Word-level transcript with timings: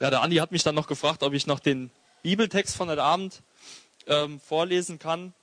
Ja, 0.00 0.10
der 0.10 0.22
Andi 0.22 0.36
hat 0.36 0.52
mich 0.52 0.62
dann 0.62 0.76
noch 0.76 0.86
gefragt, 0.86 1.24
ob 1.24 1.32
ich 1.32 1.48
noch 1.48 1.58
den 1.58 1.90
Bibeltext 2.22 2.76
von 2.76 2.88
heute 2.88 3.02
Abend 3.02 3.42
ähm, 4.06 4.40
vorlesen 4.40 5.00
kann. 5.00 5.34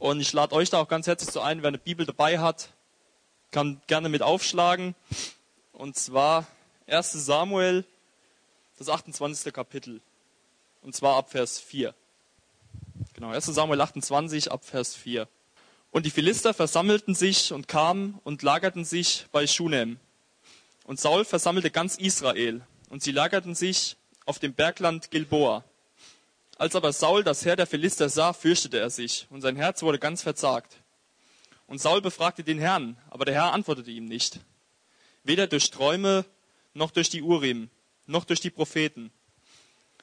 Und 0.00 0.20
ich 0.20 0.32
lade 0.32 0.56
euch 0.56 0.70
da 0.70 0.80
auch 0.80 0.88
ganz 0.88 1.06
herzlich 1.06 1.30
zu 1.30 1.40
ein, 1.40 1.62
wer 1.62 1.68
eine 1.68 1.78
Bibel 1.78 2.04
dabei 2.04 2.40
hat, 2.40 2.70
kann 3.52 3.80
gerne 3.86 4.08
mit 4.08 4.20
aufschlagen. 4.22 4.96
Und 5.72 5.96
zwar 5.96 6.48
1 6.88 7.12
Samuel, 7.12 7.84
das 8.76 8.88
28. 8.88 9.52
Kapitel. 9.52 10.00
Und 10.82 10.96
zwar 10.96 11.16
ab 11.16 11.30
Vers 11.30 11.60
4. 11.60 11.94
Genau, 13.14 13.28
1 13.28 13.46
Samuel 13.46 13.80
28 13.80 14.50
ab 14.50 14.64
Vers 14.64 14.96
4. 14.96 15.28
Und 15.92 16.06
die 16.06 16.10
Philister 16.10 16.54
versammelten 16.54 17.14
sich 17.14 17.52
und 17.52 17.68
kamen 17.68 18.18
und 18.24 18.42
lagerten 18.42 18.84
sich 18.84 19.26
bei 19.30 19.46
Shunem. 19.46 20.00
Und 20.86 20.98
Saul 20.98 21.24
versammelte 21.24 21.70
ganz 21.70 21.98
Israel. 21.98 22.62
Und 22.92 23.02
sie 23.02 23.12
lagerten 23.12 23.54
sich 23.54 23.96
auf 24.26 24.38
dem 24.38 24.52
Bergland 24.52 25.10
Gilboa. 25.10 25.64
Als 26.58 26.76
aber 26.76 26.92
Saul 26.92 27.24
das 27.24 27.42
Heer 27.42 27.56
der 27.56 27.66
Philister 27.66 28.10
sah, 28.10 28.34
fürchtete 28.34 28.78
er 28.78 28.90
sich, 28.90 29.26
und 29.30 29.40
sein 29.40 29.56
Herz 29.56 29.82
wurde 29.82 29.98
ganz 29.98 30.20
verzagt. 30.20 30.76
Und 31.66 31.80
Saul 31.80 32.02
befragte 32.02 32.44
den 32.44 32.58
Herrn, 32.58 32.98
aber 33.08 33.24
der 33.24 33.32
Herr 33.32 33.54
antwortete 33.54 33.90
ihm 33.90 34.04
nicht. 34.04 34.40
Weder 35.24 35.46
durch 35.46 35.70
Träume, 35.70 36.26
noch 36.74 36.90
durch 36.90 37.08
die 37.08 37.22
Urim, 37.22 37.70
noch 38.04 38.26
durch 38.26 38.40
die 38.40 38.50
Propheten. 38.50 39.10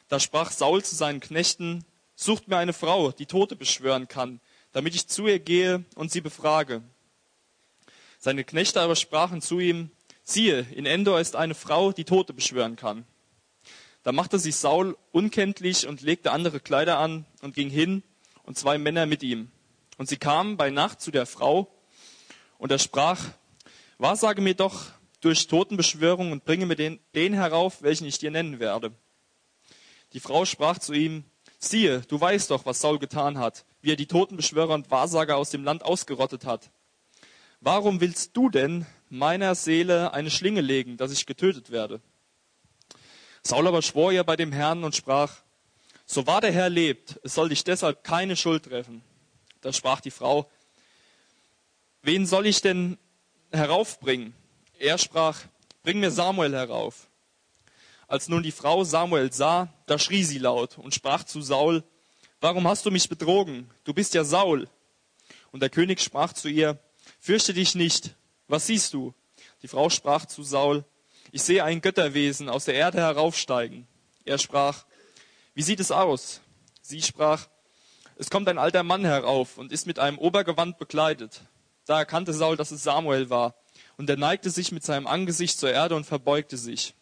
Da 0.08 0.19
sprach 0.19 0.49
Saul 0.49 0.83
zu 0.83 0.95
seinen 0.95 1.19
Knechten, 1.19 1.85
sucht 2.16 2.47
mir 2.47 2.58
eine 2.58 2.73
Frau, 2.73 3.11
die 3.11 3.27
Tote 3.27 3.55
beschwören 3.55 4.08
kann, 4.08 4.39
damit 4.71 4.95
ich 4.95 5.08
zu 5.08 5.27
ihr 5.27 5.38
gehe 5.38 5.85
und 5.94 6.11
sie 6.11 6.21
befrage. 6.21 6.81
Seine 8.17 8.44
Knechte 8.44 8.81
aber 8.81 8.95
sprachen 8.95 9.44
zu 9.44 9.59
ihm, 9.59 9.91
siehe, 10.29 10.65
in 10.73 10.85
Endor 10.85 11.19
ist 11.19 11.35
eine 11.35 11.55
Frau, 11.55 11.91
die 11.91 12.05
Tote 12.05 12.33
beschwören 12.33 12.75
kann. 12.75 13.05
Da 14.03 14.11
machte 14.11 14.39
sich 14.39 14.55
Saul 14.55 14.97
unkenntlich 15.11 15.88
und 15.88 16.02
legte 16.02 16.31
andere 16.31 16.59
Kleider 16.59 16.99
an 16.99 17.25
und 17.41 17.55
ging 17.55 17.69
hin 17.69 18.03
und 18.44 18.57
zwei 18.57 18.77
Männer 18.77 19.05
mit 19.05 19.23
ihm. 19.23 19.52
Und 19.97 20.07
sie 20.07 20.17
kamen 20.17 20.55
bei 20.57 20.69
Nacht 20.69 21.02
zu 21.02 21.11
der 21.11 21.25
Frau 21.25 21.67
und 22.57 22.72
er 22.72 22.80
sprach, 22.80 23.19
wahrsage 23.97 24.41
mir 24.41 24.55
doch 24.55 24.85
durch 25.22 25.47
Totenbeschwörung 25.47 26.31
und 26.31 26.45
bringe 26.45 26.66
mir 26.66 26.75
den, 26.75 27.00
den 27.13 27.33
herauf, 27.33 27.81
welchen 27.81 28.05
ich 28.05 28.17
dir 28.17 28.31
nennen 28.31 28.59
werde. 28.59 28.94
Die 30.13 30.19
Frau 30.19 30.45
sprach 30.45 30.80
zu 30.80 30.94
ihm, 30.94 31.25
siehe, 31.59 32.02
du 32.07 32.19
weißt 32.19 32.52
doch, 32.52 32.66
was 32.66 32.80
Saul 32.80 33.00
getan 33.00 33.38
hat, 33.38 33.66
wie 33.81 33.91
er 33.91 33.97
die 33.97 34.07
Totenbeschwörer 34.07 34.73
und 34.73 34.89
Wahrsager 34.89 35.35
aus 35.35 35.50
dem 35.50 35.63
Land 35.63 35.83
ausgerottet 35.83 36.45
hat. 36.45 36.72
Warum 37.59 38.00
willst 38.00 38.35
du 38.38 38.50
denn 38.50 38.85
meiner 39.09 39.55
Seele 39.55 40.13
eine 40.13 40.31
Schlinge 40.31 40.61
legen, 40.61 40.97
dass 40.97 41.11
ich 41.11 41.25
getötet 41.25 41.71
werde? 41.71 42.02
Saul 43.43 43.67
aber 43.67 43.81
schwor 43.81 44.11
ihr 44.11 44.23
bei 44.23 44.35
dem 44.35 44.51
Herrn 44.51 44.83
und 44.83 44.95
sprach, 44.95 45.38
so 46.05 46.25
wahr 46.25 46.41
der 46.41 46.51
Herr 46.51 46.69
lebt, 46.69 47.19
es 47.23 47.35
soll 47.35 47.49
dich 47.49 47.63
deshalb 47.63 48.03
keine 48.03 48.35
Schuld 48.35 48.66
treffen. 48.66 49.03
Da 49.61 49.73
sprach 49.73 50.01
die 50.01 50.11
Frau, 50.11 50.49
wen 52.01 52.25
soll 52.25 52.47
ich 52.47 52.61
denn 52.61 52.97
heraufbringen? 53.51 54.33
Er 54.79 54.97
sprach, 54.97 55.41
bring 55.83 55.99
mir 55.99 56.11
Samuel 56.11 56.53
herauf. 56.53 57.07
Als 58.07 58.27
nun 58.27 58.41
die 58.41 58.51
Frau 58.51 58.83
Samuel 58.83 59.31
sah, 59.31 59.71
da 59.85 59.99
schrie 59.99 60.23
sie 60.23 60.39
laut 60.39 60.77
und 60.77 60.95
sprach 60.95 61.23
zu 61.23 61.41
Saul, 61.41 61.83
warum 62.41 62.67
hast 62.67 62.85
du 62.85 62.91
mich 62.91 63.07
betrogen? 63.07 63.69
Du 63.83 63.94
bist 63.94 64.13
ja 64.13 64.23
Saul. 64.23 64.67
Und 65.51 65.61
der 65.61 65.69
König 65.69 66.01
sprach 66.01 66.33
zu 66.33 66.49
ihr, 66.49 66.79
fürchte 67.19 67.53
dich 67.53 67.75
nicht. 67.75 68.16
Was 68.50 68.66
siehst 68.66 68.94
du? 68.94 69.14
Die 69.61 69.67
Frau 69.67 69.89
sprach 69.89 70.25
zu 70.25 70.44
Saul, 70.44 70.83
ich 71.31 71.44
sehe 71.44 71.64
ein 71.64 71.81
Götterwesen 71.81 72.50
aus 72.50 72.66
der 72.66 72.73
Erde 72.73 72.97
heraufsteigen. 72.97 73.88
Er 74.25 74.39
sprach, 74.39 74.86
wie 75.53 75.61
sieht 75.61 75.80
es 75.80 75.91
aus? 75.91 76.41
Sie 76.81 77.02
sprach, 77.02 77.47
es 78.16 78.31
kommt 78.31 78.50
ein 78.50 78.58
alter 78.58 78.81
Mann 78.81 79.06
herauf 79.06 79.59
und 79.59 79.72
ist 79.72 79.86
mit 79.86 80.00
einem 80.00 80.17
Obergewand 80.17 80.80
bekleidet. 80.80 81.41
Da 81.85 82.00
erkannte 82.00 82.34
Saul, 82.34 82.57
dass 82.57 82.72
es 82.72 82.84
Samuel 82.84 83.29
war, 83.29 83.53
und 83.97 84.09
er 84.09 84.18
neigte 84.18 84.50
sich 84.50 84.72
mit 84.72 84.84
seinem 84.84 85.06
Angesicht 85.06 85.59
zur 85.59 85.72
Erde 85.72 85.96
und 85.96 86.06
verbeugte 86.06 86.57
sich. 86.57 86.96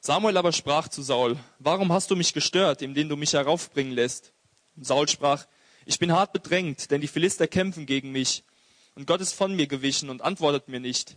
Samuel 0.00 0.36
aber 0.36 0.52
sprach 0.52 0.86
zu 0.86 1.02
Saul, 1.02 1.36
warum 1.58 1.92
hast 1.92 2.12
du 2.12 2.16
mich 2.16 2.32
gestört, 2.32 2.80
indem 2.80 3.08
du 3.08 3.16
mich 3.16 3.32
heraufbringen 3.32 3.92
lässt? 3.92 4.32
Und 4.76 4.86
Saul 4.86 5.08
sprach, 5.08 5.46
ich 5.84 5.98
bin 5.98 6.12
hart 6.12 6.32
bedrängt, 6.32 6.92
denn 6.92 7.00
die 7.00 7.08
Philister 7.08 7.48
kämpfen 7.48 7.86
gegen 7.86 8.12
mich, 8.12 8.44
und 8.96 9.06
Gott 9.06 9.20
ist 9.20 9.34
von 9.34 9.54
mir 9.54 9.68
gewichen 9.68 10.10
und 10.10 10.22
antwortet 10.22 10.68
mir 10.68 10.80
nicht 10.80 11.16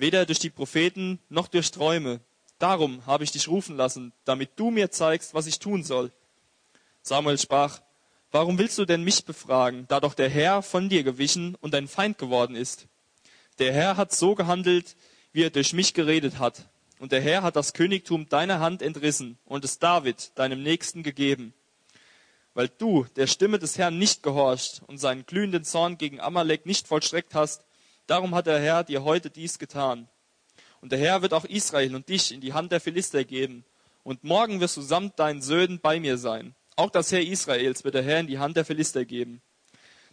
weder 0.00 0.26
durch 0.26 0.38
die 0.38 0.50
Propheten 0.50 1.18
noch 1.28 1.48
durch 1.48 1.70
Träume. 1.70 2.20
Darum 2.58 3.04
habe 3.06 3.24
ich 3.24 3.32
dich 3.32 3.48
rufen 3.48 3.76
lassen, 3.76 4.12
damit 4.24 4.50
du 4.56 4.70
mir 4.70 4.90
zeigst, 4.90 5.34
was 5.34 5.46
ich 5.46 5.58
tun 5.58 5.84
soll. 5.84 6.10
Samuel 7.02 7.38
sprach, 7.38 7.80
warum 8.30 8.58
willst 8.58 8.78
du 8.78 8.84
denn 8.84 9.04
mich 9.04 9.24
befragen, 9.24 9.86
da 9.88 10.00
doch 10.00 10.14
der 10.14 10.28
Herr 10.28 10.62
von 10.62 10.88
dir 10.88 11.02
gewichen 11.02 11.56
und 11.60 11.74
dein 11.74 11.88
Feind 11.88 12.18
geworden 12.18 12.56
ist? 12.56 12.86
Der 13.58 13.72
Herr 13.72 13.96
hat 13.96 14.12
so 14.12 14.34
gehandelt, 14.34 14.96
wie 15.32 15.42
er 15.42 15.50
durch 15.50 15.72
mich 15.72 15.94
geredet 15.94 16.38
hat. 16.38 16.68
Und 16.98 17.12
der 17.12 17.20
Herr 17.20 17.42
hat 17.42 17.54
das 17.54 17.74
Königtum 17.74 18.28
deiner 18.28 18.58
Hand 18.60 18.82
entrissen 18.82 19.38
und 19.44 19.64
es 19.64 19.78
David, 19.78 20.32
deinem 20.36 20.62
Nächsten, 20.62 21.04
gegeben. 21.04 21.54
Weil 22.58 22.68
du 22.68 23.06
der 23.14 23.28
Stimme 23.28 23.60
des 23.60 23.78
Herrn 23.78 23.98
nicht 23.98 24.22
gehorcht 24.22 24.82
und 24.88 24.98
seinen 24.98 25.24
glühenden 25.24 25.62
Zorn 25.62 25.96
gegen 25.96 26.20
Amalek 26.20 26.66
nicht 26.66 26.88
vollstreckt 26.88 27.34
hast, 27.34 27.62
Darum 28.08 28.34
hat 28.34 28.46
der 28.46 28.58
Herr 28.58 28.84
dir 28.84 29.04
heute 29.04 29.28
dies 29.28 29.58
getan. 29.58 30.08
Und 30.80 30.92
der 30.92 30.98
Herr 30.98 31.20
wird 31.20 31.34
auch 31.34 31.44
Israel 31.44 31.94
und 31.94 32.08
dich 32.08 32.32
in 32.32 32.40
die 32.40 32.54
Hand 32.54 32.72
der 32.72 32.80
Philister 32.80 33.22
geben. 33.22 33.66
Und 34.02 34.24
morgen 34.24 34.60
wirst 34.60 34.78
du 34.78 34.80
samt 34.80 35.18
deinen 35.18 35.42
Söhnen 35.42 35.78
bei 35.78 36.00
mir 36.00 36.16
sein. 36.16 36.54
Auch 36.74 36.88
das 36.88 37.12
Heer 37.12 37.26
Israels 37.26 37.84
wird 37.84 37.94
der 37.94 38.02
Herr 38.02 38.20
in 38.20 38.26
die 38.26 38.38
Hand 38.38 38.56
der 38.56 38.64
Philister 38.64 39.04
geben. 39.04 39.42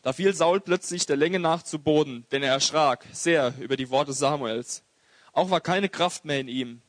Da 0.01 0.12
fiel 0.12 0.33
Saul 0.33 0.59
plötzlich 0.59 1.06
der 1.06 1.16
Länge 1.16 1.39
nach 1.39 1.63
zu 1.63 1.79
Boden, 1.79 2.25
denn 2.31 2.44
er 2.44 2.51
erschrak 2.51 3.06
sehr 3.13 3.53
über 3.59 3.77
die 3.77 3.89
Worte 3.89 4.12
Samuels. 4.12 4.83
Auch 5.31 5.50
war 5.50 5.62
keine 5.62 5.88
Kraft 5.88 6.25
mehr 6.25 6.41
in 6.41 6.50
ihm, 6.50 6.81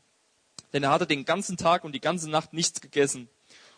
denn 0.73 0.83
er 0.83 0.91
hatte 0.91 1.07
den 1.07 1.25
ganzen 1.25 1.57
Tag 1.57 1.85
und 1.85 1.93
die 1.93 2.01
ganze 2.01 2.29
Nacht 2.29 2.53
nichts 2.53 2.81
gegessen. 2.81 3.29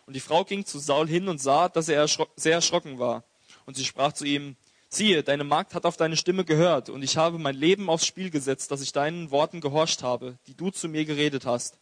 Und 0.09 0.15
die 0.15 0.21
Frau 0.21 0.43
ging 0.43 0.65
zu 0.65 0.79
Saul 0.79 1.07
hin 1.07 1.29
und 1.29 1.39
sah, 1.39 1.69
dass 1.69 1.91
er 1.91 2.09
sehr 2.35 2.55
erschrocken 2.55 2.99
war. 2.99 3.25
Und 3.67 3.77
sie 3.77 3.85
sprach 3.85 4.15
zu 4.15 4.25
ihm, 4.25 4.57
Siehe, 4.89 5.23
deine 5.23 5.45
Magd 5.45 5.75
hat 5.75 5.85
auf 5.85 5.99
deine 5.99 6.17
Stimme 6.17 6.47
gehört, 6.47 6.89
und 6.89 7.03
ich 7.03 7.19
habe 7.19 7.39
mein 7.39 7.55
Leben 7.55 7.91
aufs 7.91 8.07
Spiel 8.07 8.31
gesetzt, 8.31 8.71
dass 8.71 8.81
ich 8.81 8.93
deinen 8.93 9.31
Worten 9.31 9.61
gehorcht 9.61 10.03
habe, 10.03 10.39
die 10.47 10.55
du 10.55 10.71
zu 10.71 10.89
mir 10.89 11.05
geredet 11.05 11.45
hast. 11.45 11.77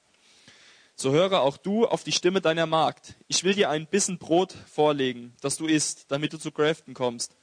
So 0.97 1.13
höre 1.13 1.41
auch 1.41 1.57
du 1.57 1.87
auf 1.87 2.03
die 2.03 2.11
Stimme 2.11 2.41
deiner 2.41 2.67
Magd. 2.67 3.15
Ich 3.29 3.45
will 3.45 3.55
dir 3.55 3.71
ein 3.71 3.87
Bissen 3.87 4.19
Brot 4.19 4.57
vorlegen, 4.67 5.33
das 5.41 5.57
du 5.57 5.69
isst, 5.69 6.07
damit 6.09 6.33
du 6.33 6.39
zu 6.39 6.51
Grafton 6.51 6.95
kommst, 6.95 7.37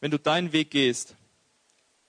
wenn 0.00 0.10
du 0.10 0.18
deinen 0.18 0.54
Weg 0.54 0.70
gehst. 0.70 1.16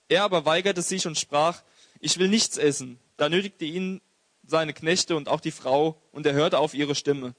Er 0.07 0.23
aber 0.23 0.45
weigerte 0.45 0.81
sich 0.81 1.05
und 1.05 1.19
sprach, 1.19 1.63
ich 1.99 2.17
will 2.17 2.29
nichts 2.29 2.57
essen. 2.57 2.97
Da 3.17 3.27
nötigte 3.27 3.65
ihn 3.65 3.99
seine 4.47 4.71
Knechte 4.71 5.17
und 5.17 5.27
auch 5.27 5.41
die 5.41 5.51
Frau, 5.51 6.01
und 6.13 6.25
er 6.25 6.31
hörte 6.31 6.59
auf 6.59 6.73
ihre 6.73 6.95
Stimme. 6.95 7.35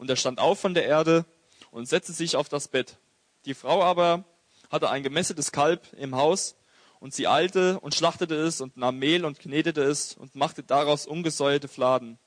Und 0.00 0.08
er 0.08 0.16
stand 0.16 0.40
auf 0.40 0.58
von 0.58 0.72
der 0.72 0.86
Erde 0.86 1.26
und 1.70 1.86
setzte 1.86 2.14
sich 2.14 2.34
auf 2.34 2.48
das 2.48 2.68
Bett. 2.68 2.96
Die 3.44 3.52
Frau 3.52 3.82
aber 3.82 4.24
hatte 4.70 4.88
ein 4.88 5.02
gemästetes 5.02 5.52
Kalb 5.52 5.92
im 5.92 6.14
Haus 6.14 6.56
und 7.00 7.12
sie 7.12 7.28
eilte 7.28 7.78
und 7.80 7.94
schlachtete 7.94 8.34
es 8.34 8.62
und 8.62 8.78
nahm 8.78 8.98
Mehl 8.98 9.26
und 9.26 9.38
knetete 9.38 9.82
es 9.82 10.14
und 10.14 10.34
machte 10.34 10.62
daraus 10.62 11.06
ungesäuerte 11.06 11.68
Fladen. 11.68 12.18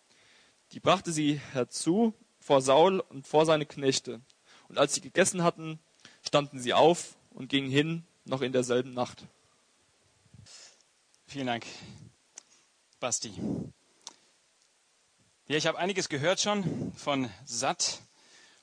Die 0.74 0.80
brachte 0.80 1.12
sie 1.12 1.42
herzu 1.54 2.14
vor 2.40 2.62
Saul 2.62 3.00
und 3.00 3.26
vor 3.26 3.48
seine 3.48 3.66
Knechte. 3.66 4.22
Und 4.68 4.78
als 4.78 4.94
sie 4.94 5.02
gegessen 5.02 5.42
hatten, 5.42 5.80
standen 6.22 6.60
sie 6.60 6.76
auf 6.76 7.16
und 7.32 7.50
gingen 7.50 7.72
hin, 7.72 8.04
noch 8.24 8.44
in 8.44 8.52
derselben 8.52 8.94
Nacht. 8.94 9.26
Vielen 11.26 11.48
Dank, 11.48 11.66
Basti. 13.00 13.34
Ja, 15.54 15.58
ich 15.58 15.68
habe 15.68 15.78
einiges 15.78 16.10
gehört 16.10 16.42
schon 16.42 16.92
von 16.96 17.30
Satt 17.46 18.02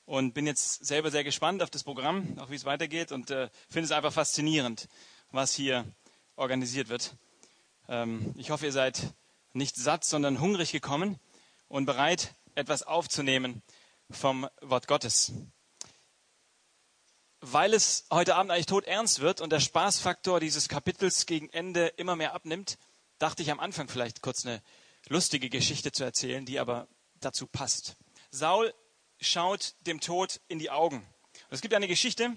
und 0.03 0.33
bin 0.33 0.45
jetzt 0.45 0.85
selber 0.85 1.09
sehr 1.09 1.23
gespannt 1.23 1.63
auf 1.63 1.69
das 1.69 1.85
Programm, 1.85 2.37
auch 2.37 2.49
wie 2.49 2.55
es 2.55 2.65
weitergeht 2.65 3.13
und 3.13 3.31
äh, 3.31 3.49
finde 3.69 3.85
es 3.85 3.93
einfach 3.93 4.11
faszinierend, 4.11 4.89
was 5.29 5.53
hier 5.53 5.85
organisiert 6.35 6.89
wird. 6.89 7.15
Ähm, 7.87 8.33
ich 8.35 8.49
hoffe, 8.49 8.65
ihr 8.65 8.73
seid 8.73 9.13
nicht 9.53 9.77
satt, 9.77 10.03
sondern 10.03 10.41
hungrig 10.41 10.73
gekommen 10.73 11.17
und 11.69 11.85
bereit, 11.85 12.35
etwas 12.55 12.83
aufzunehmen 12.83 13.61
vom 14.09 14.49
Wort 14.59 14.89
Gottes. 14.89 15.31
Weil 17.39 17.73
es 17.73 18.05
heute 18.11 18.35
Abend 18.35 18.51
eigentlich 18.51 18.65
tot 18.65 18.83
ernst 18.83 19.21
wird 19.21 19.39
und 19.39 19.53
der 19.53 19.61
Spaßfaktor 19.61 20.41
dieses 20.41 20.67
Kapitels 20.67 21.25
gegen 21.25 21.47
Ende 21.51 21.87
immer 21.87 22.17
mehr 22.17 22.33
abnimmt, 22.33 22.77
dachte 23.17 23.43
ich 23.43 23.49
am 23.49 23.61
Anfang 23.61 23.87
vielleicht 23.87 24.21
kurz 24.21 24.45
eine 24.45 24.61
lustige 25.11 25.49
Geschichte 25.49 25.91
zu 25.91 26.05
erzählen, 26.05 26.45
die 26.45 26.57
aber 26.57 26.87
dazu 27.19 27.45
passt. 27.45 27.95
Saul 28.31 28.73
schaut 29.19 29.75
dem 29.85 29.99
Tod 29.99 30.39
in 30.47 30.57
die 30.57 30.71
Augen. 30.71 30.97
Und 30.97 31.51
es 31.51 31.61
gibt 31.61 31.73
eine 31.73 31.89
Geschichte, 31.89 32.35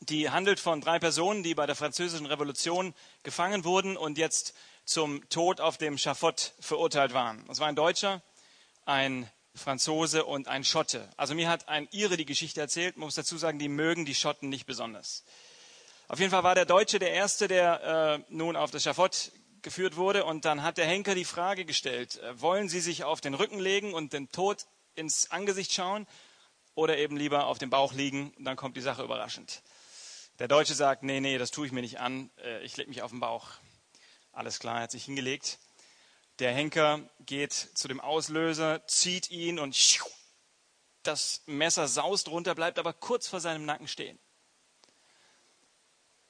die 0.00 0.30
handelt 0.30 0.58
von 0.58 0.80
drei 0.80 0.98
Personen, 0.98 1.42
die 1.42 1.54
bei 1.54 1.66
der 1.66 1.76
französischen 1.76 2.26
Revolution 2.26 2.94
gefangen 3.22 3.64
wurden 3.64 3.96
und 3.96 4.16
jetzt 4.16 4.54
zum 4.86 5.28
Tod 5.28 5.60
auf 5.60 5.76
dem 5.76 5.98
Schafott 5.98 6.54
verurteilt 6.60 7.12
waren. 7.12 7.44
Das 7.46 7.60
war 7.60 7.68
ein 7.68 7.76
Deutscher, 7.76 8.22
ein 8.86 9.30
Franzose 9.54 10.24
und 10.24 10.48
ein 10.48 10.64
Schotte. 10.64 11.08
Also 11.18 11.34
mir 11.34 11.48
hat 11.48 11.68
ein 11.68 11.88
Ire 11.92 12.16
die 12.16 12.26
Geschichte 12.26 12.60
erzählt. 12.60 12.96
Muss 12.96 13.16
dazu 13.16 13.36
sagen, 13.36 13.58
die 13.58 13.68
mögen 13.68 14.06
die 14.06 14.14
Schotten 14.14 14.48
nicht 14.48 14.64
besonders. 14.64 15.24
Auf 16.08 16.20
jeden 16.20 16.30
Fall 16.30 16.44
war 16.44 16.54
der 16.54 16.66
Deutsche 16.66 16.98
der 16.98 17.12
Erste, 17.12 17.48
der 17.48 18.22
äh, 18.28 18.32
nun 18.32 18.56
auf 18.56 18.70
das 18.70 18.84
Schafott 18.84 19.32
geführt 19.66 19.96
wurde. 19.96 20.24
Und 20.24 20.44
dann 20.44 20.62
hat 20.62 20.78
der 20.78 20.86
Henker 20.86 21.16
die 21.16 21.24
Frage 21.24 21.64
gestellt, 21.64 22.18
äh, 22.22 22.40
wollen 22.40 22.68
Sie 22.68 22.80
sich 22.80 23.02
auf 23.02 23.20
den 23.20 23.34
Rücken 23.34 23.58
legen 23.58 23.94
und 23.94 24.12
den 24.12 24.30
Tod 24.30 24.64
ins 24.94 25.32
Angesicht 25.32 25.72
schauen 25.72 26.06
oder 26.76 26.96
eben 26.96 27.16
lieber 27.16 27.46
auf 27.46 27.58
dem 27.58 27.68
Bauch 27.68 27.92
liegen? 27.92 28.32
Und 28.38 28.44
dann 28.44 28.56
kommt 28.56 28.76
die 28.76 28.80
Sache 28.80 29.02
überraschend. 29.02 29.62
Der 30.38 30.46
Deutsche 30.46 30.74
sagt, 30.74 31.02
nee, 31.02 31.18
nee, 31.18 31.36
das 31.36 31.50
tue 31.50 31.66
ich 31.66 31.72
mir 31.72 31.80
nicht 31.80 31.98
an. 31.98 32.30
Äh, 32.44 32.62
ich 32.62 32.76
lege 32.76 32.88
mich 32.88 33.02
auf 33.02 33.10
den 33.10 33.18
Bauch. 33.18 33.48
Alles 34.32 34.60
klar, 34.60 34.76
er 34.76 34.82
hat 34.84 34.92
sich 34.92 35.04
hingelegt. 35.04 35.58
Der 36.38 36.52
Henker 36.52 37.00
geht 37.18 37.52
zu 37.52 37.88
dem 37.88 38.00
Auslöser, 38.00 38.86
zieht 38.86 39.30
ihn 39.30 39.58
und 39.58 39.76
das 41.02 41.42
Messer 41.46 41.88
saust 41.88 42.28
runter, 42.28 42.54
bleibt 42.54 42.78
aber 42.78 42.92
kurz 42.92 43.26
vor 43.26 43.40
seinem 43.40 43.64
Nacken 43.64 43.88
stehen. 43.88 44.18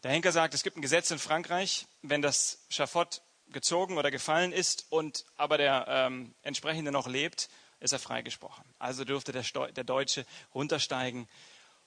Der 0.05 0.11
Henker 0.11 0.33
sagt, 0.33 0.55
es 0.55 0.63
gibt 0.63 0.77
ein 0.79 0.83
Gesetz 0.83 1.11
in 1.11 1.19
Frankreich, 1.19 1.87
wenn 2.01 2.23
das 2.23 2.65
Schafott 2.71 3.23
gezogen 3.49 3.99
oder 3.99 4.11
gefallen 4.11 4.53
ist 4.53 4.87
und 4.91 5.25
aber 5.37 5.59
der 5.59 5.87
ähm, 5.89 6.35
entsprechende 6.43 6.93
noch 6.93 7.07
lebt, 7.07 7.49
ist 7.81 7.93
er 7.93 7.99
freigesprochen. 7.99 8.65
Also 8.79 9.05
durfte 9.05 9.33
der, 9.33 9.43
der 9.43 9.85
Deutsche 9.85 10.27
runtersteigen 10.55 11.29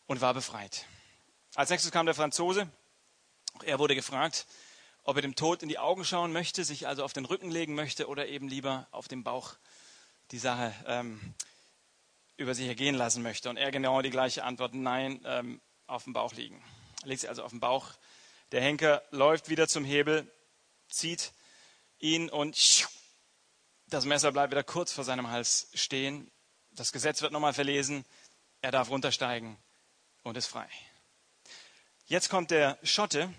und 0.07 0.21
war 0.21 0.33
befreit. 0.33 0.85
Als 1.55 1.69
nächstes 1.69 1.91
kam 1.91 2.05
der 2.05 2.15
Franzose. 2.15 2.69
Er 3.63 3.79
wurde 3.79 3.95
gefragt, 3.95 4.45
ob 5.03 5.15
er 5.15 5.21
dem 5.21 5.35
Tod 5.35 5.63
in 5.63 5.69
die 5.69 5.79
Augen 5.79 6.05
schauen 6.05 6.31
möchte, 6.31 6.63
sich 6.63 6.87
also 6.87 7.03
auf 7.03 7.13
den 7.13 7.25
Rücken 7.25 7.49
legen 7.49 7.73
möchte 7.73 8.07
oder 8.07 8.27
eben 8.27 8.47
lieber 8.47 8.87
auf 8.91 9.07
dem 9.07 9.23
Bauch 9.23 9.55
die 10.31 10.37
Sache 10.37 10.73
ähm, 10.85 11.19
über 12.37 12.53
sich 12.53 12.67
ergehen 12.67 12.95
lassen 12.95 13.23
möchte. 13.23 13.49
Und 13.49 13.57
er 13.57 13.71
genau 13.71 14.01
die 14.01 14.11
gleiche 14.11 14.43
Antwort, 14.43 14.73
nein, 14.73 15.21
ähm, 15.25 15.61
auf 15.87 16.03
dem 16.03 16.13
Bauch 16.13 16.33
liegen. 16.33 16.61
Er 17.01 17.07
legt 17.07 17.21
sich 17.21 17.29
also 17.29 17.43
auf 17.43 17.51
den 17.51 17.59
Bauch. 17.59 17.93
Der 18.51 18.61
Henker 18.61 19.01
läuft 19.11 19.49
wieder 19.49 19.67
zum 19.67 19.83
Hebel, 19.83 20.31
zieht 20.89 21.33
ihn 21.99 22.29
und 22.29 22.87
das 23.87 24.05
Messer 24.05 24.31
bleibt 24.31 24.51
wieder 24.51 24.63
kurz 24.63 24.91
vor 24.91 25.03
seinem 25.03 25.29
Hals 25.29 25.69
stehen. 25.73 26.29
Das 26.71 26.91
Gesetz 26.91 27.21
wird 27.21 27.31
nochmal 27.31 27.53
verlesen. 27.53 28.05
Er 28.61 28.71
darf 28.71 28.89
runtersteigen 28.89 29.57
und 30.23 30.37
ist 30.37 30.47
frei. 30.47 30.67
Jetzt 32.05 32.29
kommt 32.29 32.51
der 32.51 32.77
Schotte, 32.83 33.33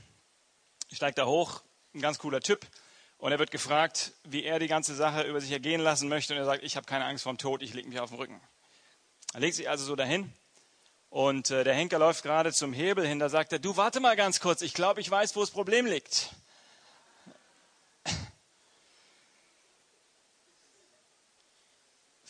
steigt 0.93 1.19
da 1.19 1.27
hoch, 1.27 1.63
ein 1.95 2.01
ganz 2.01 2.19
cooler 2.19 2.41
Typ. 2.41 2.67
Und 3.19 3.33
er 3.33 3.39
wird 3.39 3.51
gefragt, 3.51 4.13
wie 4.25 4.45
er 4.45 4.59
die 4.59 4.69
ganze 4.69 4.95
Sache 4.95 5.23
über 5.25 5.41
sich 5.41 5.53
ergehen 5.53 5.81
lassen 5.81 6.09
möchte. 6.09 6.33
Und 6.33 6.39
er 6.39 6.47
sagt, 6.47 6.65
ich 6.65 6.77
habe 6.77 6.87
keine 6.87 7.05
Angst 7.05 7.25
vor 7.25 7.33
dem 7.35 7.39
Tod, 7.39 7.63
ich 7.63 7.75
lege 7.75 7.89
mich 7.89 8.01
auf 8.01 8.11
den 8.11 8.19
Rücken. 8.19 8.41
Er 9.35 9.41
legt 9.41 9.57
sich 9.57 9.69
also 9.69 9.85
so 9.85 9.95
dahin. 9.95 10.33
Und 11.11 11.51
äh, 11.51 11.65
der 11.65 11.75
Henker 11.75 11.99
läuft 11.99 12.23
gerade 12.23 12.53
zum 12.53 12.73
Hebel 12.73 13.07
hin. 13.07 13.19
Da 13.19 13.29
sagt 13.29 13.53
er, 13.53 13.59
du 13.59 13.77
warte 13.77 14.01
mal 14.01 14.17
ganz 14.17 14.41
kurz, 14.41 14.63
ich 14.63 14.73
glaube, 14.73 15.01
ich 15.01 15.11
weiß, 15.11 15.37
wo 15.37 15.41
das 15.41 15.51
Problem 15.51 15.85
liegt. 15.85 16.31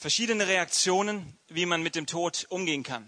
Verschiedene 0.00 0.47
Reaktionen, 0.47 1.38
wie 1.49 1.67
man 1.67 1.82
mit 1.82 1.94
dem 1.94 2.06
Tod 2.06 2.47
umgehen 2.49 2.82
kann. 2.82 3.06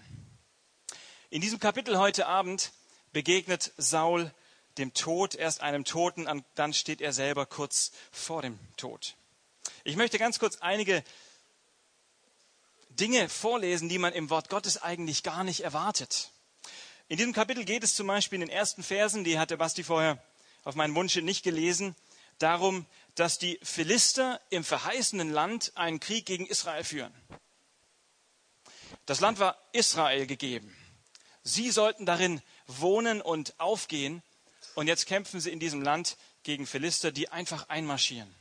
In 1.31 1.41
diesem 1.41 1.59
Kapitel 1.59 1.97
heute 1.97 2.27
Abend 2.27 2.71
begegnet 3.15 3.73
Saul 3.79 4.31
dem 4.77 4.93
Tod, 4.93 5.35
erst 5.35 5.63
einem 5.63 5.87
Toten, 5.87 6.29
dann 6.55 6.75
steht 6.75 7.01
er 7.01 7.15
selber 7.15 7.47
kurz 7.47 7.93
vor 8.11 8.43
dem 8.43 8.59
Tod. 8.77 9.17
Ich 9.85 9.97
möchte 9.97 10.19
ganz 10.19 10.39
kurz 10.39 10.59
einige 10.59 11.03
Dinge 12.91 13.31
vorlesen, 13.31 13.89
die 13.89 13.99
man 13.99 14.13
im 14.13 14.29
Wort 14.29 14.51
Gottes 14.51 14.77
eigentlich 14.77 15.23
gar 15.23 15.45
nicht 15.45 15.61
erwartet. 15.61 16.29
In 17.09 17.17
diesem 17.17 17.33
Kapitel 17.33 17.65
geht 17.65 17.85
es 17.85 17.95
zum 17.95 18.07
Beispiel 18.07 18.43
in 18.43 18.49
den 18.49 18.55
ersten 18.55 18.83
Versen, 18.83 19.25
die 19.25 19.39
hatte 19.39 19.57
Basti 19.57 19.83
vorher 19.83 20.23
auf 20.63 20.75
meinen 20.75 20.95
Wunsch 20.95 21.17
nicht 21.17 21.43
gelesen, 21.43 21.97
darum, 22.39 22.85
dass 23.15 23.39
die 23.39 23.59
Philister 23.63 24.41
im 24.51 24.65
verheißenen 24.65 25.31
Land 25.31 25.73
einen 25.75 26.01
Krieg 26.01 26.27
gegen 26.27 26.47
Israel 26.47 26.85
führen. 26.85 27.13
Das 29.07 29.21
Land 29.21 29.39
war 29.39 29.59
Israel 29.73 30.27
gegeben. 30.27 30.77
Sie 31.43 31.71
sollten 31.71 32.07
darin 32.07 32.41
wohnen 32.67 33.21
und 33.21 33.59
aufgehen. 33.59 34.23
Und 34.75 34.87
jetzt 34.87 35.07
kämpfen 35.07 35.41
sie 35.41 35.51
in 35.51 35.61
diesem 35.61 35.83
Land 35.83 36.17
gegen 36.45 36.67
Philister, 36.67 37.13
die 37.13 37.29
einfach 37.29 37.69
einmarschieren. 37.69 38.33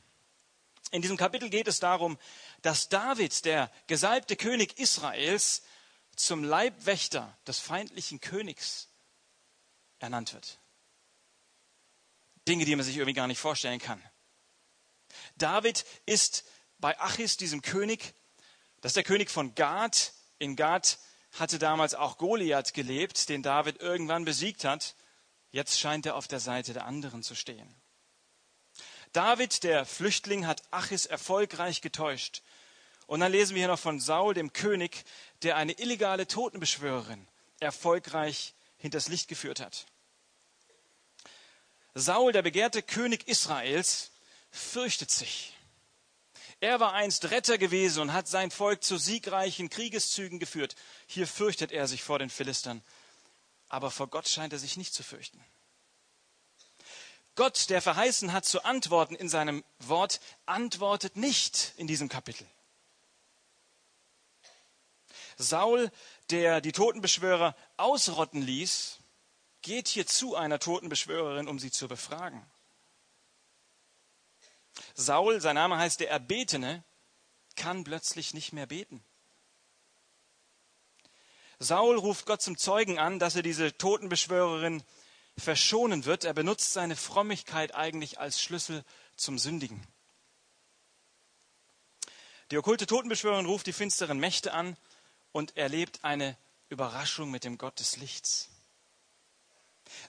In 0.92 1.02
diesem 1.02 1.18
Kapitel 1.18 1.50
geht 1.50 1.68
es 1.68 1.80
darum, 1.80 2.18
dass 2.62 2.90
David, 2.90 3.46
der 3.46 3.72
gesalbte 3.88 4.36
König 4.36 4.78
Israels, 4.78 5.64
zum 6.16 6.44
Leibwächter 6.44 7.36
des 7.48 7.60
feindlichen 7.60 8.20
Königs 8.20 8.90
ernannt 10.00 10.34
wird. 10.34 10.60
Dinge, 12.48 12.66
die 12.66 12.76
man 12.76 12.86
sich 12.86 12.98
irgendwie 12.98 13.14
gar 13.14 13.28
nicht 13.28 13.40
vorstellen 13.40 13.80
kann. 13.80 14.02
David 15.42 15.86
ist 16.06 16.46
bei 16.80 17.00
Achis, 17.00 17.38
diesem 17.38 17.62
König, 17.62 18.14
das 18.82 18.92
ist 18.92 18.96
der 18.98 19.04
König 19.04 19.30
von 19.30 19.56
Gad. 19.56 20.14
In 20.40 20.56
Gad 20.56 20.98
hatte 21.40 21.60
damals 21.60 21.94
auch 21.94 22.18
Goliath 22.18 22.74
gelebt, 22.74 23.30
den 23.30 23.44
David 23.44 23.80
irgendwann 23.80 24.26
besiegt 24.26 24.64
hat. 24.64 24.96
Jetzt 25.52 25.80
scheint 25.80 26.06
er 26.06 26.16
auf 26.16 26.28
der 26.28 26.40
Seite 26.40 26.74
der 26.74 26.86
anderen 26.86 27.24
zu 27.24 27.36
stehen. 27.36 27.76
David, 29.14 29.64
der 29.64 29.86
Flüchtling, 29.86 30.48
hat 30.48 30.64
Achis 30.72 31.06
erfolgreich 31.06 31.82
getäuscht. 31.82 32.42
Und 33.08 33.20
dann 33.20 33.32
lesen 33.32 33.56
wir 33.56 33.62
hier 33.62 33.68
noch 33.68 33.80
von 33.80 34.00
Saul, 34.00 34.34
dem 34.34 34.54
König, 34.54 35.04
der 35.44 35.58
eine 35.58 35.74
illegale 35.74 36.28
Totenbeschwörerin 36.28 37.28
erfolgreich 37.60 38.56
hinters 38.78 39.10
Licht 39.10 39.28
geführt 39.28 39.60
hat. 39.60 39.86
Saul, 41.94 42.32
der 42.32 42.42
begehrte 42.42 42.82
König 42.82 43.28
Israels, 43.28 44.12
fürchtet 44.52 45.10
sich. 45.12 45.58
Er 46.60 46.80
war 46.80 46.94
einst 46.94 47.32
Retter 47.32 47.58
gewesen 47.58 48.02
und 48.02 48.14
hat 48.14 48.28
sein 48.28 48.52
Volk 48.52 48.84
zu 48.84 48.98
siegreichen 48.98 49.70
Kriegeszügen 49.70 50.38
geführt. 50.38 50.76
Hier 51.08 51.26
fürchtet 51.26 51.72
er 51.72 51.88
sich 51.88 52.04
vor 52.04 52.20
den 52.20 52.30
Philistern 52.30 52.84
aber 53.72 53.90
vor 53.90 54.08
Gott 54.08 54.28
scheint 54.28 54.52
er 54.52 54.60
sich 54.60 54.76
nicht 54.76 54.94
zu 54.94 55.02
fürchten. 55.02 55.42
Gott, 57.36 57.70
der 57.70 57.82
verheißen 57.82 58.34
hat 58.34 58.44
zu 58.44 58.66
antworten 58.66 59.16
in 59.16 59.30
seinem 59.30 59.64
Wort, 59.80 60.20
antwortet 60.46 61.16
nicht 61.16 61.74
in 61.78 61.88
diesem 61.88 62.10
Kapitel. 62.10 62.46
Saul, 65.38 65.90
der 66.30 66.60
die 66.60 66.74
Totenbeschwörer 66.74 67.56
ausrotten 67.78 68.42
ließ, 68.42 68.98
geht 69.62 69.88
hier 69.88 70.06
zu 70.06 70.36
einer 70.36 70.60
Totenbeschwörerin, 70.60 71.48
um 71.48 71.58
sie 71.58 71.72
zu 71.72 71.88
befragen. 71.88 72.46
Saul, 74.94 75.42
sein 75.42 75.56
Name 75.56 75.78
heißt 75.78 76.00
der 76.00 76.10
Erbetene, 76.10 76.84
kann 77.56 77.84
plötzlich 77.84 78.34
nicht 78.34 78.54
mehr 78.54 78.66
beten. 78.66 79.04
Saul 81.60 81.98
ruft 81.98 82.26
Gott 82.26 82.42
zum 82.42 82.58
Zeugen 82.58 82.98
an, 82.98 83.20
dass 83.20 83.36
er 83.36 83.44
diese 83.44 83.78
Totenbeschwörerin 83.78 84.84
verschonen 85.38 86.06
wird. 86.06 86.24
Er 86.24 86.34
benutzt 86.34 86.74
seine 86.74 86.96
Frömmigkeit 86.96 87.76
eigentlich 87.76 88.20
als 88.20 88.42
Schlüssel 88.42 88.84
zum 89.16 89.38
Sündigen. 89.38 89.86
Die 92.50 92.58
okkulte 92.58 92.88
Totenbeschwörerin 92.88 93.46
ruft 93.46 93.68
die 93.68 93.74
finsteren 93.74 94.20
Mächte 94.20 94.54
an 94.54 94.76
und 95.32 95.56
erlebt 95.56 96.04
eine 96.04 96.36
Überraschung 96.70 97.30
mit 97.32 97.44
dem 97.44 97.58
Gott 97.58 97.80
des 97.80 97.98
Lichts. 97.98 98.50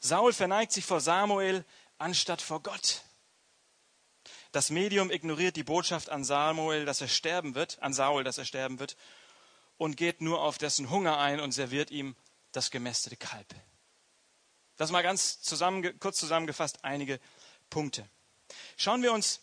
Saul 0.00 0.32
verneigt 0.32 0.72
sich 0.72 0.84
vor 0.84 1.00
Samuel 1.00 1.64
anstatt 1.98 2.40
vor 2.40 2.62
Gott. 2.62 3.02
Das 4.52 4.68
Medium 4.68 5.10
ignoriert 5.10 5.56
die 5.56 5.64
Botschaft 5.64 6.10
an 6.10 6.24
Samuel, 6.24 6.84
dass 6.84 7.00
er 7.00 7.08
sterben 7.08 7.54
wird, 7.54 7.82
an 7.82 7.94
Saul, 7.94 8.22
dass 8.22 8.36
er 8.36 8.44
sterben 8.44 8.78
wird, 8.78 8.96
und 9.78 9.96
geht 9.96 10.20
nur 10.20 10.42
auf 10.42 10.58
dessen 10.58 10.90
Hunger 10.90 11.18
ein 11.18 11.40
und 11.40 11.52
serviert 11.52 11.90
ihm 11.90 12.14
das 12.52 12.70
gemästete 12.70 13.16
Kalb. 13.16 13.46
Das 14.76 14.90
mal 14.90 15.02
ganz 15.02 15.40
zusammen, 15.40 15.98
kurz 15.98 16.18
zusammengefasst 16.18 16.84
einige 16.84 17.18
Punkte. 17.70 18.08
Schauen 18.76 19.02
wir 19.02 19.12
uns 19.12 19.40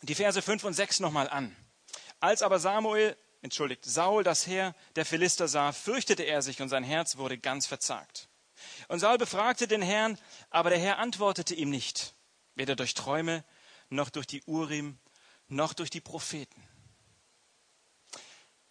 die 0.00 0.14
Verse 0.14 0.40
5 0.40 0.64
und 0.64 0.72
6 0.72 1.00
nochmal 1.00 1.28
an. 1.28 1.54
Als 2.18 2.42
aber 2.42 2.58
Samuel, 2.58 3.16
entschuldigt, 3.42 3.84
Saul 3.84 4.24
das 4.24 4.46
Heer 4.46 4.74
der 4.96 5.04
Philister 5.04 5.46
sah, 5.46 5.72
fürchtete 5.72 6.22
er 6.22 6.40
sich 6.40 6.62
und 6.62 6.70
sein 6.70 6.84
Herz 6.84 7.18
wurde 7.18 7.36
ganz 7.36 7.66
verzagt. 7.66 8.28
Und 8.88 8.98
Saul 8.98 9.18
befragte 9.18 9.68
den 9.68 9.82
Herrn, 9.82 10.18
aber 10.48 10.70
der 10.70 10.78
Herr 10.78 10.98
antwortete 10.98 11.54
ihm 11.54 11.68
nicht, 11.68 12.14
weder 12.54 12.76
durch 12.76 12.94
Träume, 12.94 13.44
noch 13.88 14.10
durch 14.10 14.26
die 14.26 14.42
Urim, 14.44 14.98
noch 15.48 15.74
durch 15.74 15.90
die 15.90 16.00
Propheten. 16.00 16.62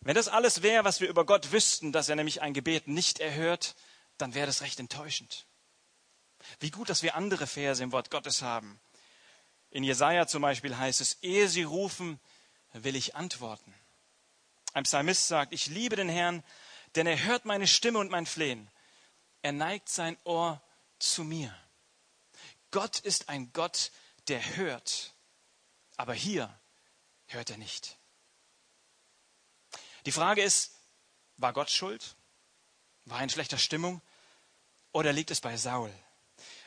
Wenn 0.01 0.15
das 0.15 0.27
alles 0.27 0.61
wäre, 0.61 0.83
was 0.83 1.01
wir 1.01 1.09
über 1.09 1.25
Gott 1.25 1.51
wüssten, 1.51 1.91
dass 1.91 2.09
er 2.09 2.15
nämlich 2.15 2.41
ein 2.41 2.53
Gebet 2.53 2.87
nicht 2.87 3.19
erhört, 3.19 3.75
dann 4.17 4.33
wäre 4.33 4.45
das 4.45 4.61
recht 4.61 4.79
enttäuschend. 4.79 5.47
Wie 6.59 6.69
gut, 6.69 6.89
dass 6.89 7.01
wir 7.01 7.15
andere 7.15 7.47
Verse 7.47 7.81
im 7.83 7.91
Wort 7.91 8.11
Gottes 8.11 8.41
haben. 8.41 8.79
In 9.71 9.83
Jesaja 9.83 10.27
zum 10.27 10.41
Beispiel 10.41 10.77
heißt 10.77 11.01
es, 11.01 11.17
ehe 11.21 11.49
sie 11.49 11.63
rufen, 11.63 12.19
will 12.73 12.95
ich 12.95 13.15
antworten. 13.15 13.73
Ein 14.73 14.83
Psalmist 14.83 15.27
sagt, 15.27 15.53
ich 15.53 15.67
liebe 15.67 15.95
den 15.95 16.09
Herrn, 16.09 16.43
denn 16.95 17.07
er 17.07 17.23
hört 17.23 17.45
meine 17.45 17.67
Stimme 17.67 17.99
und 17.99 18.11
mein 18.11 18.25
Flehen. 18.25 18.69
Er 19.41 19.53
neigt 19.53 19.89
sein 19.89 20.17
Ohr 20.23 20.61
zu 20.99 21.23
mir. 21.23 21.55
Gott 22.71 22.99
ist 22.99 23.29
ein 23.29 23.51
Gott, 23.53 23.91
der 24.27 24.57
hört. 24.57 25.13
Aber 25.97 26.13
hier 26.13 26.59
hört 27.27 27.49
er 27.49 27.57
nicht. 27.57 27.97
Die 30.05 30.11
Frage 30.11 30.43
ist, 30.43 30.71
war 31.37 31.53
Gott 31.53 31.69
schuld? 31.69 32.15
War 33.05 33.19
er 33.19 33.23
in 33.23 33.29
schlechter 33.29 33.57
Stimmung? 33.57 34.01
Oder 34.91 35.13
liegt 35.13 35.31
es 35.31 35.41
bei 35.41 35.57
Saul? 35.57 35.91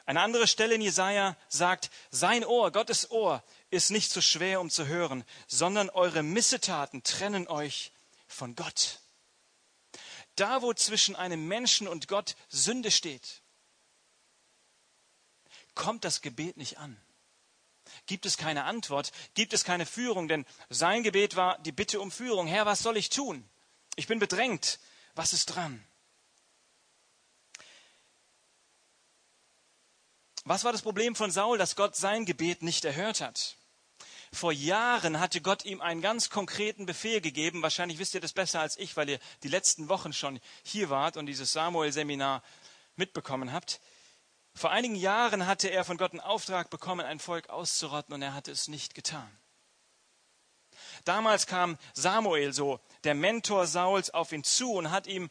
Eine 0.06 0.22
andere 0.22 0.46
Stelle 0.46 0.74
in 0.74 0.80
Jesaja 0.80 1.36
sagt, 1.48 1.90
sein 2.10 2.44
Ohr, 2.44 2.72
Gottes 2.72 3.10
Ohr, 3.10 3.44
ist 3.70 3.90
nicht 3.90 4.10
so 4.10 4.20
schwer, 4.20 4.60
um 4.60 4.70
zu 4.70 4.86
hören, 4.86 5.24
sondern 5.46 5.90
eure 5.90 6.22
Missetaten 6.22 7.02
trennen 7.02 7.46
euch 7.46 7.92
von 8.26 8.54
Gott. 8.54 9.00
Da, 10.36 10.62
wo 10.62 10.72
zwischen 10.72 11.14
einem 11.14 11.46
Menschen 11.46 11.86
und 11.88 12.08
Gott 12.08 12.36
Sünde 12.48 12.90
steht, 12.90 13.42
kommt 15.74 16.04
das 16.04 16.22
Gebet 16.22 16.56
nicht 16.56 16.78
an. 16.78 16.98
Gibt 18.08 18.24
es 18.26 18.38
keine 18.38 18.64
Antwort, 18.64 19.12
gibt 19.34 19.52
es 19.52 19.64
keine 19.64 19.84
Führung, 19.86 20.28
denn 20.28 20.46
sein 20.70 21.02
Gebet 21.02 21.36
war 21.36 21.58
die 21.58 21.72
Bitte 21.72 22.00
um 22.00 22.10
Führung. 22.10 22.46
Herr, 22.46 22.66
was 22.66 22.80
soll 22.80 22.96
ich 22.96 23.10
tun? 23.10 23.48
Ich 23.96 24.06
bin 24.06 24.18
bedrängt. 24.18 24.80
Was 25.14 25.32
ist 25.32 25.46
dran? 25.46 25.84
Was 30.44 30.64
war 30.64 30.72
das 30.72 30.80
Problem 30.80 31.14
von 31.14 31.30
Saul, 31.30 31.58
dass 31.58 31.76
Gott 31.76 31.96
sein 31.96 32.24
Gebet 32.24 32.62
nicht 32.62 32.86
erhört 32.86 33.20
hat? 33.20 33.56
Vor 34.32 34.52
Jahren 34.52 35.20
hatte 35.20 35.42
Gott 35.42 35.66
ihm 35.66 35.82
einen 35.82 36.00
ganz 36.00 36.30
konkreten 36.30 36.86
Befehl 36.86 37.20
gegeben. 37.20 37.60
Wahrscheinlich 37.60 37.98
wisst 37.98 38.14
ihr 38.14 38.22
das 38.22 38.32
besser 38.32 38.60
als 38.60 38.78
ich, 38.78 38.96
weil 38.96 39.10
ihr 39.10 39.18
die 39.42 39.48
letzten 39.48 39.90
Wochen 39.90 40.14
schon 40.14 40.40
hier 40.62 40.88
wart 40.88 41.18
und 41.18 41.26
dieses 41.26 41.52
Samuel-Seminar 41.52 42.42
mitbekommen 42.96 43.52
habt. 43.52 43.80
Vor 44.58 44.72
einigen 44.72 44.96
Jahren 44.96 45.46
hatte 45.46 45.68
er 45.68 45.84
von 45.84 45.98
Gott 45.98 46.10
einen 46.10 46.20
Auftrag 46.20 46.68
bekommen, 46.68 47.06
ein 47.06 47.20
Volk 47.20 47.48
auszurotten, 47.48 48.12
und 48.12 48.22
er 48.22 48.34
hatte 48.34 48.50
es 48.50 48.66
nicht 48.66 48.96
getan. 48.96 49.30
Damals 51.04 51.46
kam 51.46 51.78
Samuel, 51.94 52.52
so 52.52 52.80
der 53.04 53.14
Mentor 53.14 53.68
Sauls, 53.68 54.10
auf 54.10 54.32
ihn 54.32 54.42
zu 54.42 54.72
und 54.72 54.90
hat, 54.90 55.06
ihm, 55.06 55.30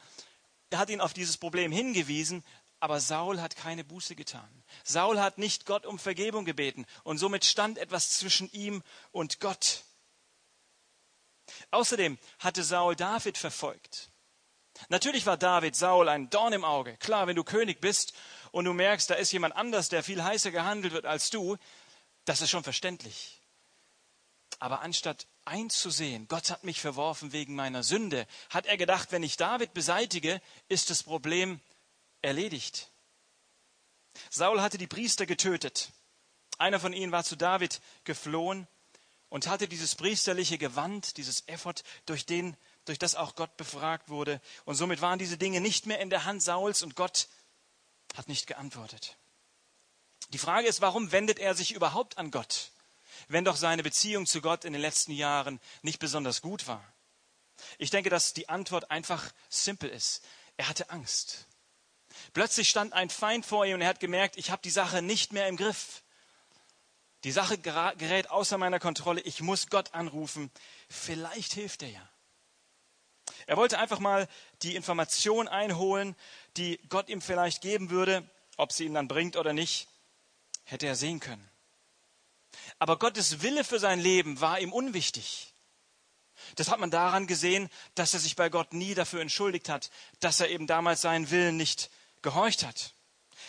hat 0.74 0.90
ihn 0.90 1.02
auf 1.02 1.14
dieses 1.14 1.36
Problem 1.36 1.74
hingewiesen, 1.74 2.42
aber 2.80 3.02
Saul 3.02 3.42
hat 3.42 3.58
keine 3.58 3.84
Buße 3.84 4.16
getan. 4.16 4.64
Saul 4.86 5.20
hat 5.20 5.38
nicht 5.38 5.66
Gott 5.66 5.86
um 5.86 6.00
Vergebung 6.00 6.46
gebeten 6.46 6.86
und 7.04 7.18
somit 7.18 7.44
stand 7.44 7.78
etwas 7.80 8.12
zwischen 8.12 8.50
ihm 8.52 8.82
und 9.12 9.42
Gott. 9.42 9.84
Außerdem 11.72 12.18
hatte 12.40 12.64
Saul 12.64 12.96
David 12.96 13.38
verfolgt. 13.38 14.10
Natürlich 14.90 15.26
war 15.26 15.38
David 15.38 15.76
Saul 15.76 16.08
ein 16.08 16.30
Dorn 16.30 16.54
im 16.54 16.64
Auge. 16.64 16.96
Klar, 16.98 17.28
wenn 17.28 17.36
du 17.36 17.44
König 17.44 17.82
bist 17.82 18.14
und 18.58 18.66
du 18.66 18.74
merkst, 18.74 19.08
da 19.12 19.14
ist 19.14 19.32
jemand 19.32 19.56
anders, 19.56 19.88
der 19.90 20.02
viel 20.02 20.24
heißer 20.24 20.50
gehandelt 20.50 20.92
wird 20.92 21.06
als 21.06 21.30
du, 21.30 21.58
das 22.26 22.42
ist 22.42 22.50
schon 22.50 22.64
verständlich. 22.64 23.40
Aber 24.58 24.82
anstatt 24.82 25.28
einzusehen, 25.46 26.28
Gott 26.28 26.50
hat 26.50 26.64
mich 26.64 26.82
verworfen 26.82 27.34
wegen 27.34 27.54
meiner 27.54 27.84
Sünde, 27.84 28.26
hat 28.50 28.66
er 28.66 28.76
gedacht, 28.76 29.12
wenn 29.12 29.22
ich 29.22 29.38
David 29.38 29.76
beseitige, 29.76 30.42
ist 30.70 30.90
das 30.90 31.04
Problem 31.04 31.60
erledigt. 32.24 32.90
Saul 34.32 34.60
hatte 34.60 34.80
die 34.80 34.88
Priester 34.88 35.28
getötet. 35.28 35.92
Einer 36.58 36.80
von 36.80 36.94
ihnen 36.94 37.12
war 37.12 37.24
zu 37.24 37.36
David 37.36 37.80
geflohen 38.06 38.68
und 39.30 39.46
hatte 39.46 39.68
dieses 39.68 39.94
priesterliche 39.94 40.58
Gewand, 40.58 41.18
dieses 41.18 41.48
Ephod, 41.48 41.84
durch, 42.08 42.26
den, 42.26 42.58
durch 42.86 42.98
das 42.98 43.14
auch 43.14 43.36
Gott 43.36 43.56
befragt 43.56 44.10
wurde. 44.10 44.42
Und 44.66 44.74
somit 44.74 45.00
waren 45.00 45.20
diese 45.20 45.38
Dinge 45.38 45.62
nicht 45.62 45.86
mehr 45.86 46.00
in 46.00 46.10
der 46.10 46.26
Hand 46.26 46.42
Sauls 46.42 46.82
und 46.82 46.96
Gott 46.96 47.28
hat 48.18 48.28
nicht 48.28 48.48
geantwortet. 48.48 49.18
Die 50.30 50.38
Frage 50.38 50.68
ist, 50.68 50.82
warum 50.82 51.12
wendet 51.12 51.40
er 51.40 51.54
sich 51.54 51.74
überhaupt 51.74 52.18
an 52.18 52.32
Gott, 52.32 52.72
wenn 53.28 53.46
doch 53.46 53.56
seine 53.56 53.84
Beziehung 53.84 54.26
zu 54.26 54.42
Gott 54.42 54.66
in 54.66 54.74
den 54.74 54.82
letzten 54.82 55.12
Jahren 55.12 55.60
nicht 55.84 56.00
besonders 56.00 56.42
gut 56.42 56.68
war? 56.68 56.84
Ich 57.78 57.90
denke, 57.90 58.10
dass 58.10 58.34
die 58.34 58.50
Antwort 58.50 58.92
einfach 58.92 59.32
simpel 59.50 59.90
ist. 59.90 60.24
Er 60.58 60.68
hatte 60.68 60.90
Angst. 60.90 61.46
Plötzlich 62.34 62.70
stand 62.70 62.94
ein 62.94 63.10
Feind 63.10 63.46
vor 63.46 63.66
ihm 63.66 63.76
und 63.76 63.82
er 63.82 63.90
hat 63.90 64.00
gemerkt, 64.00 64.38
ich 64.38 64.52
habe 64.52 64.62
die 64.62 64.70
Sache 64.70 65.02
nicht 65.02 65.34
mehr 65.34 65.48
im 65.48 65.58
Griff. 65.58 66.04
Die 67.24 67.32
Sache 67.32 67.58
gerät 67.58 68.30
außer 68.30 68.58
meiner 68.58 68.80
Kontrolle. 68.80 69.22
Ich 69.22 69.42
muss 69.42 69.68
Gott 69.68 69.94
anrufen. 69.94 70.52
Vielleicht 70.90 71.54
hilft 71.54 71.84
er 71.84 71.90
ja. 71.90 72.10
Er 73.48 73.58
wollte 73.58 73.80
einfach 73.80 74.00
mal 74.00 74.28
die 74.62 74.76
Information 74.76 75.48
einholen, 75.48 76.16
die 76.58 76.80
Gott 76.90 77.10
ihm 77.10 77.22
vielleicht 77.22 77.62
geben 77.62 77.90
würde. 77.90 78.30
Ob 78.58 78.72
sie 78.72 78.86
ihn 78.86 78.94
dann 78.94 79.08
bringt 79.08 79.38
oder 79.38 79.54
nicht, 79.54 79.88
hätte 80.64 80.86
er 80.86 80.96
sehen 80.96 81.20
können. 81.20 81.50
Aber 82.80 83.00
Gottes 83.00 83.42
Wille 83.42 83.64
für 83.64 83.80
sein 83.80 84.00
Leben 84.00 84.42
war 84.42 84.60
ihm 84.60 84.74
unwichtig. 84.74 85.54
Das 86.56 86.70
hat 86.70 86.80
man 86.80 86.92
daran 86.92 87.28
gesehen, 87.28 87.70
dass 87.96 88.14
er 88.14 88.20
sich 88.20 88.36
bei 88.36 88.50
Gott 88.50 88.74
nie 88.74 88.94
dafür 88.94 89.22
entschuldigt 89.22 89.70
hat, 89.70 89.90
dass 90.20 90.40
er 90.40 90.50
eben 90.50 90.68
damals 90.68 91.02
seinen 91.02 91.32
Willen 91.32 91.58
nicht 91.58 91.90
gehorcht 92.22 92.64
hat. 92.64 92.94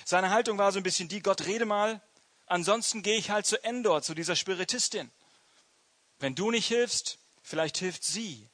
Seine 0.05 0.31
Haltung 0.31 0.59
war 0.59 0.73
so 0.73 0.79
ein 0.79 0.85
bisschen 0.85 1.09
die, 1.09 1.23
Gott 1.23 1.47
rede 1.47 1.65
mal, 1.65 2.01
ansonsten 2.47 3.03
gehe 3.03 3.19
ich 3.19 3.31
halt 3.31 3.47
zu 3.47 3.63
Endor, 3.65 4.03
zu 4.03 4.15
dieser 4.15 4.37
Spiritistin. 4.37 5.11
Wenn 6.19 6.35
du 6.35 6.51
nicht 6.51 6.67
hilfst, 6.67 7.19
vielleicht 7.43 7.79
hilft 7.79 8.05
sie. 8.05 8.49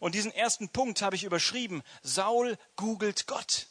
Und 0.00 0.14
diesen 0.14 0.32
ersten 0.32 0.68
Punkt 0.68 1.02
habe 1.02 1.16
ich 1.16 1.24
überschrieben, 1.24 1.82
Saul 2.02 2.58
googelt 2.76 3.26
Gott. 3.26 3.66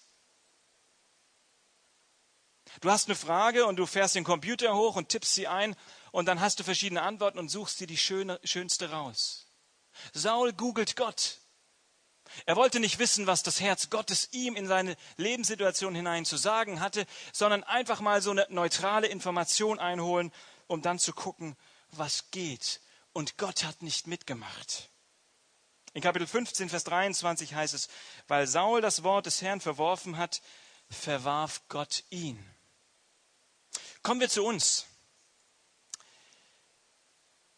Du 2.81 2.89
hast 2.91 3.07
eine 3.07 3.15
Frage 3.15 3.65
und 3.65 3.77
du 3.77 3.85
fährst 3.85 4.15
den 4.15 4.23
Computer 4.23 4.75
hoch 4.75 4.95
und 4.95 5.09
tippst 5.09 5.33
sie 5.33 5.47
ein 5.47 5.75
und 6.11 6.25
dann 6.25 6.41
hast 6.41 6.59
du 6.59 6.63
verschiedene 6.63 7.01
Antworten 7.01 7.39
und 7.39 7.49
suchst 7.49 7.79
dir 7.79 7.87
die 7.87 7.97
schöne, 7.97 8.39
schönste 8.43 8.91
raus. 8.91 9.47
Saul 10.13 10.53
googelt 10.53 10.95
Gott. 10.95 11.39
Er 12.45 12.55
wollte 12.55 12.79
nicht 12.79 12.99
wissen, 12.99 13.27
was 13.27 13.43
das 13.43 13.61
Herz 13.61 13.89
Gottes 13.89 14.29
ihm 14.31 14.55
in 14.55 14.67
seine 14.67 14.97
Lebenssituation 15.17 15.95
hinein 15.95 16.25
zu 16.25 16.37
sagen 16.37 16.79
hatte, 16.79 17.05
sondern 17.31 17.63
einfach 17.63 18.01
mal 18.01 18.21
so 18.21 18.31
eine 18.31 18.45
neutrale 18.49 19.07
Information 19.07 19.79
einholen, 19.79 20.33
um 20.67 20.81
dann 20.81 20.99
zu 20.99 21.13
gucken, 21.13 21.55
was 21.91 22.31
geht. 22.31 22.81
Und 23.13 23.37
Gott 23.37 23.63
hat 23.63 23.81
nicht 23.81 24.07
mitgemacht. 24.07 24.89
In 25.95 26.01
Kapitel 26.01 26.27
15, 26.27 26.67
Vers 26.67 26.83
23 26.83 27.55
heißt 27.55 27.73
es, 27.73 27.87
weil 28.27 28.47
Saul 28.47 28.81
das 28.81 29.03
Wort 29.03 29.27
des 29.27 29.41
Herrn 29.41 29.61
verworfen 29.61 30.17
hat, 30.17 30.41
verwarf 30.89 31.61
Gott 31.69 32.03
ihn. 32.09 32.37
Kommen 34.03 34.19
wir 34.19 34.27
zu 34.27 34.43
uns. 34.43 34.87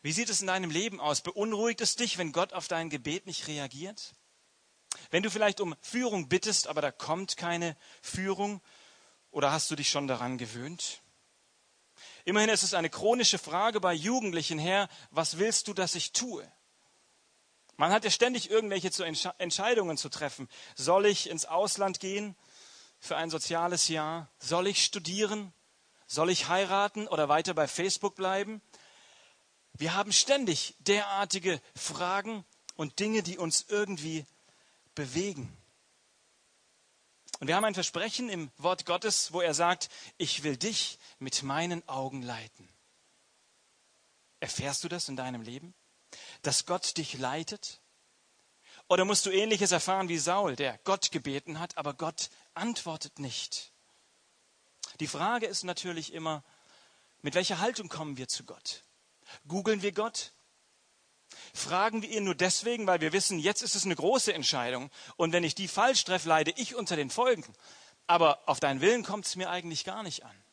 Wie 0.04 0.12
sieht 0.12 0.30
es 0.30 0.42
in 0.42 0.48
deinem 0.48 0.70
Leben 0.70 1.00
aus? 1.00 1.22
Beunruhigt 1.22 1.82
es 1.82 1.96
dich, 1.96 2.20
wenn 2.20 2.32
Gott 2.32 2.54
auf 2.54 2.68
dein 2.68 2.92
Gebet 2.92 3.26
nicht 3.26 3.48
reagiert? 3.48 4.14
Wenn 5.10 5.24
du 5.24 5.32
vielleicht 5.32 5.60
um 5.60 5.76
Führung 5.82 6.30
bittest, 6.30 6.68
aber 6.68 6.82
da 6.82 6.92
kommt 6.92 7.38
keine 7.38 7.76
Führung, 8.04 8.62
oder 9.32 9.52
hast 9.52 9.72
du 9.72 9.76
dich 9.76 9.90
schon 9.90 10.08
daran 10.08 10.38
gewöhnt? 10.38 11.02
Immerhin 12.24 12.52
ist 12.52 12.62
es 12.62 12.76
eine 12.76 12.92
chronische 12.92 13.40
Frage 13.40 13.82
bei 13.82 13.96
Jugendlichen 13.96 14.60
her, 14.60 14.90
was 15.10 15.40
willst 15.40 15.68
du, 15.68 15.74
dass 15.74 15.96
ich 15.96 16.12
tue? 16.12 16.48
Man 17.78 17.92
hat 17.92 18.04
ja 18.04 18.10
ständig 18.10 18.50
irgendwelche 18.50 18.90
Entscheidungen 19.38 19.98
zu 19.98 20.10
treffen. 20.10 20.50
Soll 20.76 21.06
ich 21.06 21.30
ins 21.30 21.46
Ausland 21.46 22.00
gehen 22.00 22.36
für 23.00 23.16
ein 23.16 23.30
soziales 23.30 23.88
Jahr? 23.88 24.30
Soll 24.40 24.68
ich 24.68 24.84
studieren? 24.84 25.54
Soll 26.08 26.32
ich 26.32 26.48
heiraten 26.48 27.08
oder 27.08 27.30
weiter 27.30 27.54
bei 27.54 27.68
Facebook 27.68 28.16
bleiben? 28.16 28.62
Wir 29.74 29.94
haben 29.94 30.12
ständig 30.12 30.76
derartige 30.80 31.62
Fragen 31.76 32.44
und 32.76 33.00
Dinge, 33.00 33.22
die 33.22 33.38
uns 33.38 33.66
irgendwie 33.68 34.26
bewegen. 34.96 35.56
Und 37.40 37.48
wir 37.48 37.56
haben 37.56 37.66
ein 37.66 37.76
Versprechen 37.76 38.30
im 38.30 38.50
Wort 38.58 38.88
Gottes, 38.88 39.32
wo 39.34 39.42
er 39.42 39.54
sagt, 39.54 39.90
ich 40.18 40.42
will 40.44 40.58
dich 40.58 40.98
mit 41.20 41.44
meinen 41.44 41.88
Augen 41.88 42.24
leiten. 42.24 42.68
Erfährst 44.40 44.84
du 44.84 44.88
das 44.88 45.10
in 45.10 45.16
deinem 45.16 45.44
Leben? 45.44 45.76
Dass 46.42 46.66
Gott 46.66 46.98
dich 46.98 47.18
leitet? 47.18 47.82
Oder 48.90 49.06
musst 49.06 49.26
du 49.26 49.30
ähnliches 49.30 49.72
erfahren 49.72 50.10
wie 50.10 50.18
Saul, 50.18 50.56
der 50.56 50.78
Gott 50.84 51.12
gebeten 51.12 51.60
hat, 51.60 51.78
aber 51.78 51.94
Gott 51.94 52.30
antwortet 52.54 53.20
nicht? 53.20 53.74
Die 55.00 55.08
Frage 55.08 55.46
ist 55.46 55.64
natürlich 55.64 56.14
immer, 56.14 56.44
mit 57.22 57.36
welcher 57.36 57.60
Haltung 57.60 57.90
kommen 57.90 58.18
wir 58.18 58.28
zu 58.28 58.46
Gott? 58.46 58.84
Googeln 59.48 59.82
wir 59.82 59.92
Gott? 59.92 60.32
Fragen 61.54 62.02
wir 62.02 62.10
ihn 62.10 62.24
nur 62.24 62.36
deswegen, 62.36 62.88
weil 62.88 63.02
wir 63.02 63.12
wissen, 63.12 63.40
jetzt 63.40 63.62
ist 63.62 63.76
es 63.76 63.84
eine 63.84 63.96
große 63.96 64.34
Entscheidung 64.34 64.90
und 65.18 65.34
wenn 65.34 65.44
ich 65.44 65.56
die 65.56 65.68
falsch 65.68 66.06
treffe, 66.06 66.30
leide 66.30 66.52
ich 66.56 66.76
unter 66.76 66.96
den 66.96 67.10
Folgen. 67.10 67.44
Aber 68.06 68.40
auf 68.48 68.62
deinen 68.62 68.80
Willen 68.80 69.04
kommt 69.04 69.26
es 69.26 69.36
mir 69.36 69.50
eigentlich 69.50 69.84
gar 69.84 70.04
nicht 70.04 70.24
an. 70.24 70.44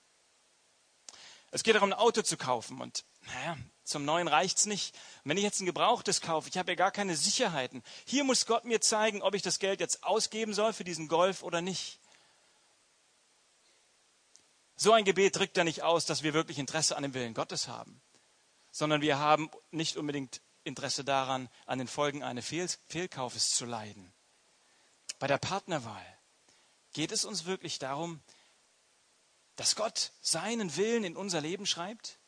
Es 1.53 1.63
geht 1.63 1.77
darum, 1.77 1.93
ein 1.93 1.99
Auto 1.99 2.23
zu 2.23 2.37
kaufen 2.37 2.81
und 2.81 3.05
naja, 3.27 3.57
zum 3.85 4.05
Neuen 4.05 4.29
reicht's 4.29 4.67
nicht. 4.67 4.97
Wenn 5.25 5.37
ich 5.37 5.43
jetzt 5.43 5.61
ein 5.61 5.67
Gebrauchtes 5.67 6.21
kaufe, 6.21 6.49
ich 6.49 6.57
habe 6.57 6.73
ja 6.73 6.77
gar 6.77 6.91
keine 6.91 7.17
Sicherheiten. 7.17 7.83
Hier 8.07 8.25
muss 8.25 8.47
Gott 8.47 8.65
mir 8.65 8.81
zeigen, 8.81 9.23
ob 9.23 9.35
ich 9.35 9.43
das 9.43 9.59
Geld 9.59 9.81
jetzt 9.81 10.05
ausgeben 10.05 10.55
soll 10.55 10.73
für 10.73 10.85
diesen 10.85 11.09
Golf 11.09 11.43
oder 11.43 11.61
nicht. 11.61 12.01
So 14.77 14.93
ein 14.93 15.05
Gebet 15.05 15.37
drückt 15.37 15.57
ja 15.57 15.65
nicht 15.65 15.83
aus, 15.83 16.05
dass 16.07 16.23
wir 16.23 16.35
wirklich 16.35 16.59
Interesse 16.59 16.97
an 16.97 17.03
dem 17.03 17.15
Willen 17.15 17.35
Gottes 17.35 17.69
haben, 17.69 18.01
sondern 18.71 19.03
wir 19.03 19.19
haben 19.19 19.51
nicht 19.71 19.97
unbedingt 19.97 20.41
Interesse 20.65 21.05
daran, 21.05 21.49
an 21.67 21.79
den 21.79 21.87
Folgen 21.87 22.23
eines 22.23 22.47
Fehl 22.47 22.69
Fehlkaufes 22.89 23.51
zu 23.51 23.67
leiden. 23.67 24.13
Bei 25.19 25.27
der 25.27 25.39
Partnerwahl 25.39 26.05
geht 26.93 27.13
es 27.13 27.25
uns 27.25 27.45
wirklich 27.45 27.79
darum, 27.79 28.21
dass 29.57 29.77
Gott 29.77 30.13
seinen 30.21 30.75
Willen 30.77 31.05
in 31.05 31.17
unser 31.17 31.41
Leben 31.41 31.67
schreibt? 31.67 32.19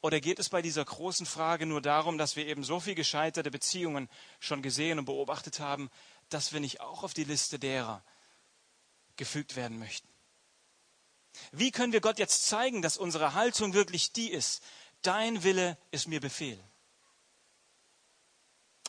Oder 0.00 0.20
geht 0.20 0.38
es 0.38 0.48
bei 0.48 0.62
dieser 0.62 0.84
großen 0.84 1.26
Frage 1.26 1.66
nur 1.66 1.82
darum, 1.82 2.18
dass 2.18 2.36
wir 2.36 2.46
eben 2.46 2.62
so 2.62 2.78
viel 2.78 2.94
gescheiterte 2.94 3.50
Beziehungen 3.50 4.08
schon 4.38 4.62
gesehen 4.62 4.98
und 4.98 5.06
beobachtet 5.06 5.58
haben, 5.58 5.90
dass 6.28 6.52
wir 6.52 6.60
nicht 6.60 6.80
auch 6.80 7.02
auf 7.02 7.14
die 7.14 7.24
Liste 7.24 7.58
derer 7.58 8.04
gefügt 9.16 9.56
werden 9.56 9.78
möchten? 9.78 10.08
Wie 11.50 11.72
können 11.72 11.92
wir 11.92 12.00
Gott 12.00 12.18
jetzt 12.18 12.46
zeigen, 12.46 12.80
dass 12.80 12.96
unsere 12.96 13.34
Haltung 13.34 13.72
wirklich 13.72 14.12
die 14.12 14.30
ist? 14.30 14.62
Dein 15.02 15.42
Wille 15.42 15.76
ist 15.90 16.06
mir 16.06 16.20
Befehl. 16.20 16.62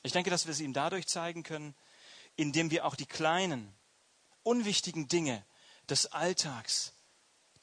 Ich 0.04 0.12
denke, 0.12 0.30
dass 0.30 0.46
wir 0.46 0.52
es 0.52 0.60
ihm 0.60 0.74
dadurch 0.74 1.08
zeigen 1.08 1.44
können, 1.44 1.76
indem 2.36 2.72
wir 2.72 2.86
auch 2.86 2.96
die 2.96 3.06
kleinen, 3.06 3.76
unwichtigen 4.44 5.08
Dinge 5.08 5.46
des 5.90 6.12
Alltags 6.12 6.94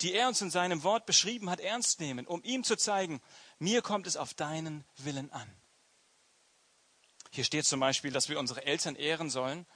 die 0.03 0.15
er 0.15 0.29
uns 0.29 0.43
in 0.43 0.51
seinem 0.51 0.83
Wort 0.83 1.07
beschrieben 1.07 1.49
hat, 1.51 1.61
ernst 1.61 2.01
nehmen, 2.01 2.27
um 2.27 2.43
ihm 2.43 2.65
zu 2.65 2.77
zeigen, 2.77 3.23
mir 3.59 3.83
kommt 3.83 4.07
es 4.07 4.17
auf 4.17 4.35
deinen 4.35 4.85
Willen 4.99 5.33
an. 5.33 5.51
Hier 7.31 7.45
steht 7.45 7.67
zum 7.67 7.81
Beispiel, 7.81 8.13
dass 8.13 8.29
wir 8.29 8.39
unsere 8.39 8.65
Eltern 8.65 8.95
ehren 8.95 9.31
sollen, 9.31 9.67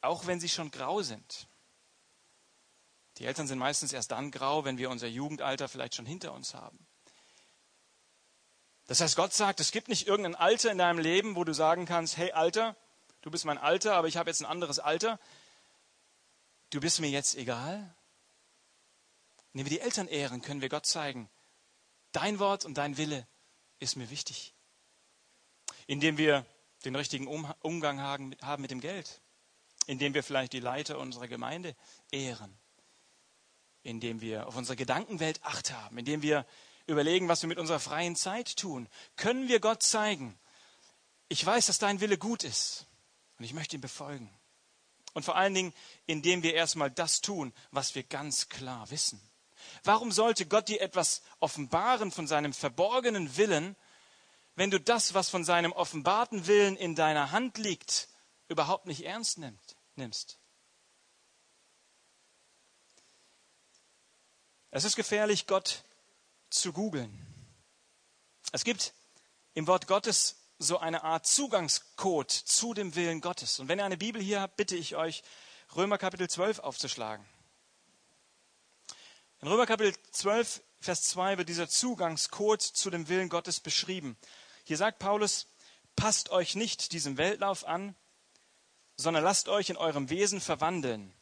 auch 0.00 0.26
wenn 0.26 0.40
sie 0.40 0.48
schon 0.48 0.70
grau 0.70 1.02
sind. 1.02 1.46
Die 3.18 3.26
Eltern 3.26 3.46
sind 3.46 3.58
meistens 3.58 3.92
erst 3.92 4.12
dann 4.12 4.30
grau, 4.30 4.64
wenn 4.64 4.78
wir 4.78 4.90
unser 4.90 5.06
Jugendalter 5.06 5.68
vielleicht 5.68 5.94
schon 5.94 6.06
hinter 6.06 6.32
uns 6.32 6.54
haben. 6.54 6.86
Das 8.86 9.00
heißt, 9.00 9.14
Gott 9.14 9.32
sagt, 9.32 9.60
es 9.60 9.72
gibt 9.72 9.88
nicht 9.88 10.08
irgendein 10.08 10.34
Alter 10.34 10.72
in 10.72 10.78
deinem 10.78 10.98
Leben, 10.98 11.36
wo 11.36 11.44
du 11.44 11.52
sagen 11.52 11.86
kannst, 11.86 12.16
hey 12.16 12.32
Alter, 12.32 12.74
du 13.20 13.30
bist 13.30 13.44
mein 13.44 13.58
Alter, 13.58 13.94
aber 13.94 14.08
ich 14.08 14.16
habe 14.16 14.30
jetzt 14.30 14.40
ein 14.40 14.46
anderes 14.46 14.78
Alter. 14.78 15.20
Du 16.70 16.80
bist 16.80 17.00
mir 17.00 17.10
jetzt 17.10 17.36
egal. 17.36 17.94
Indem 19.52 19.66
wir 19.66 19.78
die 19.78 19.80
Eltern 19.80 20.08
ehren, 20.08 20.42
können 20.42 20.60
wir 20.60 20.68
Gott 20.68 20.86
zeigen, 20.86 21.28
dein 22.12 22.38
Wort 22.38 22.64
und 22.64 22.74
dein 22.74 22.96
Wille 22.96 23.26
ist 23.78 23.96
mir 23.96 24.10
wichtig. 24.10 24.54
Indem 25.86 26.18
wir 26.18 26.46
den 26.84 26.94
richtigen 26.94 27.26
Umgang 27.26 28.00
haben 28.00 28.62
mit 28.62 28.70
dem 28.70 28.80
Geld. 28.80 29.20
Indem 29.86 30.14
wir 30.14 30.22
vielleicht 30.22 30.52
die 30.52 30.60
Leiter 30.60 30.98
unserer 30.98 31.28
Gemeinde 31.28 31.74
ehren. 32.10 32.56
Indem 33.82 34.20
wir 34.20 34.46
auf 34.46 34.56
unsere 34.56 34.76
Gedankenwelt 34.76 35.42
acht 35.42 35.72
haben. 35.72 35.98
Indem 35.98 36.22
wir 36.22 36.46
überlegen, 36.86 37.28
was 37.28 37.42
wir 37.42 37.48
mit 37.48 37.58
unserer 37.58 37.80
freien 37.80 38.16
Zeit 38.16 38.56
tun. 38.56 38.88
Können 39.16 39.48
wir 39.48 39.60
Gott 39.60 39.82
zeigen, 39.82 40.38
ich 41.28 41.44
weiß, 41.44 41.66
dass 41.66 41.78
dein 41.78 42.00
Wille 42.00 42.18
gut 42.18 42.42
ist 42.44 42.86
und 43.38 43.44
ich 43.44 43.54
möchte 43.54 43.76
ihn 43.76 43.80
befolgen. 43.80 44.30
Und 45.12 45.24
vor 45.24 45.36
allen 45.36 45.54
Dingen, 45.54 45.72
indem 46.06 46.42
wir 46.42 46.54
erstmal 46.54 46.90
das 46.90 47.20
tun, 47.20 47.52
was 47.70 47.94
wir 47.94 48.02
ganz 48.02 48.48
klar 48.48 48.90
wissen. 48.90 49.20
Warum 49.84 50.12
sollte 50.12 50.46
Gott 50.46 50.68
dir 50.68 50.80
etwas 50.80 51.22
offenbaren 51.38 52.10
von 52.10 52.26
seinem 52.26 52.52
verborgenen 52.52 53.36
Willen, 53.36 53.76
wenn 54.56 54.70
du 54.70 54.80
das, 54.80 55.14
was 55.14 55.30
von 55.30 55.44
seinem 55.44 55.72
offenbarten 55.72 56.46
Willen 56.46 56.76
in 56.76 56.94
deiner 56.94 57.32
Hand 57.32 57.58
liegt, 57.58 58.08
überhaupt 58.48 58.86
nicht 58.86 59.04
ernst 59.04 59.40
nimmst? 59.96 60.38
Es 64.72 64.84
ist 64.84 64.96
gefährlich, 64.96 65.46
Gott 65.46 65.82
zu 66.48 66.72
googeln. 66.72 67.26
Es 68.52 68.64
gibt 68.64 68.94
im 69.54 69.66
Wort 69.66 69.86
Gottes 69.86 70.36
so 70.58 70.78
eine 70.78 71.02
Art 71.02 71.26
Zugangscode 71.26 72.30
zu 72.30 72.74
dem 72.74 72.94
Willen 72.94 73.20
Gottes. 73.20 73.58
Und 73.58 73.68
wenn 73.68 73.80
ihr 73.80 73.84
eine 73.84 73.96
Bibel 73.96 74.20
hier 74.20 74.40
habt, 74.40 74.56
bitte 74.56 74.76
ich 74.76 74.94
euch, 74.94 75.22
Römer 75.74 75.98
Kapitel 75.98 76.28
12 76.28 76.58
aufzuschlagen. 76.60 77.24
In 79.42 79.48
Römer 79.48 79.64
Kapitel 79.64 79.94
12, 80.10 80.62
Vers 80.80 81.02
2 81.04 81.38
wird 81.38 81.48
dieser 81.48 81.66
Zugangscode 81.66 82.60
zu 82.60 82.90
dem 82.90 83.08
Willen 83.08 83.30
Gottes 83.30 83.60
beschrieben. 83.60 84.18
Hier 84.64 84.76
sagt 84.76 84.98
Paulus, 84.98 85.46
passt 85.96 86.28
euch 86.28 86.56
nicht 86.56 86.92
diesem 86.92 87.16
Weltlauf 87.16 87.64
an, 87.64 87.96
sondern 88.98 89.24
lasst 89.24 89.48
euch 89.48 89.70
in 89.70 89.78
eurem 89.78 90.10
Wesen 90.10 90.42
verwandeln, 90.42 91.14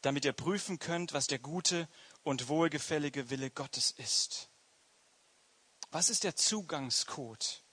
damit 0.00 0.24
ihr 0.24 0.32
prüfen 0.32 0.78
könnt, 0.78 1.12
was 1.12 1.26
der 1.26 1.40
gute 1.40 1.88
und 2.22 2.48
wohlgefällige 2.48 3.28
Wille 3.28 3.50
Gottes 3.50 3.90
ist. 3.90 4.48
Was 5.90 6.08
ist 6.08 6.24
der 6.24 6.36
Zugangscode? 6.36 7.64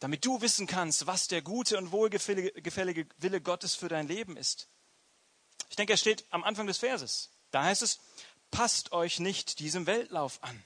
Damit 0.00 0.24
du 0.24 0.40
wissen 0.40 0.66
kannst, 0.66 1.06
was 1.06 1.28
der 1.28 1.42
gute 1.42 1.78
und 1.78 1.92
wohlgefällige 1.92 3.06
Wille 3.18 3.40
Gottes 3.40 3.76
für 3.76 3.88
dein 3.88 4.08
Leben 4.08 4.36
ist. 4.36 4.68
Ich 5.70 5.76
denke, 5.76 5.92
er 5.92 5.96
steht 5.96 6.26
am 6.30 6.42
Anfang 6.42 6.66
des 6.66 6.78
Verses. 6.78 7.30
Da 7.50 7.64
heißt 7.64 7.82
es, 7.82 8.00
passt 8.50 8.92
euch 8.92 9.20
nicht 9.20 9.58
diesem 9.58 9.86
Weltlauf 9.86 10.42
an. 10.42 10.62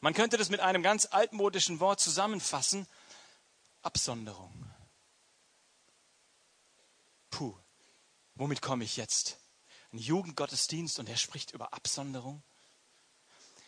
Man 0.00 0.14
könnte 0.14 0.36
das 0.36 0.50
mit 0.50 0.60
einem 0.60 0.82
ganz 0.82 1.06
altmodischen 1.06 1.80
Wort 1.80 2.00
zusammenfassen. 2.00 2.86
Absonderung. 3.82 4.52
Puh, 7.30 7.56
womit 8.34 8.62
komme 8.62 8.84
ich 8.84 8.96
jetzt? 8.96 9.38
Ein 9.92 9.98
Jugendgottesdienst 9.98 10.98
und 10.98 11.08
er 11.08 11.16
spricht 11.16 11.52
über 11.52 11.72
Absonderung. 11.72 12.42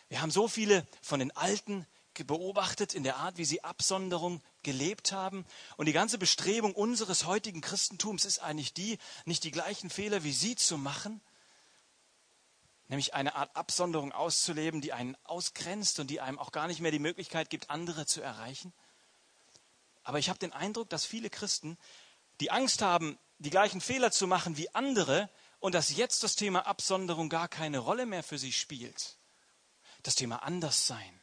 Wir 0.09 0.21
haben 0.21 0.31
so 0.31 0.47
viele 0.47 0.85
von 1.01 1.19
den 1.19 1.35
Alten 1.35 1.85
beobachtet 2.25 2.93
in 2.93 3.03
der 3.03 3.17
Art, 3.17 3.37
wie 3.37 3.45
sie 3.45 3.63
Absonderung 3.63 4.41
gelebt 4.63 5.11
haben. 5.11 5.45
Und 5.75 5.85
die 5.85 5.93
ganze 5.93 6.17
Bestrebung 6.17 6.73
unseres 6.73 7.25
heutigen 7.25 7.61
Christentums 7.61 8.25
ist 8.25 8.39
eigentlich 8.39 8.73
die, 8.73 8.97
nicht 9.25 9.43
die 9.43 9.51
gleichen 9.51 9.89
Fehler 9.89 10.23
wie 10.23 10.31
sie 10.31 10.55
zu 10.55 10.77
machen, 10.77 11.21
nämlich 12.87 13.13
eine 13.13 13.35
Art 13.35 13.55
Absonderung 13.55 14.11
auszuleben, 14.11 14.81
die 14.81 14.93
einen 14.93 15.17
ausgrenzt 15.23 15.99
und 15.99 16.07
die 16.07 16.21
einem 16.21 16.39
auch 16.39 16.51
gar 16.51 16.67
nicht 16.67 16.79
mehr 16.79 16.91
die 16.91 16.99
Möglichkeit 16.99 17.49
gibt, 17.49 17.69
andere 17.69 18.05
zu 18.05 18.21
erreichen. 18.21 18.73
Aber 20.03 20.19
ich 20.19 20.29
habe 20.29 20.39
den 20.39 20.53
Eindruck, 20.53 20.89
dass 20.89 21.05
viele 21.05 21.29
Christen, 21.29 21.77
die 22.39 22.51
Angst 22.51 22.81
haben, 22.81 23.17
die 23.39 23.49
gleichen 23.49 23.81
Fehler 23.81 24.11
zu 24.11 24.27
machen 24.27 24.57
wie 24.57 24.73
andere 24.73 25.29
und 25.59 25.75
dass 25.75 25.95
jetzt 25.95 26.23
das 26.23 26.35
Thema 26.35 26.65
Absonderung 26.65 27.29
gar 27.29 27.47
keine 27.47 27.79
Rolle 27.79 28.05
mehr 28.05 28.23
für 28.23 28.37
sie 28.37 28.53
spielt. 28.53 29.17
Das 30.03 30.15
Thema 30.15 30.43
Anderssein. 30.43 31.21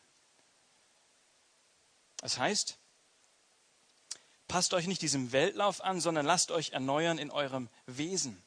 Das 2.18 2.38
heißt, 2.38 2.78
passt 4.48 4.74
euch 4.74 4.86
nicht 4.86 5.02
diesem 5.02 5.32
Weltlauf 5.32 5.82
an, 5.82 6.00
sondern 6.00 6.26
lasst 6.26 6.50
euch 6.50 6.70
erneuern 6.70 7.18
in 7.18 7.30
eurem 7.30 7.68
Wesen. 7.86 8.42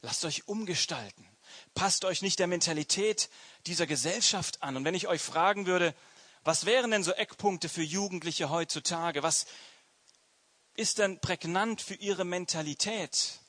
Lasst 0.00 0.24
euch 0.24 0.48
umgestalten. 0.48 1.29
Passt 1.74 2.04
euch 2.04 2.22
nicht 2.22 2.38
der 2.38 2.46
Mentalität 2.46 3.30
dieser 3.66 3.86
Gesellschaft 3.86 4.62
an. 4.62 4.76
Und 4.76 4.84
wenn 4.84 4.94
ich 4.94 5.08
euch 5.08 5.22
fragen 5.22 5.66
würde, 5.66 5.94
was 6.42 6.64
wären 6.64 6.90
denn 6.90 7.04
so 7.04 7.12
Eckpunkte 7.12 7.68
für 7.68 7.82
Jugendliche 7.82 8.50
heutzutage? 8.50 9.22
Was 9.22 9.46
ist 10.74 10.98
denn 10.98 11.20
prägnant 11.20 11.82
für 11.82 11.94
ihre 11.94 12.24
Mentalität? 12.24 13.40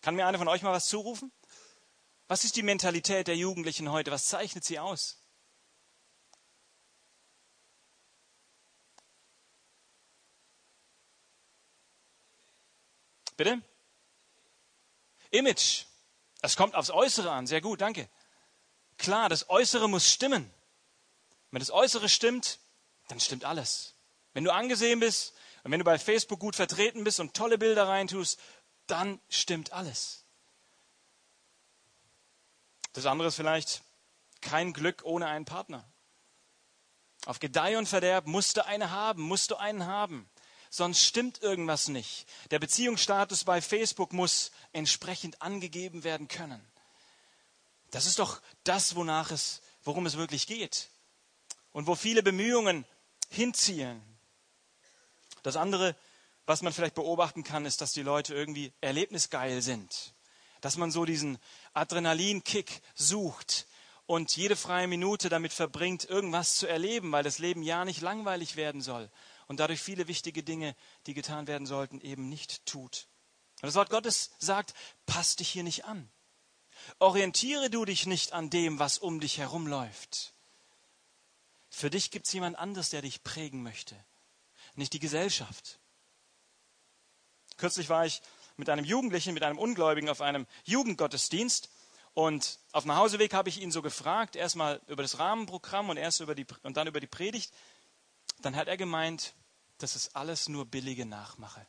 Kann 0.00 0.16
mir 0.16 0.26
einer 0.26 0.38
von 0.38 0.48
euch 0.48 0.62
mal 0.62 0.72
was 0.72 0.86
zurufen? 0.86 1.32
Was 2.26 2.44
ist 2.44 2.56
die 2.56 2.62
Mentalität 2.62 3.28
der 3.28 3.36
Jugendlichen 3.36 3.90
heute? 3.90 4.10
Was 4.10 4.26
zeichnet 4.26 4.64
sie 4.64 4.78
aus? 4.78 5.18
Bitte? 13.36 13.60
Image. 15.30 15.86
Es 16.44 16.56
kommt 16.56 16.74
aufs 16.74 16.90
Äußere 16.90 17.30
an. 17.30 17.46
Sehr 17.46 17.62
gut, 17.62 17.80
danke. 17.80 18.06
Klar, 18.98 19.30
das 19.30 19.48
Äußere 19.48 19.88
muss 19.88 20.12
stimmen. 20.12 20.52
Wenn 21.50 21.60
das 21.60 21.70
Äußere 21.70 22.10
stimmt, 22.10 22.58
dann 23.08 23.18
stimmt 23.18 23.46
alles. 23.46 23.94
Wenn 24.34 24.44
du 24.44 24.52
angesehen 24.52 25.00
bist 25.00 25.32
und 25.62 25.72
wenn 25.72 25.78
du 25.78 25.86
bei 25.86 25.98
Facebook 25.98 26.40
gut 26.40 26.54
vertreten 26.54 27.02
bist 27.02 27.18
und 27.18 27.32
tolle 27.32 27.56
Bilder 27.56 27.88
reintust, 27.88 28.38
dann 28.86 29.22
stimmt 29.30 29.72
alles. 29.72 30.26
Das 32.92 33.06
andere 33.06 33.28
ist 33.28 33.36
vielleicht 33.36 33.82
kein 34.42 34.74
Glück 34.74 35.00
ohne 35.02 35.28
einen 35.28 35.46
Partner. 35.46 35.88
Auf 37.24 37.38
Gedeih 37.38 37.78
und 37.78 37.88
Verderb 37.88 38.26
musst 38.26 38.58
du 38.58 38.66
eine 38.66 38.90
haben, 38.90 39.22
musst 39.22 39.50
du 39.50 39.56
einen 39.56 39.86
haben 39.86 40.28
sonst 40.74 41.04
stimmt 41.04 41.40
irgendwas 41.40 41.86
nicht. 41.86 42.26
Der 42.50 42.58
Beziehungsstatus 42.58 43.44
bei 43.44 43.62
Facebook 43.62 44.12
muss 44.12 44.50
entsprechend 44.72 45.40
angegeben 45.40 46.02
werden 46.02 46.26
können. 46.26 46.60
Das 47.92 48.06
ist 48.06 48.18
doch 48.18 48.42
das, 48.64 48.96
wonach 48.96 49.30
es, 49.30 49.62
worum 49.84 50.04
es 50.06 50.16
wirklich 50.16 50.46
geht. 50.48 50.88
und 51.72 51.88
wo 51.88 51.96
viele 51.96 52.22
Bemühungen 52.22 52.84
hinzielen. 53.30 54.00
Das 55.42 55.56
andere, 55.56 55.96
was 56.46 56.62
man 56.62 56.72
vielleicht 56.72 56.94
beobachten 56.94 57.42
kann, 57.42 57.66
ist, 57.66 57.80
dass 57.80 57.92
die 57.92 58.02
Leute 58.02 58.32
irgendwie 58.32 58.72
erlebnisgeil 58.80 59.60
sind. 59.60 60.14
Dass 60.60 60.76
man 60.76 60.92
so 60.92 61.04
diesen 61.04 61.38
Adrenalinkick 61.72 62.80
sucht 62.94 63.66
und 64.06 64.36
jede 64.36 64.54
freie 64.54 64.86
Minute 64.86 65.28
damit 65.28 65.52
verbringt, 65.52 66.04
irgendwas 66.04 66.54
zu 66.54 66.68
erleben, 66.68 67.10
weil 67.10 67.24
das 67.24 67.40
Leben 67.40 67.64
ja 67.64 67.84
nicht 67.84 68.02
langweilig 68.02 68.54
werden 68.54 68.80
soll 68.80 69.10
und 69.46 69.60
dadurch 69.60 69.80
viele 69.80 70.08
wichtige 70.08 70.42
Dinge, 70.42 70.74
die 71.06 71.14
getan 71.14 71.46
werden 71.46 71.66
sollten, 71.66 72.00
eben 72.00 72.28
nicht 72.28 72.64
tut. 72.66 73.08
Und 73.62 73.66
das 73.66 73.74
Wort 73.74 73.90
Gottes 73.90 74.30
sagt, 74.38 74.74
passt 75.06 75.40
dich 75.40 75.48
hier 75.48 75.62
nicht 75.62 75.84
an. 75.84 76.10
Orientiere 76.98 77.70
du 77.70 77.84
dich 77.84 78.06
nicht 78.06 78.32
an 78.32 78.50
dem, 78.50 78.78
was 78.78 78.98
um 78.98 79.20
dich 79.20 79.38
herumläuft. 79.38 80.34
Für 81.70 81.90
dich 81.90 82.10
gibt 82.10 82.26
es 82.26 82.32
jemand 82.32 82.58
anderes, 82.58 82.90
der 82.90 83.02
dich 83.02 83.24
prägen 83.24 83.62
möchte, 83.62 83.96
nicht 84.74 84.92
die 84.92 85.00
Gesellschaft. 85.00 85.78
Kürzlich 87.56 87.88
war 87.88 88.06
ich 88.06 88.22
mit 88.56 88.68
einem 88.68 88.84
Jugendlichen, 88.84 89.34
mit 89.34 89.42
einem 89.42 89.58
Ungläubigen 89.58 90.08
auf 90.08 90.20
einem 90.20 90.46
Jugendgottesdienst 90.64 91.68
und 92.14 92.60
auf 92.70 92.84
dem 92.84 92.94
Hauseweg 92.94 93.34
habe 93.34 93.48
ich 93.48 93.60
ihn 93.60 93.72
so 93.72 93.82
gefragt, 93.82 94.36
erstmal 94.36 94.80
über 94.86 95.02
das 95.02 95.18
Rahmenprogramm 95.18 95.88
und 95.88 95.96
erst 95.96 96.20
über 96.20 96.36
die 96.36 96.46
und 96.62 96.76
dann 96.76 96.86
über 96.86 97.00
die 97.00 97.08
Predigt. 97.08 97.52
Dann 98.44 98.56
hat 98.56 98.68
er 98.68 98.76
gemeint, 98.76 99.34
das 99.78 99.96
ist 99.96 100.14
alles 100.14 100.50
nur 100.50 100.66
billige 100.66 101.06
Nachmache. 101.06 101.66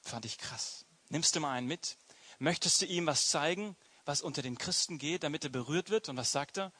Fand 0.00 0.24
ich 0.24 0.38
krass. 0.38 0.86
Nimmst 1.10 1.36
du 1.36 1.40
mal 1.40 1.52
einen 1.52 1.66
mit? 1.66 1.98
Möchtest 2.38 2.80
du 2.80 2.86
ihm 2.86 3.06
was 3.06 3.28
zeigen, 3.28 3.76
was 4.06 4.22
unter 4.22 4.40
den 4.40 4.56
Christen 4.56 4.96
geht, 4.96 5.24
damit 5.24 5.44
er 5.44 5.50
berührt 5.50 5.90
wird? 5.90 6.08
Und 6.08 6.16
was 6.16 6.32
sagt 6.32 6.56
er? 6.56 6.72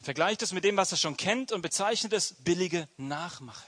Vergleicht 0.00 0.42
es 0.42 0.52
mit 0.52 0.62
dem, 0.62 0.76
was 0.76 0.92
er 0.92 0.98
schon 0.98 1.16
kennt 1.16 1.50
und 1.50 1.62
bezeichnet 1.62 2.12
es 2.12 2.32
billige 2.44 2.88
Nachmache. 2.96 3.66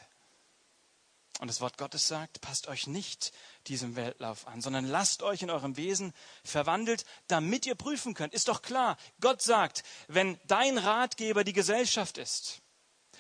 Und 1.43 1.49
das 1.49 1.61
Wort 1.61 1.77
Gottes 1.77 2.07
sagt, 2.07 2.41
passt 2.41 2.69
euch 2.69 2.87
nicht 2.87 3.33
diesem 3.67 3.97
Weltlauf 3.97 4.47
an, 4.47 4.61
sondern 4.61 4.87
lasst 4.87 5.25
euch 5.25 5.43
in 5.43 5.51
eurem 5.51 5.77
Wesen 5.77 6.15
verwandelt, 6.45 7.05
damit 7.27 7.67
ihr 7.67 7.75
prüfen 7.75 8.15
könnt. 8.15 8.33
Ist 8.33 8.47
doch 8.47 8.63
klar, 8.63 8.97
Gott 9.21 9.43
sagt, 9.43 9.83
wenn 10.07 10.39
dein 10.47 10.79
Ratgeber 10.79 11.43
die 11.43 11.53
Gesellschaft 11.53 12.17
ist, 12.17 12.63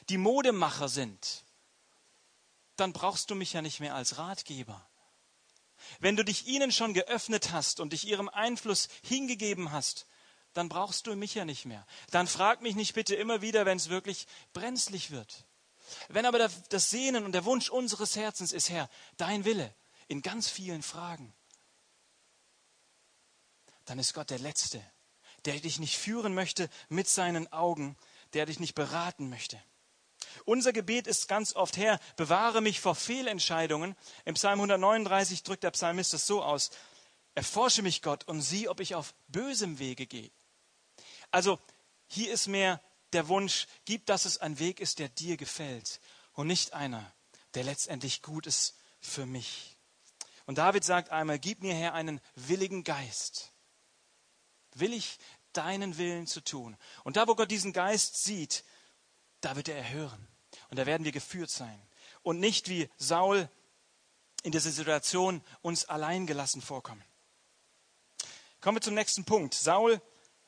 die 0.09 0.19
Modemacher 0.19 0.89
sind, 0.89 1.43
dann 2.77 2.93
brauchst 2.93 3.29
du 3.29 3.35
mich 3.35 3.55
ja 3.55 3.61
nicht 3.61 3.81
mehr 3.81 3.97
als 3.97 4.19
Ratgeber. 4.19 4.89
Wenn 5.99 6.15
du 6.15 6.25
dich 6.25 6.47
ihnen 6.47 6.71
schon 6.71 6.95
geöffnet 6.95 7.51
hast 7.51 7.81
und 7.81 7.93
dich 7.93 8.07
ihrem 8.07 8.29
Einfluss 8.29 8.89
hingegeben 9.03 9.73
hast, 9.73 10.07
dann 10.53 10.69
brauchst 10.69 11.09
du 11.09 11.17
mich 11.17 11.35
ja 11.35 11.45
nicht 11.45 11.65
mehr. 11.65 11.85
Dann 12.13 12.29
frag 12.29 12.63
mich 12.63 12.77
nicht 12.77 12.95
bitte 12.95 13.17
immer 13.17 13.43
wieder, 13.43 13.67
wenn 13.67 13.79
es 13.79 13.89
wirklich 13.89 14.29
brenzlig 14.53 15.11
wird. 15.11 15.45
Wenn 16.09 16.27
aber 16.27 16.49
das 16.69 16.91
Sehnen 16.91 17.25
und 17.25 17.33
der 17.33 17.45
Wunsch 17.45 17.69
unseres 17.69 18.17
Herzens 18.17 18.53
ist, 18.53 18.71
Herr, 18.71 18.89
dein 19.17 19.45
Wille 19.45 19.75
in 20.09 20.23
ganz 20.23 20.49
vielen 20.49 20.83
Fragen, 20.83 21.35
dann 23.85 23.99
ist 23.99 24.15
Gott 24.15 24.31
der 24.31 24.39
Letzte, 24.39 24.83
der 25.45 25.59
dich 25.59 25.79
nicht 25.79 25.99
führen 25.99 26.35
möchte 26.35 26.69
mit 26.89 27.09
seinen 27.09 27.53
Augen, 27.53 27.97
der 28.33 28.47
dich 28.47 28.61
nicht 28.61 28.75
beraten 28.75 29.29
möchte. 29.29 29.63
Unser 30.45 30.73
Gebet 30.73 31.07
ist 31.07 31.29
ganz 31.29 31.55
oft, 31.55 31.77
Herr, 31.77 31.99
bewahre 32.17 32.61
mich 32.61 32.81
vor 32.81 32.95
Fehlentscheidungen. 32.95 33.97
Im 34.25 34.35
Psalm 34.35 34.61
139 34.61 35.43
drückt 35.43 35.65
der 35.65 35.73
Psalmist 35.73 36.15
es 36.15 36.27
so 36.27 36.43
aus, 36.43 36.71
erforsche 37.35 37.83
mich 37.83 38.03
Gott 38.03 38.25
und 38.29 38.41
sieh, 38.41 38.69
ob 38.69 38.81
ich 38.81 38.95
auf 38.95 39.15
bösem 39.29 39.79
Wege 39.79 40.07
gehe. 40.07 40.31
Also 41.31 41.59
hier 42.07 42.33
ist 42.33 42.47
mehr 42.47 42.81
der 43.13 43.29
Wunsch, 43.29 43.67
gib, 43.85 44.07
dass 44.07 44.25
es 44.25 44.39
ein 44.39 44.59
Weg 44.59 44.81
ist, 44.81 44.99
der 44.99 45.09
dir 45.09 45.37
gefällt 45.37 46.01
und 46.33 46.47
nicht 46.47 46.73
einer, 46.73 47.13
der 47.55 47.65
letztendlich 47.65 48.23
gut 48.23 48.47
ist 48.47 48.77
für 49.01 49.27
mich. 49.27 49.77
Und 50.47 50.59
David 50.59 50.85
sagt 50.85 51.11
einmal, 51.11 51.39
gib 51.39 51.63
mir 51.63 51.75
Herr 51.75 51.95
einen 51.95 52.21
willigen 52.35 52.85
Geist. 52.85 53.53
Willig 54.75 55.19
deinen 55.53 55.99
Willen 55.99 56.27
zu 56.27 56.41
tun. 56.41 56.77
Und 57.05 57.17
da, 57.17 57.29
wo 57.29 57.35
Gott 57.35 57.51
diesen 57.51 57.73
Geist 57.73 58.23
sieht, 58.25 58.65
da 59.41 59.57
wird 59.57 59.69
er 59.69 59.77
erhören. 59.77 60.29
Und 60.71 60.79
da 60.79 60.87
werden 60.87 61.05
wir 61.05 61.13
geführt 61.13 61.51
sein. 61.51 61.81
Und 62.23 62.41
nicht 62.41 62.69
wie 62.69 62.89
Saul 62.97 63.49
in 64.43 64.53
dieser 64.53 64.71
Situation 64.71 65.43
uns 65.61 65.85
alleingelassen 65.85 66.63
vorkommen. 66.63 67.05
Kommen 68.61 68.77
wir 68.77 68.83
zum 68.83 68.95
nächsten 68.95 69.25
Punkt. 69.25 69.55
Saul 69.55 70.01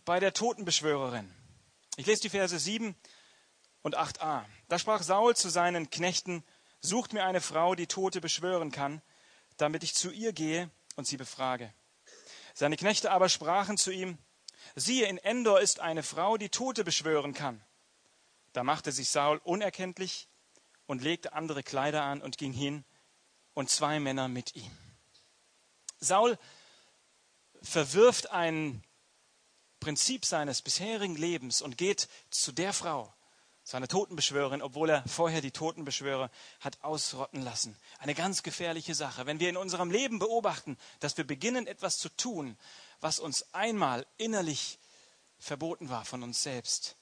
bei 0.04 0.20
der 0.20 0.32
Totenbeschwörerin. 0.32 1.32
Ich 1.96 2.06
lese 2.06 2.22
die 2.22 2.30
Verse 2.30 2.58
7 2.58 2.96
und 3.82 3.96
8a. 3.96 4.44
Da 4.68 4.78
sprach 4.78 5.02
Saul 5.02 5.36
zu 5.36 5.48
seinen 5.48 5.90
Knechten, 5.90 6.42
sucht 6.80 7.12
mir 7.12 7.24
eine 7.24 7.40
Frau, 7.40 7.74
die 7.74 7.86
Tote 7.86 8.20
beschwören 8.20 8.72
kann, 8.72 9.00
damit 9.58 9.84
ich 9.84 9.94
zu 9.94 10.10
ihr 10.10 10.32
gehe 10.32 10.70
und 10.96 11.06
sie 11.06 11.16
befrage. 11.16 11.72
Seine 12.52 12.76
Knechte 12.76 13.12
aber 13.12 13.28
sprachen 13.28 13.78
zu 13.78 13.92
ihm, 13.92 14.18
siehe, 14.74 15.06
in 15.06 15.18
Endor 15.18 15.60
ist 15.60 15.80
eine 15.80 16.02
Frau, 16.02 16.36
die 16.36 16.48
Tote 16.48 16.82
beschwören 16.82 17.32
kann. 17.32 17.62
Da 18.52 18.64
machte 18.64 18.90
sich 18.90 19.10
Saul 19.10 19.38
unerkenntlich 19.38 20.28
und 20.86 21.02
legte 21.02 21.32
andere 21.32 21.62
Kleider 21.62 22.02
an 22.02 22.22
und 22.22 22.38
ging 22.38 22.52
hin 22.52 22.84
und 23.54 23.70
zwei 23.70 24.00
Männer 24.00 24.28
mit 24.28 24.56
ihm. 24.56 24.70
Saul 25.98 26.38
verwirft 27.62 28.30
ein 28.30 28.82
Prinzip 29.84 30.24
seines 30.24 30.62
bisherigen 30.62 31.14
Lebens 31.14 31.60
und 31.60 31.76
geht 31.76 32.08
zu 32.30 32.52
der 32.52 32.72
Frau, 32.72 33.12
seiner 33.64 33.86
Totenbeschwörerin, 33.86 34.62
obwohl 34.62 34.88
er 34.88 35.06
vorher 35.06 35.42
die 35.42 35.50
Totenbeschwörer 35.50 36.30
hat 36.60 36.82
ausrotten 36.82 37.42
lassen. 37.42 37.76
Eine 37.98 38.14
ganz 38.14 38.42
gefährliche 38.42 38.94
Sache. 38.94 39.26
Wenn 39.26 39.40
wir 39.40 39.50
in 39.50 39.58
unserem 39.58 39.90
Leben 39.90 40.18
beobachten, 40.18 40.78
dass 41.00 41.18
wir 41.18 41.26
beginnen, 41.26 41.66
etwas 41.66 41.98
zu 41.98 42.08
tun, 42.08 42.56
was 43.00 43.18
uns 43.20 43.52
einmal 43.52 44.06
innerlich 44.16 44.78
verboten 45.38 45.90
war 45.90 46.06
von 46.06 46.22
uns 46.22 46.42
selbst, 46.42 46.96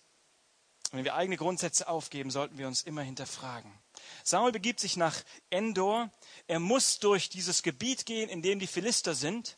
wenn 0.90 1.04
wir 1.04 1.14
eigene 1.14 1.36
Grundsätze 1.36 1.86
aufgeben, 1.86 2.32
sollten 2.32 2.58
wir 2.58 2.66
uns 2.66 2.82
immer 2.82 3.02
hinterfragen. 3.02 3.72
Samuel 4.24 4.50
begibt 4.50 4.80
sich 4.80 4.96
nach 4.96 5.22
Endor. 5.50 6.10
Er 6.48 6.58
muss 6.58 6.98
durch 6.98 7.28
dieses 7.28 7.62
Gebiet 7.62 8.06
gehen, 8.06 8.28
in 8.28 8.42
dem 8.42 8.58
die 8.58 8.66
Philister 8.66 9.14
sind. 9.14 9.56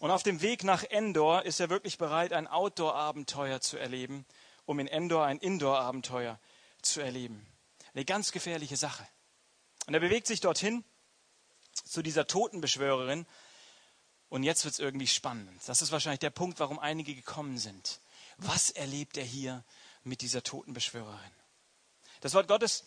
Und 0.00 0.10
auf 0.10 0.22
dem 0.22 0.42
Weg 0.42 0.62
nach 0.62 0.82
Endor 0.82 1.44
ist 1.44 1.60
er 1.60 1.70
wirklich 1.70 1.98
bereit, 1.98 2.32
ein 2.32 2.46
Outdoor-Abenteuer 2.46 3.60
zu 3.60 3.78
erleben, 3.78 4.26
um 4.66 4.78
in 4.78 4.88
Endor 4.88 5.24
ein 5.24 5.38
Indoor-Abenteuer 5.38 6.38
zu 6.82 7.00
erleben. 7.00 7.46
Eine 7.94 8.04
ganz 8.04 8.30
gefährliche 8.30 8.76
Sache. 8.76 9.06
Und 9.86 9.94
er 9.94 10.00
bewegt 10.00 10.26
sich 10.26 10.40
dorthin 10.40 10.84
zu 11.84 12.02
dieser 12.02 12.26
Totenbeschwörerin. 12.26 13.26
Und 14.28 14.42
jetzt 14.42 14.64
wird 14.64 14.74
es 14.74 14.80
irgendwie 14.80 15.06
spannend. 15.06 15.60
Das 15.66 15.80
ist 15.80 15.92
wahrscheinlich 15.92 16.20
der 16.20 16.30
Punkt, 16.30 16.60
warum 16.60 16.78
einige 16.78 17.14
gekommen 17.14 17.58
sind. 17.58 18.00
Was 18.36 18.70
erlebt 18.70 19.16
er 19.16 19.24
hier 19.24 19.64
mit 20.06 20.20
dieser 20.20 20.42
Totenbeschwörerin. 20.42 21.32
Das 22.20 22.34
Wort 22.34 22.48
Gottes 22.48 22.84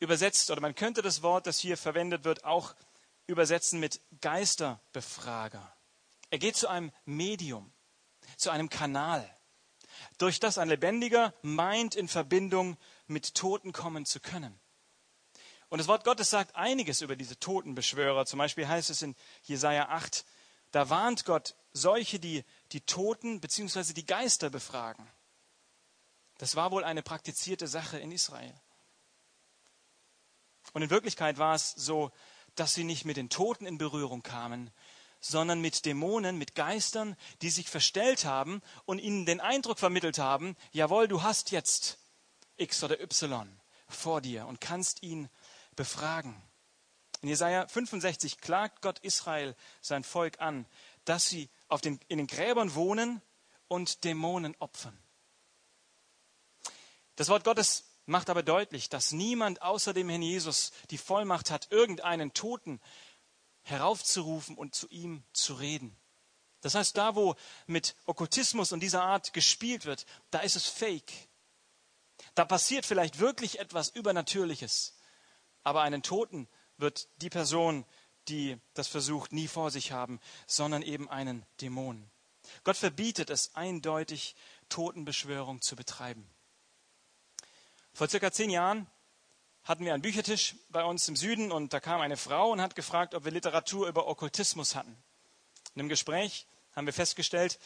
übersetzt, 0.00 0.50
oder 0.50 0.60
man 0.60 0.74
könnte 0.74 1.02
das 1.02 1.22
Wort, 1.22 1.46
das 1.46 1.58
hier 1.58 1.76
verwendet 1.76 2.24
wird, 2.24 2.44
auch 2.44 2.74
übersetzen 3.26 3.80
mit 3.80 4.00
Geisterbefrager. 4.20 5.73
Er 6.30 6.38
geht 6.38 6.56
zu 6.56 6.68
einem 6.68 6.92
Medium, 7.04 7.72
zu 8.36 8.50
einem 8.50 8.68
Kanal, 8.68 9.28
durch 10.18 10.40
das 10.40 10.58
ein 10.58 10.68
Lebendiger 10.68 11.34
meint, 11.42 11.94
in 11.94 12.08
Verbindung 12.08 12.76
mit 13.06 13.34
Toten 13.34 13.72
kommen 13.72 14.06
zu 14.06 14.20
können. 14.20 14.58
Und 15.68 15.78
das 15.78 15.88
Wort 15.88 16.04
Gottes 16.04 16.30
sagt 16.30 16.54
einiges 16.56 17.00
über 17.00 17.16
diese 17.16 17.38
Totenbeschwörer. 17.38 18.26
Zum 18.26 18.38
Beispiel 18.38 18.68
heißt 18.68 18.90
es 18.90 19.02
in 19.02 19.16
Jesaja 19.42 19.88
8, 19.88 20.24
da 20.70 20.90
warnt 20.90 21.24
Gott 21.24 21.56
solche, 21.72 22.18
die 22.18 22.44
die 22.72 22.80
Toten 22.80 23.40
bzw. 23.40 23.92
die 23.92 24.06
Geister 24.06 24.50
befragen. 24.50 25.08
Das 26.38 26.56
war 26.56 26.70
wohl 26.70 26.84
eine 26.84 27.02
praktizierte 27.02 27.68
Sache 27.68 27.98
in 27.98 28.12
Israel. 28.12 28.54
Und 30.72 30.82
in 30.82 30.90
Wirklichkeit 30.90 31.38
war 31.38 31.54
es 31.54 31.72
so, 31.72 32.10
dass 32.54 32.74
sie 32.74 32.84
nicht 32.84 33.04
mit 33.04 33.16
den 33.16 33.28
Toten 33.28 33.66
in 33.66 33.78
Berührung 33.78 34.22
kamen, 34.22 34.70
sondern 35.26 35.62
mit 35.62 35.86
Dämonen, 35.86 36.36
mit 36.36 36.54
Geistern, 36.54 37.16
die 37.40 37.48
sich 37.48 37.70
verstellt 37.70 38.26
haben 38.26 38.60
und 38.84 38.98
ihnen 38.98 39.24
den 39.24 39.40
Eindruck 39.40 39.78
vermittelt 39.78 40.18
haben, 40.18 40.54
jawohl, 40.72 41.08
du 41.08 41.22
hast 41.22 41.50
jetzt 41.50 41.98
X 42.56 42.84
oder 42.84 43.00
Y 43.00 43.48
vor 43.88 44.20
dir 44.20 44.46
und 44.46 44.60
kannst 44.60 45.02
ihn 45.02 45.30
befragen. 45.76 46.36
In 47.22 47.30
Jesaja 47.30 47.66
65 47.66 48.38
klagt 48.38 48.82
Gott 48.82 48.98
Israel, 48.98 49.56
sein 49.80 50.04
Volk 50.04 50.40
an, 50.40 50.66
dass 51.06 51.26
sie 51.26 51.48
auf 51.68 51.80
den, 51.80 51.98
in 52.08 52.18
den 52.18 52.26
Gräbern 52.26 52.74
wohnen 52.74 53.22
und 53.66 54.04
Dämonen 54.04 54.54
opfern. 54.58 54.98
Das 57.16 57.30
Wort 57.30 57.44
Gottes 57.44 57.84
macht 58.04 58.28
aber 58.28 58.42
deutlich, 58.42 58.90
dass 58.90 59.12
niemand 59.12 59.62
außer 59.62 59.94
dem 59.94 60.10
Herrn 60.10 60.20
Jesus 60.20 60.72
die 60.90 60.98
Vollmacht 60.98 61.50
hat, 61.50 61.72
irgendeinen 61.72 62.34
Toten 62.34 62.78
heraufzurufen 63.64 64.56
und 64.56 64.74
zu 64.74 64.88
ihm 64.88 65.24
zu 65.32 65.54
reden. 65.54 65.96
Das 66.60 66.74
heißt, 66.74 66.96
da 66.96 67.14
wo 67.14 67.34
mit 67.66 67.94
Okkultismus 68.06 68.72
und 68.72 68.80
dieser 68.80 69.02
Art 69.02 69.32
gespielt 69.32 69.84
wird, 69.84 70.06
da 70.30 70.38
ist 70.38 70.56
es 70.56 70.66
fake. 70.66 71.12
Da 72.34 72.44
passiert 72.44 72.86
vielleicht 72.86 73.18
wirklich 73.18 73.58
etwas 73.58 73.88
Übernatürliches. 73.90 74.96
Aber 75.62 75.82
einen 75.82 76.02
Toten 76.02 76.48
wird 76.78 77.08
die 77.16 77.30
Person, 77.30 77.84
die 78.28 78.58
das 78.72 78.88
versucht, 78.88 79.32
nie 79.32 79.48
vor 79.48 79.70
sich 79.70 79.92
haben, 79.92 80.20
sondern 80.46 80.82
eben 80.82 81.10
einen 81.10 81.44
Dämon. 81.60 82.10
Gott 82.62 82.76
verbietet 82.76 83.30
es 83.30 83.54
eindeutig, 83.54 84.34
Totenbeschwörung 84.68 85.60
zu 85.60 85.76
betreiben. 85.76 86.28
Vor 87.92 88.08
circa 88.08 88.32
zehn 88.32 88.50
Jahren 88.50 88.86
hatten 89.64 89.84
wir 89.84 89.94
einen 89.94 90.02
Büchertisch 90.02 90.56
bei 90.68 90.84
uns 90.84 91.08
im 91.08 91.16
Süden 91.16 91.50
und 91.50 91.72
da 91.72 91.80
kam 91.80 92.00
eine 92.00 92.16
Frau 92.16 92.50
und 92.50 92.60
hat 92.60 92.74
gefragt, 92.74 93.14
ob 93.14 93.24
wir 93.24 93.32
Literatur 93.32 93.88
über 93.88 94.06
Okkultismus 94.06 94.74
hatten. 94.74 94.96
In 95.74 95.80
einem 95.80 95.88
Gespräch 95.88 96.46
haben 96.76 96.86
wir 96.86 96.92
festgestellt, 96.92 97.58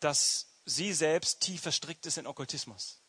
dass 0.00 0.46
sie 0.64 0.92
selbst 0.92 1.40
tief 1.40 1.62
verstrickt 1.62 2.06
ist 2.06 2.18
in 2.18 2.26
Okkultismus. 2.26 3.00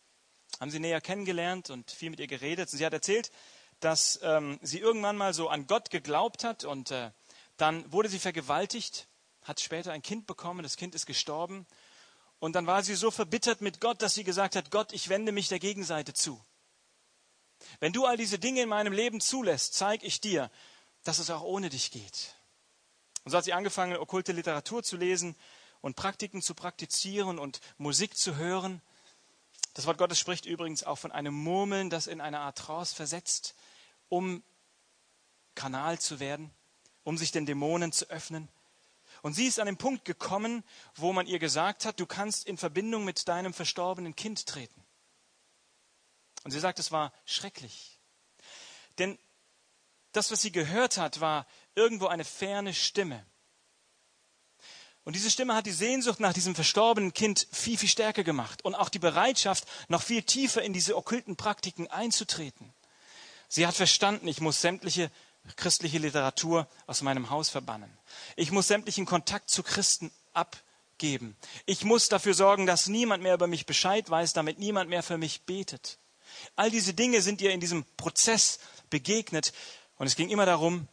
Haben 0.60 0.72
sie 0.72 0.80
näher 0.80 1.02
kennengelernt 1.02 1.69
und 1.69 1.91
viel 1.91 2.10
mit 2.10 2.19
ihr 2.19 2.28
geredet. 2.28 2.72
Und 2.72 2.78
sie 2.78 2.86
hat 2.86 2.93
erzählt, 2.93 3.32
dass 3.80 4.19
ähm, 4.24 4.60
sie 4.62 4.80
irgendwann 4.80 5.17
mal 5.17 5.34
so 5.34 5.50
an 5.50 5.67
Gott 5.67 5.89
geglaubt 5.89 6.43
hat 6.43 6.63
und 6.63 6.91
äh, 6.91 7.12
dann 7.58 7.91
wurde 7.91 8.10
sie 8.10 8.19
vergewaltigt, 8.19 9.08
hat 9.43 9.60
später 9.60 9.91
ein 9.91 10.02
Kind 10.02 10.26
bekommen, 10.26 10.63
das 10.63 10.78
Kind 10.78 10.96
ist 10.96 11.06
gestorben 11.06 11.67
und 12.39 12.54
dann 12.56 12.65
war 12.65 12.82
sie 12.84 12.96
so 12.96 13.12
verbittert 13.12 13.62
mit 13.62 13.82
Gott, 13.82 14.02
dass 14.02 14.15
sie 14.15 14.24
gesagt 14.24 14.56
hat, 14.56 14.72
Gott, 14.72 14.93
ich 14.93 15.10
wende 15.10 15.32
mich 15.32 15.50
der 15.50 15.60
Gegenseite 15.60 16.13
zu. 16.13 16.41
Wenn 17.80 17.93
du 17.93 18.06
all 18.06 18.17
diese 18.17 18.39
Dinge 18.39 18.62
in 18.62 18.69
meinem 18.69 18.93
Leben 18.93 19.21
zulässt, 19.21 19.73
zeige 19.73 20.06
ich 20.06 20.21
dir, 20.21 20.49
dass 21.04 21.19
es 21.19 21.30
auch 21.30 21.41
ohne 21.41 21.69
dich 21.69 21.91
geht. 21.91 22.36
Und 23.23 23.32
so 23.32 23.38
hat 23.38 23.45
sie 23.45 23.54
angefangen, 23.54 23.97
okkulte 23.97 24.32
Literatur 24.32 24.84
zu 24.84 24.97
lesen 24.97 25.36
und 25.82 25.95
Praktiken 25.95 26.41
zu 26.41 26.56
praktizieren 26.56 27.39
und 27.39 27.60
Musik 27.78 28.17
zu 28.17 28.36
hören. 28.36 28.82
Das 29.73 29.86
Wort 29.86 29.97
Gottes 29.97 30.19
spricht 30.19 30.45
übrigens 30.45 30.84
auch 30.84 30.97
von 30.97 31.12
einem 31.12 31.34
Murmeln, 31.34 31.89
das 31.89 32.08
in 32.08 32.21
eine 32.21 32.39
Art 32.39 32.58
Trance 32.58 32.95
versetzt, 32.95 33.56
um 34.10 34.43
Kanal 35.56 35.99
zu 35.99 36.19
werden, 36.19 36.52
um 37.04 37.17
sich 37.17 37.32
den 37.32 37.45
Dämonen 37.45 37.91
zu 37.91 38.10
öffnen. 38.10 38.49
Und 39.21 39.34
sie 39.34 39.45
ist 39.45 39.60
an 39.60 39.67
den 39.67 39.78
Punkt 39.78 40.06
gekommen, 40.06 40.63
wo 40.95 41.13
man 41.13 41.28
ihr 41.28 41.39
gesagt 41.39 41.86
hat, 41.86 41.99
du 41.99 42.06
kannst 42.06 42.45
in 42.45 42.58
Verbindung 42.58 43.06
mit 43.06 43.28
deinem 43.28 43.54
verstorbenen 43.54 44.15
Kind 44.15 44.45
treten. 44.45 44.83
Und 46.44 46.52
sie 46.52 46.60
sagt, 46.60 46.80
es 46.80 46.92
war 46.92 47.14
schrecklich. 47.26 48.00
Denn 48.98 49.18
das, 50.12 50.32
was 50.32 50.42
sie 50.42 50.52
gehört 50.52 50.98
hat, 50.98 51.22
war 51.22 51.48
irgendwo 51.76 52.08
eine 52.08 52.26
ferne 52.26 52.74
Stimme. 52.74 53.26
Und 55.06 55.16
diese 55.16 55.30
Stimme 55.30 55.56
hat 55.56 55.66
die 55.66 55.72
Sehnsucht 55.72 56.20
nach 56.20 56.34
diesem 56.34 56.56
verstorbenen 56.56 57.14
Kind 57.14 57.48
viel, 57.52 57.78
viel 57.78 57.90
stärker 57.90 58.24
gemacht 58.24 58.64
und 58.64 58.76
auch 58.76 58.90
die 58.90 59.00
Bereitschaft, 59.00 59.66
noch 59.90 60.02
viel 60.02 60.24
tiefer 60.24 60.62
in 60.62 60.72
diese 60.72 60.96
okkulten 60.96 61.36
Praktiken 61.36 61.88
einzutreten. 61.88 62.74
Sie 63.50 63.68
hat 63.68 63.76
verstanden, 63.76 64.28
ich 64.28 64.40
muss 64.40 64.62
sämtliche 64.62 65.12
christliche 65.58 65.98
Literatur 65.98 66.68
aus 66.88 67.02
meinem 67.02 67.30
Haus 67.30 67.50
verbannen. 67.50 67.92
Ich 68.38 68.52
muss 68.52 68.70
sämtlichen 68.70 69.06
Kontakt 69.06 69.50
zu 69.50 69.62
Christen 69.62 70.10
abgeben. 70.32 71.36
Ich 71.66 71.84
muss 71.84 72.08
dafür 72.08 72.34
sorgen, 72.34 72.66
dass 72.66 72.88
niemand 72.88 73.22
mehr 73.22 73.34
über 73.34 73.48
mich 73.48 73.66
Bescheid 73.66 74.10
weiß, 74.10 74.32
damit 74.32 74.58
niemand 74.58 74.90
mehr 74.90 75.04
für 75.04 75.18
mich 75.18 75.42
betet. 75.42 75.98
All 76.56 76.70
diese 76.70 76.94
Dinge 76.94 77.22
sind 77.22 77.42
ihr 77.42 77.52
in 77.52 77.60
diesem 77.60 77.86
Prozess 77.98 78.60
begegnet. 78.90 79.54
Und 79.98 80.08
es 80.08 80.16
ging 80.16 80.30
immer 80.30 80.46
darum, 80.46 80.88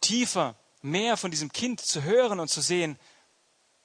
tiefer, 0.00 0.56
mehr 0.82 1.16
von 1.16 1.30
diesem 1.30 1.52
Kind 1.52 1.80
zu 1.80 2.02
hören 2.02 2.40
und 2.40 2.48
zu 2.48 2.60
sehen. 2.60 2.98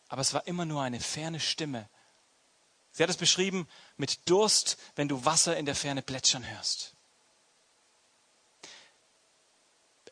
Aber 0.08 0.22
es 0.22 0.34
war 0.34 0.48
immer 0.48 0.66
nur 0.66 0.82
eine 0.82 1.00
ferne 1.00 1.40
Stimme. 1.40 1.90
Sie 2.92 3.04
hat 3.04 3.10
es 3.10 3.18
beschrieben 3.18 3.68
mit 3.98 4.30
Durst, 4.30 4.78
wenn 4.96 5.10
du 5.10 5.26
Wasser 5.26 5.58
in 5.58 5.66
der 5.66 5.76
Ferne 5.76 6.02
plätschern 6.02 6.48
hörst. 6.48 6.94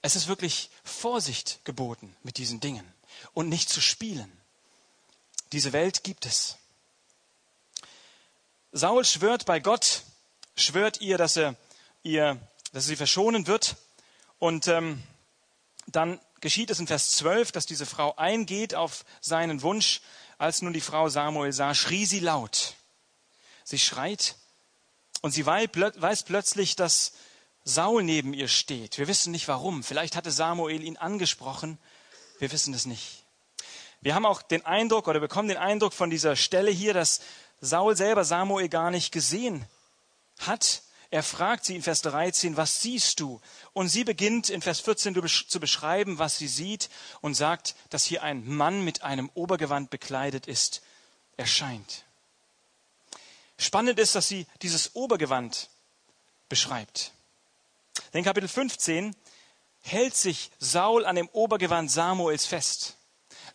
Es 0.02 0.18
ist 0.18 0.28
wirklich 0.28 0.70
Vorsicht 0.84 1.64
geboten 1.64 2.14
mit 2.24 2.38
diesen 2.38 2.60
Dingen 2.60 2.86
und 3.34 3.48
nicht 3.48 3.70
zu 3.70 3.80
spielen. 3.80 4.30
Diese 5.54 5.72
Welt 5.72 6.04
gibt 6.04 6.26
es. 6.26 6.58
Saul 8.74 9.06
schwört 9.06 9.46
bei 9.46 9.62
Gott, 9.62 10.04
schwört 10.56 11.02
ihr, 11.02 11.18
dass 11.18 11.38
er 11.38 11.56
ihr, 12.04 12.40
dass 12.72 12.86
sie 12.86 12.96
verschonen 12.96 13.48
wird. 13.48 13.78
Und 14.40 14.68
ähm, 14.68 15.02
dann 15.88 16.20
geschieht 16.42 16.70
es 16.70 16.80
in 16.80 16.88
Vers 16.88 17.12
12, 17.12 17.52
dass 17.52 17.66
diese 17.66 17.86
Frau 17.86 18.16
eingeht 18.16 18.76
auf 18.76 19.06
seinen 19.22 19.62
Wunsch. 19.62 20.02
Als 20.38 20.62
nun 20.62 20.74
die 20.74 20.82
Frau 20.82 21.10
Samuel 21.10 21.54
sah, 21.54 21.74
schrie 21.74 22.06
sie 22.06 22.20
laut. 22.20 22.76
Sie 23.64 23.80
schreit 23.80 24.36
und 25.22 25.32
sie 25.32 25.46
weiß 25.46 26.24
plötzlich, 26.24 26.76
dass 26.76 27.14
Saul 27.64 28.04
neben 28.04 28.34
ihr 28.34 28.50
steht. 28.50 28.98
Wir 28.98 29.08
wissen 29.08 29.32
nicht 29.32 29.48
warum. 29.48 29.84
Vielleicht 29.84 30.18
hatte 30.18 30.32
Samuel 30.32 30.84
ihn 30.84 30.98
angesprochen. 30.98 31.78
Wir 32.40 32.52
wissen 32.52 32.74
es 32.74 32.86
nicht. 32.86 33.24
Wir 34.02 34.16
haben 34.16 34.26
auch 34.26 34.42
den 34.42 34.66
Eindruck 34.66 35.08
oder 35.08 35.22
bekommen 35.22 35.48
den 35.48 35.56
Eindruck 35.56 35.94
von 35.94 36.10
dieser 36.10 36.36
Stelle 36.36 36.72
hier, 36.72 36.94
dass 36.94 37.22
Saul 37.62 37.96
selber 37.96 38.26
Samuel 38.26 38.68
gar 38.68 38.92
nicht 38.92 39.14
gesehen 39.14 39.66
hat. 40.48 40.84
Er 41.10 41.22
fragt 41.22 41.66
sie 41.66 41.76
in 41.76 41.84
Vers 41.84 42.02
13, 42.02 42.58
was 42.58 42.82
siehst 42.82 43.20
du? 43.20 43.40
Und 43.74 43.90
sie 43.90 44.04
beginnt 44.04 44.50
in 44.50 44.62
Vers 44.62 44.80
14 44.80 45.16
zu 45.48 45.60
beschreiben, 45.60 46.18
was 46.18 46.40
sie 46.40 46.48
sieht 46.48 46.90
und 47.22 47.36
sagt, 47.36 47.76
dass 47.92 48.06
hier 48.06 48.24
ein 48.24 48.48
Mann 48.48 48.84
mit 48.84 49.04
einem 49.04 49.30
Obergewand 49.36 49.92
bekleidet 49.92 50.48
ist, 50.48 50.82
erscheint. 51.38 52.06
Spannend 53.58 54.00
ist, 54.00 54.16
dass 54.16 54.28
sie 54.28 54.48
dieses 54.64 54.96
Obergewand 54.96 55.70
beschreibt. 56.50 57.12
Denn 58.14 58.24
Kapitel 58.24 58.50
15 58.50 59.16
hält 59.82 60.16
sich 60.16 60.50
Saul 60.60 61.06
an 61.06 61.16
dem 61.16 61.30
Obergewand 61.30 61.92
Samuels 61.92 62.46
fest. 62.46 62.98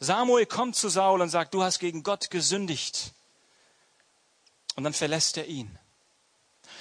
Samuel 0.01 0.47
kommt 0.47 0.77
zu 0.77 0.89
Saul 0.89 1.21
und 1.21 1.31
sagt, 1.31 1.55
du 1.55 1.63
hast 1.63 1.81
gegen 1.81 2.03
Gott 2.03 2.31
gesündigt. 2.31 3.13
Und 4.77 4.85
dann 4.85 4.93
verlässt 4.93 5.37
er 5.37 5.47
ihn. 5.47 5.77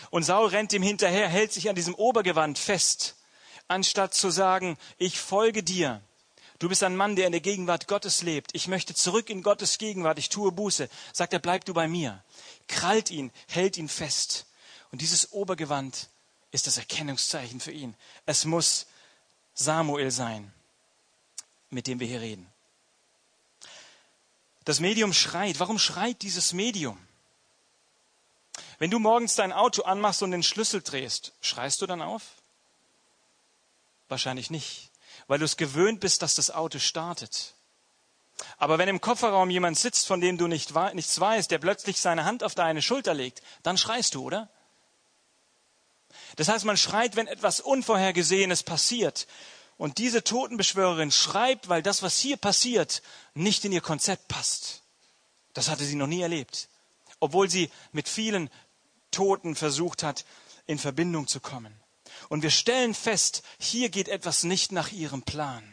Und 0.10 0.24
Saul 0.24 0.48
rennt 0.48 0.74
ihm 0.74 0.84
hinterher, 0.84 1.28
hält 1.28 1.54
sich 1.54 1.70
an 1.70 1.76
diesem 1.76 1.96
Obergewand 1.96 2.58
fest, 2.58 3.15
anstatt 3.67 4.13
zu 4.13 4.30
sagen, 4.30 4.78
ich 4.98 5.20
folge 5.20 5.63
dir. 5.63 6.02
Du 6.60 6.70
bist 6.70 6.84
ein 6.84 6.96
Mann, 6.96 7.15
der 7.15 7.28
in 7.28 7.34
der 7.34 7.41
Gegenwart 7.41 7.88
Gottes 7.88 8.24
lebt. 8.24 8.52
Ich 8.54 8.67
möchte 8.67 8.96
zurück 8.96 9.30
in 9.30 9.43
Gottes 9.43 9.78
Gegenwart. 9.78 10.17
Ich 10.17 10.30
tue 10.30 10.52
Buße. 10.52 10.89
Sagt 11.13 11.34
er, 11.34 11.39
bleib 11.39 11.65
du 11.65 11.74
bei 11.74 11.88
mir. 11.88 12.24
Krallt 12.67 13.12
ihn, 13.12 13.32
hält 13.48 13.78
ihn 13.78 13.89
fest. 13.89 14.48
Und 14.91 15.02
dieses 15.02 15.34
Obergewand 15.34 16.10
ist 16.52 16.65
das 16.65 16.78
Erkennungszeichen 16.78 17.60
für 17.60 17.72
ihn. 17.72 17.96
Es 18.26 18.46
muss 18.46 18.88
Samuel 19.54 20.10
sein, 20.10 20.52
mit 21.70 21.86
dem 21.86 22.00
wir 22.00 22.08
hier 22.08 22.22
reden. 22.22 22.48
Das 24.65 24.80
Medium 24.80 25.13
schreit. 25.13 25.60
Warum 25.60 25.78
schreit 25.78 26.24
dieses 26.24 26.54
Medium? 26.54 26.98
Wenn 28.79 28.91
du 28.91 28.99
morgens 28.99 29.35
dein 29.35 29.51
Auto 29.51 29.83
anmachst 29.83 30.21
und 30.21 30.31
den 30.31 30.43
Schlüssel 30.43 30.81
drehst, 30.81 31.33
schreist 31.41 31.81
du 31.81 31.87
dann 31.87 32.01
auf? 32.01 32.21
Wahrscheinlich 34.07 34.49
nicht, 34.49 34.91
weil 35.27 35.39
du 35.39 35.45
es 35.45 35.57
gewöhnt 35.57 35.99
bist, 35.99 36.21
dass 36.21 36.35
das 36.35 36.51
Auto 36.51 36.79
startet. 36.79 37.55
Aber 38.57 38.77
wenn 38.77 38.87
im 38.87 39.01
Kofferraum 39.01 39.49
jemand 39.49 39.77
sitzt, 39.79 40.05
von 40.05 40.21
dem 40.21 40.37
du 40.37 40.47
nicht, 40.47 40.73
nichts 40.93 41.19
weißt, 41.19 41.49
der 41.49 41.57
plötzlich 41.57 41.99
seine 41.99 42.25
Hand 42.25 42.43
auf 42.43 42.53
deine 42.53 42.81
Schulter 42.81 43.13
legt, 43.13 43.41
dann 43.63 43.77
schreist 43.77 44.13
du, 44.13 44.23
oder? 44.23 44.49
Das 46.35 46.47
heißt, 46.47 46.65
man 46.65 46.77
schreit, 46.77 47.15
wenn 47.15 47.27
etwas 47.27 47.59
Unvorhergesehenes 47.59 48.63
passiert. 48.63 49.27
Und 49.77 49.97
diese 49.97 50.23
Totenbeschwörerin 50.23 51.11
schreibt, 51.11 51.69
weil 51.69 51.83
das, 51.83 52.03
was 52.03 52.17
hier 52.17 52.37
passiert, 52.37 53.01
nicht 53.33 53.65
in 53.65 53.71
ihr 53.71 53.81
Konzept 53.81 54.27
passt. 54.27 54.81
Das 55.53 55.69
hatte 55.69 55.83
sie 55.83 55.95
noch 55.95 56.07
nie 56.07 56.21
erlebt. 56.21 56.67
Obwohl 57.19 57.49
sie 57.49 57.71
mit 57.91 58.07
vielen 58.07 58.49
Toten 59.12 59.56
versucht 59.56 60.04
hat, 60.04 60.26
in 60.65 60.80
Verbindung 60.80 61.28
zu 61.28 61.39
kommen. 61.39 61.74
Und 62.30 62.41
wir 62.41 62.50
stellen 62.50 62.93
fest, 62.93 63.43
hier 63.60 63.89
geht 63.89 64.10
etwas 64.10 64.43
nicht 64.43 64.72
nach 64.72 64.91
ihrem 64.91 65.24
Plan. 65.24 65.63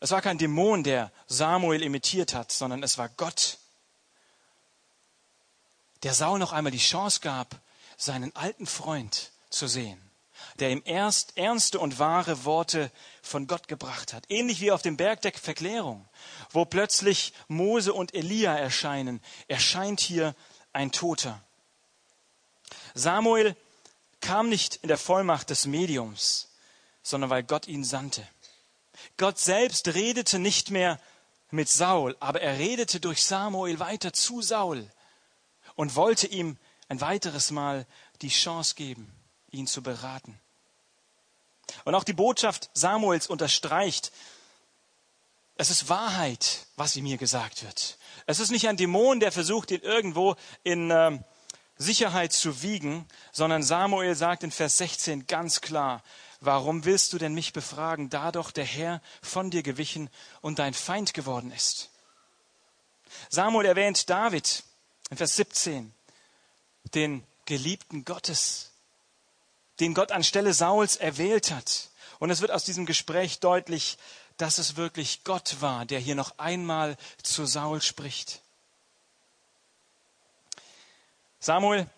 Es 0.00 0.10
war 0.10 0.20
kein 0.20 0.38
Dämon, 0.38 0.82
der 0.82 1.12
Samuel 1.28 1.82
imitiert 1.82 2.34
hat, 2.34 2.50
sondern 2.50 2.82
es 2.82 2.98
war 2.98 3.08
Gott, 3.08 3.58
der 6.02 6.14
Saul 6.14 6.38
noch 6.38 6.52
einmal 6.52 6.72
die 6.72 6.78
Chance 6.78 7.20
gab, 7.20 7.60
seinen 7.96 8.34
alten 8.34 8.66
Freund 8.66 9.30
zu 9.50 9.68
sehen, 9.68 10.00
der 10.62 10.70
ihm 10.70 10.82
erst 10.84 11.36
ernste 11.36 11.80
und 11.80 11.98
wahre 11.98 12.44
Worte 12.44 12.92
von 13.20 13.48
Gott 13.48 13.66
gebracht 13.66 14.12
hat. 14.12 14.26
Ähnlich 14.28 14.60
wie 14.60 14.70
auf 14.70 14.80
dem 14.80 14.96
Berg 14.96 15.20
der 15.22 15.32
Verklärung, 15.32 16.08
wo 16.50 16.64
plötzlich 16.64 17.32
Mose 17.48 17.92
und 17.92 18.14
Elia 18.14 18.56
erscheinen, 18.56 19.20
erscheint 19.48 19.98
hier 19.98 20.36
ein 20.72 20.92
Toter. 20.92 21.42
Samuel 22.94 23.56
kam 24.20 24.48
nicht 24.48 24.76
in 24.76 24.88
der 24.88 24.98
Vollmacht 24.98 25.50
des 25.50 25.66
Mediums, 25.66 26.52
sondern 27.02 27.28
weil 27.28 27.42
Gott 27.42 27.66
ihn 27.66 27.82
sandte. 27.82 28.24
Gott 29.16 29.40
selbst 29.40 29.88
redete 29.88 30.38
nicht 30.38 30.70
mehr 30.70 31.00
mit 31.50 31.70
Saul, 31.70 32.16
aber 32.20 32.40
er 32.40 32.60
redete 32.60 33.00
durch 33.00 33.24
Samuel 33.24 33.80
weiter 33.80 34.12
zu 34.12 34.42
Saul 34.42 34.88
und 35.74 35.96
wollte 35.96 36.28
ihm 36.28 36.56
ein 36.86 37.00
weiteres 37.00 37.50
Mal 37.50 37.84
die 38.20 38.28
Chance 38.28 38.76
geben, 38.76 39.12
ihn 39.50 39.66
zu 39.66 39.82
beraten. 39.82 40.38
Und 41.84 41.94
auch 41.94 42.04
die 42.04 42.12
Botschaft 42.12 42.70
Samuels 42.74 43.26
unterstreicht, 43.26 44.12
es 45.56 45.70
ist 45.70 45.88
Wahrheit, 45.88 46.66
was 46.76 46.96
ihm 46.96 47.04
hier 47.04 47.18
gesagt 47.18 47.62
wird. 47.62 47.98
Es 48.26 48.40
ist 48.40 48.50
nicht 48.50 48.68
ein 48.68 48.76
Dämon, 48.76 49.20
der 49.20 49.32
versucht, 49.32 49.70
ihn 49.70 49.80
irgendwo 49.82 50.36
in 50.62 50.90
äh, 50.90 51.18
Sicherheit 51.76 52.32
zu 52.32 52.62
wiegen, 52.62 53.06
sondern 53.32 53.62
Samuel 53.62 54.14
sagt 54.14 54.42
in 54.44 54.50
Vers 54.50 54.78
16 54.78 55.26
ganz 55.26 55.60
klar, 55.60 56.02
warum 56.40 56.84
willst 56.84 57.12
du 57.12 57.18
denn 57.18 57.34
mich 57.34 57.52
befragen, 57.52 58.10
da 58.10 58.32
doch 58.32 58.50
der 58.50 58.64
Herr 58.64 59.00
von 59.20 59.50
dir 59.50 59.62
gewichen 59.62 60.10
und 60.40 60.58
dein 60.58 60.74
Feind 60.74 61.14
geworden 61.14 61.52
ist? 61.52 61.90
Samuel 63.28 63.66
erwähnt 63.66 64.08
David 64.08 64.64
in 65.10 65.16
Vers 65.16 65.36
17, 65.36 65.92
den 66.94 67.24
Geliebten 67.44 68.04
Gottes, 68.04 68.71
den 69.80 69.94
Gott 69.94 70.12
anstelle 70.12 70.54
Sauls 70.54 70.96
erwählt 70.96 71.50
hat. 71.50 71.90
Und 72.18 72.30
es 72.30 72.40
wird 72.40 72.50
aus 72.50 72.64
diesem 72.64 72.86
Gespräch 72.86 73.40
deutlich, 73.40 73.98
dass 74.36 74.58
es 74.58 74.76
wirklich 74.76 75.24
Gott 75.24 75.56
war, 75.60 75.84
der 75.84 75.98
hier 75.98 76.14
noch 76.14 76.38
einmal 76.38 76.96
zu 77.22 77.46
Saul 77.46 77.82
spricht. 77.82 78.40
Samuel 81.40 81.88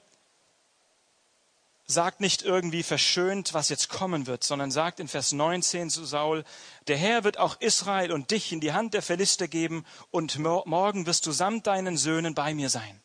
sagt 1.87 2.21
nicht 2.21 2.43
irgendwie 2.43 2.83
verschönt, 2.83 3.53
was 3.53 3.69
jetzt 3.69 3.91
kommen 3.91 4.27
wird, 4.27 4.43
sondern 4.43 4.71
sagt 4.71 5.01
in 5.01 5.09
Vers 5.09 5.33
19 5.33 5.91
zu 5.91 6.05
Saul, 6.05 6.45
der 6.87 6.97
Herr 6.97 7.25
wird 7.25 7.39
auch 7.39 7.61
Israel 7.61 8.13
und 8.13 8.31
dich 8.31 8.53
in 8.53 8.61
die 8.61 8.73
Hand 8.73 8.95
der 8.95 9.03
Philister 9.03 9.49
geben 9.49 9.85
und 10.11 10.39
morgen 10.39 11.07
wirst 11.07 11.27
du 11.27 11.33
samt 11.33 11.67
deinen 11.67 11.99
Söhnen 11.99 12.35
bei 12.35 12.55
mir 12.55 12.71
sein. 12.71 13.03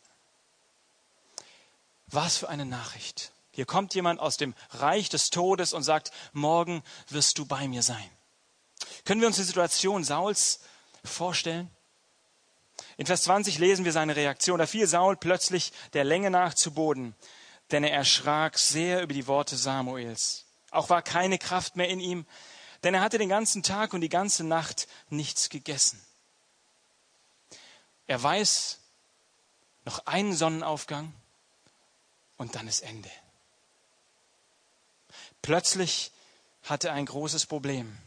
Was 2.08 2.38
für 2.38 2.50
eine 2.50 2.66
Nachricht. 2.66 3.32
Hier 3.60 3.66
kommt 3.66 3.94
jemand 3.94 4.22
aus 4.22 4.38
dem 4.38 4.56
Reich 4.70 5.10
des 5.10 5.32
Todes 5.32 5.74
und 5.74 5.84
sagt, 5.84 6.14
morgen 6.32 6.82
wirst 7.10 7.38
du 7.40 7.46
bei 7.46 7.68
mir 7.68 7.84
sein. 7.84 8.10
Können 9.04 9.20
wir 9.20 9.28
uns 9.28 9.36
die 9.36 9.44
Situation 9.44 10.06
Sauls 10.06 10.62
vorstellen? 11.04 11.70
In 12.96 13.06
Vers 13.06 13.24
20 13.24 13.60
lesen 13.60 13.84
wir 13.84 13.92
seine 13.92 14.16
Reaktion. 14.16 14.60
Da 14.60 14.66
fiel 14.66 14.88
Saul 14.88 15.18
plötzlich 15.18 15.74
der 15.92 16.06
Länge 16.06 16.32
nach 16.32 16.54
zu 16.54 16.74
Boden, 16.74 17.18
denn 17.72 17.84
er 17.84 17.92
erschrak 17.92 18.58
sehr 18.58 19.04
über 19.04 19.14
die 19.14 19.28
Worte 19.28 19.58
Samuels. 19.58 20.46
Auch 20.72 20.90
war 20.90 21.02
keine 21.02 21.38
Kraft 21.38 21.76
mehr 21.76 21.90
in 21.90 22.00
ihm, 22.00 22.26
denn 22.86 22.94
er 22.94 23.02
hatte 23.02 23.18
den 23.18 23.28
ganzen 23.28 23.62
Tag 23.62 23.92
und 23.92 24.00
die 24.00 24.08
ganze 24.08 24.46
Nacht 24.46 24.88
nichts 25.10 25.50
gegessen. 25.50 26.02
Er 28.08 28.24
weiß, 28.24 28.80
noch 29.84 30.06
einen 30.06 30.34
Sonnenaufgang 30.34 31.14
und 32.38 32.56
dann 32.56 32.70
ist 32.70 32.84
Ende. 32.84 33.12
Plötzlich 35.42 36.12
hatte 36.64 36.90
er 36.90 36.94
ein 36.94 37.06
großes 37.06 37.46
Problem. 37.46 37.98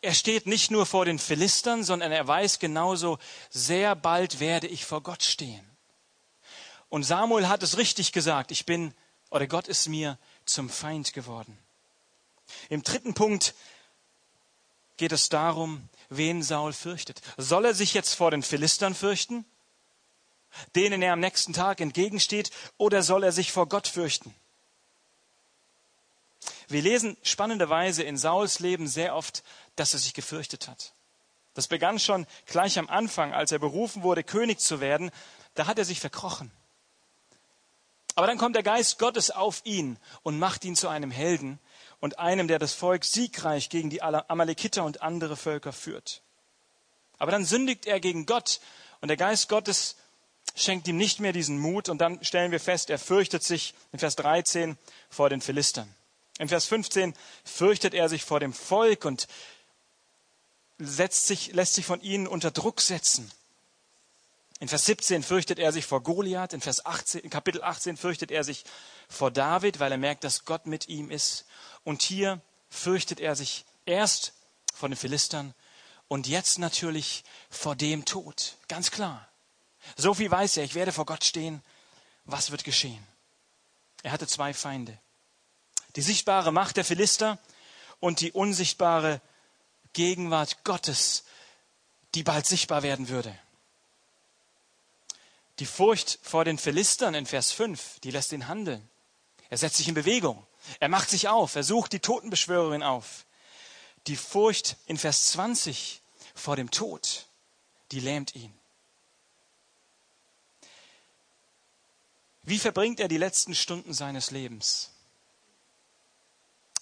Er 0.00 0.14
steht 0.14 0.46
nicht 0.46 0.70
nur 0.70 0.84
vor 0.84 1.04
den 1.04 1.20
Philistern, 1.20 1.84
sondern 1.84 2.10
er 2.10 2.26
weiß 2.26 2.58
genauso, 2.58 3.18
sehr 3.50 3.94
bald 3.94 4.40
werde 4.40 4.66
ich 4.66 4.84
vor 4.84 5.00
Gott 5.00 5.22
stehen. 5.22 5.64
Und 6.88 7.04
Samuel 7.04 7.48
hat 7.48 7.62
es 7.62 7.78
richtig 7.78 8.12
gesagt, 8.12 8.50
ich 8.50 8.66
bin, 8.66 8.92
oder 9.30 9.46
Gott 9.46 9.68
ist 9.68 9.88
mir 9.88 10.18
zum 10.44 10.68
Feind 10.68 11.12
geworden. 11.12 11.56
Im 12.68 12.82
dritten 12.82 13.14
Punkt 13.14 13.54
geht 14.96 15.12
es 15.12 15.28
darum, 15.28 15.88
wen 16.10 16.42
Saul 16.42 16.72
fürchtet. 16.72 17.22
Soll 17.36 17.64
er 17.64 17.74
sich 17.74 17.94
jetzt 17.94 18.14
vor 18.14 18.30
den 18.30 18.42
Philistern 18.42 18.94
fürchten, 18.94 19.44
denen 20.74 21.00
er 21.00 21.14
am 21.14 21.20
nächsten 21.20 21.52
Tag 21.52 21.80
entgegensteht, 21.80 22.50
oder 22.76 23.02
soll 23.02 23.24
er 23.24 23.32
sich 23.32 23.52
vor 23.52 23.68
Gott 23.68 23.88
fürchten? 23.88 24.34
Wir 26.72 26.82
lesen 26.82 27.16
spannenderweise 27.22 28.02
in 28.02 28.16
Sauls 28.16 28.58
Leben 28.58 28.88
sehr 28.88 29.14
oft, 29.14 29.42
dass 29.76 29.92
er 29.92 29.98
sich 29.98 30.14
gefürchtet 30.14 30.68
hat. 30.68 30.94
Das 31.54 31.68
begann 31.68 31.98
schon 31.98 32.26
gleich 32.46 32.78
am 32.78 32.88
Anfang, 32.88 33.34
als 33.34 33.52
er 33.52 33.58
berufen 33.58 34.02
wurde, 34.02 34.24
König 34.24 34.58
zu 34.58 34.80
werden. 34.80 35.10
Da 35.54 35.66
hat 35.66 35.78
er 35.78 35.84
sich 35.84 36.00
verkrochen. 36.00 36.50
Aber 38.14 38.26
dann 38.26 38.38
kommt 38.38 38.56
der 38.56 38.62
Geist 38.62 38.98
Gottes 38.98 39.30
auf 39.30 39.60
ihn 39.64 39.98
und 40.22 40.38
macht 40.38 40.64
ihn 40.64 40.76
zu 40.76 40.88
einem 40.88 41.10
Helden 41.10 41.58
und 42.00 42.18
einem, 42.18 42.48
der 42.48 42.58
das 42.58 42.72
Volk 42.72 43.04
siegreich 43.04 43.68
gegen 43.68 43.90
die 43.90 44.02
Amalekiter 44.02 44.84
und 44.84 45.02
andere 45.02 45.36
Völker 45.36 45.72
führt. 45.72 46.22
Aber 47.18 47.30
dann 47.30 47.44
sündigt 47.44 47.86
er 47.86 48.00
gegen 48.00 48.26
Gott 48.26 48.60
und 49.00 49.08
der 49.08 49.16
Geist 49.16 49.48
Gottes 49.48 49.96
schenkt 50.54 50.88
ihm 50.88 50.96
nicht 50.96 51.20
mehr 51.20 51.32
diesen 51.32 51.58
Mut 51.58 51.88
und 51.88 51.98
dann 51.98 52.22
stellen 52.24 52.50
wir 52.50 52.60
fest, 52.60 52.90
er 52.90 52.98
fürchtet 52.98 53.42
sich 53.42 53.74
in 53.92 53.98
Vers 53.98 54.16
13 54.16 54.76
vor 55.08 55.30
den 55.30 55.40
Philistern. 55.40 55.94
In 56.38 56.48
Vers 56.48 56.66
15 56.66 57.14
fürchtet 57.44 57.94
er 57.94 58.08
sich 58.08 58.24
vor 58.24 58.40
dem 58.40 58.52
Volk 58.52 59.04
und 59.04 59.28
setzt 60.78 61.26
sich, 61.26 61.52
lässt 61.52 61.74
sich 61.74 61.86
von 61.86 62.00
ihnen 62.00 62.26
unter 62.26 62.50
Druck 62.50 62.80
setzen. 62.80 63.30
In 64.58 64.68
Vers 64.68 64.86
17 64.86 65.22
fürchtet 65.22 65.58
er 65.58 65.72
sich 65.72 65.86
vor 65.86 66.02
Goliath, 66.02 66.52
in 66.52 66.60
Vers 66.60 66.86
18, 66.86 67.20
in 67.22 67.30
Kapitel 67.30 67.62
18 67.62 67.96
fürchtet 67.96 68.30
er 68.30 68.44
sich 68.44 68.64
vor 69.08 69.30
David, 69.30 69.80
weil 69.80 69.92
er 69.92 69.98
merkt, 69.98 70.24
dass 70.24 70.44
Gott 70.44 70.66
mit 70.66 70.88
ihm 70.88 71.10
ist. 71.10 71.46
Und 71.84 72.02
hier 72.02 72.40
fürchtet 72.70 73.20
er 73.20 73.34
sich 73.34 73.64
erst 73.86 74.32
vor 74.72 74.88
den 74.88 74.96
Philistern 74.96 75.52
und 76.08 76.28
jetzt 76.28 76.58
natürlich 76.58 77.24
vor 77.50 77.74
dem 77.74 78.04
Tod. 78.04 78.56
Ganz 78.68 78.90
klar. 78.90 79.28
So 79.96 80.14
viel 80.14 80.30
weiß 80.30 80.56
er, 80.58 80.64
ich 80.64 80.74
werde 80.74 80.92
vor 80.92 81.06
Gott 81.06 81.24
stehen. 81.24 81.62
Was 82.24 82.52
wird 82.52 82.62
geschehen? 82.62 83.04
Er 84.04 84.12
hatte 84.12 84.28
zwei 84.28 84.54
Feinde 84.54 84.96
die 85.96 86.02
sichtbare 86.02 86.52
Macht 86.52 86.76
der 86.76 86.84
Philister 86.84 87.38
und 88.00 88.20
die 88.20 88.32
unsichtbare 88.32 89.20
Gegenwart 89.92 90.64
Gottes, 90.64 91.24
die 92.14 92.22
bald 92.22 92.46
sichtbar 92.46 92.82
werden 92.82 93.08
würde. 93.08 93.36
Die 95.58 95.66
Furcht 95.66 96.18
vor 96.22 96.44
den 96.44 96.58
Philistern 96.58 97.14
in 97.14 97.26
Vers 97.26 97.52
5, 97.52 98.00
die 98.00 98.10
lässt 98.10 98.32
ihn 98.32 98.48
handeln. 98.48 98.88
Er 99.50 99.58
setzt 99.58 99.76
sich 99.76 99.88
in 99.88 99.94
Bewegung. 99.94 100.46
Er 100.80 100.88
macht 100.88 101.10
sich 101.10 101.28
auf. 101.28 101.54
Er 101.56 101.62
sucht 101.62 101.92
die 101.92 102.00
Totenbeschwörerin 102.00 102.82
auf. 102.82 103.26
Die 104.06 104.16
Furcht 104.16 104.76
in 104.86 104.96
Vers 104.96 105.32
20 105.32 106.00
vor 106.34 106.56
dem 106.56 106.70
Tod, 106.70 107.26
die 107.90 108.00
lähmt 108.00 108.34
ihn. 108.34 108.52
Wie 112.44 112.58
verbringt 112.58 112.98
er 112.98 113.08
die 113.08 113.18
letzten 113.18 113.54
Stunden 113.54 113.92
seines 113.92 114.30
Lebens? 114.30 114.91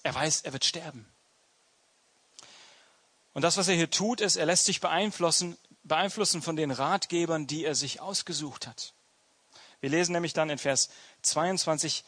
Er 0.03 0.15
weiß, 0.15 0.43
er 0.43 0.53
wird 0.53 0.65
sterben. 0.65 1.07
Und 3.33 3.43
das, 3.43 3.57
was 3.57 3.69
er 3.69 3.75
hier 3.75 3.91
tut, 3.91 4.21
ist, 4.21 4.37
er 4.37 4.47
lässt 4.47 4.65
sich 4.65 4.81
beeinflussen, 4.81 5.57
beeinflussen 5.85 6.43
von 6.43 6.57
den 6.57 6.71
Ratgebern, 6.71 7.47
die 7.47 7.65
er 7.65 7.75
sich 7.75 8.01
ausgesucht 8.01 8.67
hat. 8.67 8.95
Wir 9.81 9.91
lesen 9.91 10.13
nämlich 10.13 10.33
dann 10.33 10.51
in 10.51 10.59
Vers 10.59 10.91
22 11.23 12.05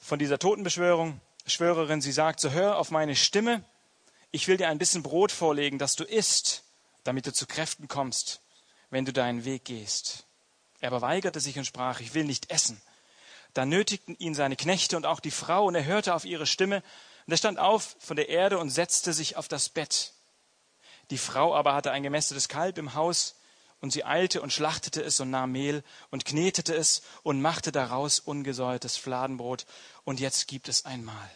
von 0.00 0.18
dieser 0.18 0.38
Totenbeschwörung, 0.38 1.20
Schwörerin, 1.46 2.00
sie 2.00 2.12
sagt, 2.12 2.40
so 2.40 2.50
hör 2.50 2.78
auf 2.78 2.90
meine 2.90 3.16
Stimme, 3.16 3.64
ich 4.30 4.48
will 4.48 4.56
dir 4.56 4.68
ein 4.68 4.78
bisschen 4.78 5.02
Brot 5.02 5.32
vorlegen, 5.32 5.78
das 5.78 5.96
du 5.96 6.04
isst, 6.04 6.64
damit 7.04 7.26
du 7.26 7.32
zu 7.32 7.46
Kräften 7.46 7.88
kommst, 7.88 8.40
wenn 8.90 9.04
du 9.04 9.12
deinen 9.12 9.44
Weg 9.44 9.64
gehst. 9.64 10.26
Er 10.80 10.88
aber 10.88 11.00
weigerte 11.00 11.40
sich 11.40 11.58
und 11.58 11.64
sprach, 11.64 12.00
ich 12.00 12.14
will 12.14 12.24
nicht 12.24 12.50
essen. 12.50 12.80
Da 13.56 13.64
nötigten 13.64 14.14
ihn 14.18 14.34
seine 14.34 14.54
Knechte 14.54 14.98
und 14.98 15.06
auch 15.06 15.18
die 15.18 15.30
Frau, 15.30 15.64
und 15.64 15.74
er 15.74 15.86
hörte 15.86 16.14
auf 16.14 16.26
ihre 16.26 16.46
Stimme. 16.46 16.82
Und 17.24 17.32
er 17.32 17.38
stand 17.38 17.58
auf 17.58 17.96
von 18.00 18.14
der 18.14 18.28
Erde 18.28 18.58
und 18.58 18.68
setzte 18.68 19.14
sich 19.14 19.38
auf 19.38 19.48
das 19.48 19.70
Bett. 19.70 20.12
Die 21.08 21.16
Frau 21.16 21.54
aber 21.54 21.72
hatte 21.72 21.90
ein 21.90 22.02
gemästetes 22.02 22.48
Kalb 22.48 22.76
im 22.76 22.92
Haus, 22.92 23.36
und 23.80 23.92
sie 23.92 24.04
eilte 24.04 24.42
und 24.42 24.52
schlachtete 24.52 25.02
es 25.02 25.20
und 25.20 25.30
nahm 25.30 25.52
Mehl 25.52 25.82
und 26.10 26.26
knetete 26.26 26.74
es 26.74 27.00
und 27.22 27.40
machte 27.40 27.72
daraus 27.72 28.18
ungesäuertes 28.18 28.98
Fladenbrot. 28.98 29.64
Und 30.04 30.20
jetzt 30.20 30.48
gibt 30.48 30.68
es 30.68 30.84
ein 30.84 31.02
Mahl. 31.02 31.30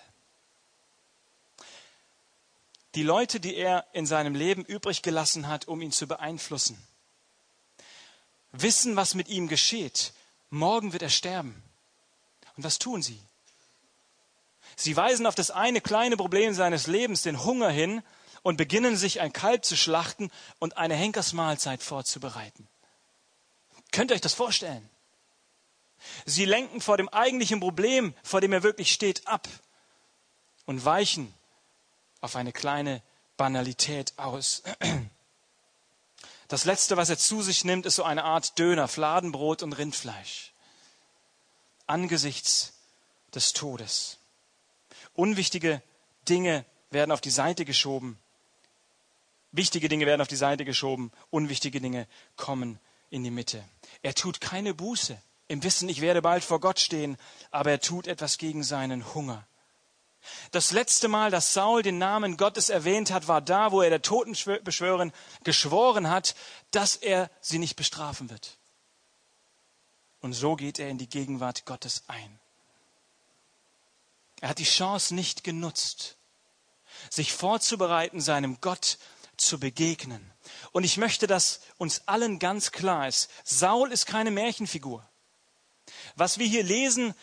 Die 2.97 3.03
Leute, 3.03 3.41
die 3.41 3.55
er 3.55 3.87
in 3.95 4.05
seinem 4.05 4.35
Leben 4.35 4.63
übrig 4.63 5.01
gelassen 5.01 5.49
hat, 5.49 5.69
um 5.69 5.81
ihn 5.81 5.93
zu 5.93 6.07
beeinflussen, 6.07 6.77
wissen, 8.53 8.95
was 8.95 9.15
mit 9.15 9.29
ihm 9.29 9.49
geschieht. 9.49 10.13
Morgen 10.51 10.93
wird 10.93 11.03
er 11.03 11.09
sterben. 11.09 11.63
Und 12.61 12.65
was 12.65 12.79
tun 12.79 13.01
sie? 13.01 13.19
Sie 14.77 14.95
weisen 14.95 15.25
auf 15.25 15.35
das 15.35 15.51
eine 15.51 15.81
kleine 15.81 16.19
Problem 16.19 16.53
seines 16.53 16.87
Lebens, 16.89 17.23
den 17.23 17.43
Hunger 17.43 17.71
hin, 17.71 18.03
und 18.43 18.59
beginnen 18.59 18.99
sich 18.99 19.23
ein 19.23 19.33
Kalb 19.33 19.65
zu 19.65 19.79
schlachten 19.79 20.31
und 20.59 20.77
eine 20.77 20.95
Henkersmahlzeit 20.95 21.83
vorzubereiten. 21.83 22.69
Könnt 23.93 24.11
ihr 24.11 24.15
euch 24.15 24.21
das 24.21 24.35
vorstellen? 24.35 24.91
Sie 26.27 26.45
lenken 26.45 26.83
vor 26.83 26.99
dem 26.99 27.09
eigentlichen 27.09 27.61
Problem, 27.61 28.13
vor 28.23 28.43
dem 28.43 28.53
er 28.53 28.63
wirklich 28.63 28.93
steht, 28.93 29.27
ab 29.27 29.49
und 30.67 30.85
weichen 30.85 31.33
auf 32.21 32.37
eine 32.37 32.53
kleine 32.53 33.01
Banalität 33.39 34.13
aus. 34.19 34.63
Das 36.49 36.67
Letzte, 36.67 36.99
was 36.99 37.09
er 37.09 37.17
zu 37.17 37.41
sich 37.41 37.65
nimmt, 37.65 37.87
ist 37.87 37.97
so 37.97 38.05
eine 38.05 38.25
Art 38.25 38.59
Döner, 38.59 38.87
Fladenbrot 38.87 39.63
und 39.63 39.73
Rindfleisch. 39.73 40.53
Angesichts 41.91 42.73
des 43.35 43.53
Todes. 43.53 44.19
Unwichtige 45.15 45.83
Dinge 46.29 46.65
werden 46.91 47.11
auf 47.11 47.21
die 47.21 47.31
Seite 47.31 47.65
geschoben. 47.65 48.17
Wichtige 49.51 49.89
Dinge 49.89 50.07
werden 50.07 50.21
auf 50.21 50.29
die 50.29 50.37
Seite 50.37 50.65
geschoben. 50.65 51.11
Unwichtige 51.31 51.81
Dinge 51.81 52.07
kommen 52.37 52.79
in 53.11 53.25
die 53.25 53.33
Mitte. 53.33 53.65
Er 54.03 54.15
tut 54.15 54.41
keine 54.41 54.73
Buße 54.73 55.21
im 55.49 55.65
Wissen, 55.65 55.89
ich 55.89 56.01
werde 56.01 56.23
bald 56.23 56.45
vor 56.45 56.61
Gott 56.61 56.79
stehen, 56.79 57.17
aber 57.51 57.73
er 57.73 57.81
tut 57.81 58.07
etwas 58.07 58.39
gegen 58.39 58.63
seinen 58.63 59.13
Hunger. 59.15 59.45
Das 60.53 60.71
letzte 60.71 61.09
Mal, 61.09 61.33
dass 61.33 61.55
Saul 61.55 61.83
den 61.83 61.99
Namen 61.99 62.37
Gottes 62.37 62.69
erwähnt 62.69 63.11
hat, 63.11 63.27
war 63.27 63.41
da, 63.41 63.73
wo 63.73 63.83
er 63.83 63.91
der 63.91 64.03
Totenbeschwörerin 64.03 65.11
geschworen 65.43 66.09
hat, 66.09 66.37
dass 66.71 66.95
er 66.95 67.31
sie 67.41 67.59
nicht 67.59 67.75
bestrafen 67.75 68.31
wird. 68.31 68.60
Und 70.21 70.33
so 70.33 70.57
geht 70.57 70.79
er 70.79 70.89
in 70.89 70.99
die 70.99 71.09
Gegenwart 71.09 71.65
Gottes 71.65 72.05
ein. 72.09 72.39
Er 74.41 74.51
hat 74.51 74.59
die 74.59 74.65
Chance 74.65 75.15
nicht 75.15 75.45
genutzt, 75.45 76.17
sich 77.11 77.33
vorzubereiten, 77.33 78.21
seinem 78.21 78.61
Gott 78.61 78.99
zu 79.37 79.59
begegnen. 79.59 80.33
Und 80.73 80.85
ich 80.85 80.97
möchte, 80.97 81.27
dass 81.27 81.61
uns 81.79 82.07
allen 82.07 82.39
ganz 82.39 82.73
klar 82.73 83.09
ist, 83.09 83.31
Saul 83.45 83.93
ist 83.93 84.07
keine 84.07 84.31
Märchenfigur. 84.31 85.07
Was 86.17 86.39
wir 86.39 86.47
hier 86.47 86.63
lesen, 86.63 87.15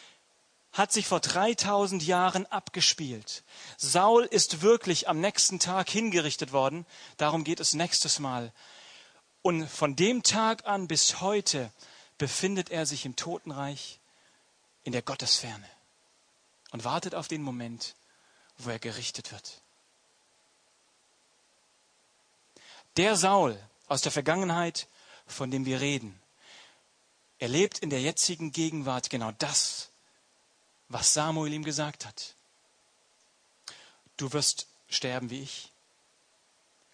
hat 0.71 0.91
sich 0.91 1.07
vor 1.07 1.19
3000 1.19 2.03
Jahren 2.03 2.45
abgespielt. 2.45 3.43
Saul 3.77 4.25
ist 4.25 4.61
wirklich 4.61 5.07
am 5.07 5.19
nächsten 5.19 5.59
Tag 5.59 5.89
hingerichtet 5.89 6.51
worden. 6.51 6.85
Darum 7.17 7.43
geht 7.43 7.59
es 7.59 7.73
nächstes 7.73 8.19
Mal. 8.19 8.53
Und 9.41 9.67
von 9.67 9.95
dem 9.95 10.23
Tag 10.23 10.67
an 10.67 10.87
bis 10.87 11.21
heute 11.21 11.71
befindet 12.17 12.69
er 12.69 12.85
sich 12.85 13.05
im 13.05 13.15
Totenreich 13.15 13.99
in 14.83 14.91
der 14.91 15.01
Gottesferne 15.01 15.69
und 16.71 16.83
wartet 16.83 17.15
auf 17.15 17.27
den 17.27 17.41
Moment, 17.41 17.95
wo 18.57 18.69
er 18.69 18.79
gerichtet 18.79 19.31
wird. 19.31 19.61
Der 22.97 23.15
Saul 23.15 23.59
aus 23.87 24.01
der 24.01 24.11
Vergangenheit, 24.11 24.87
von 25.27 25.51
dem 25.51 25.65
wir 25.65 25.81
reden, 25.81 26.19
erlebt 27.39 27.79
in 27.79 27.89
der 27.89 28.01
jetzigen 28.01 28.51
Gegenwart 28.51 29.09
genau 29.09 29.31
das, 29.33 29.89
was 30.89 31.13
Samuel 31.13 31.53
ihm 31.53 31.63
gesagt 31.63 32.05
hat. 32.05 32.35
Du 34.15 34.33
wirst 34.33 34.67
sterben 34.89 35.29
wie 35.29 35.41
ich. 35.41 35.71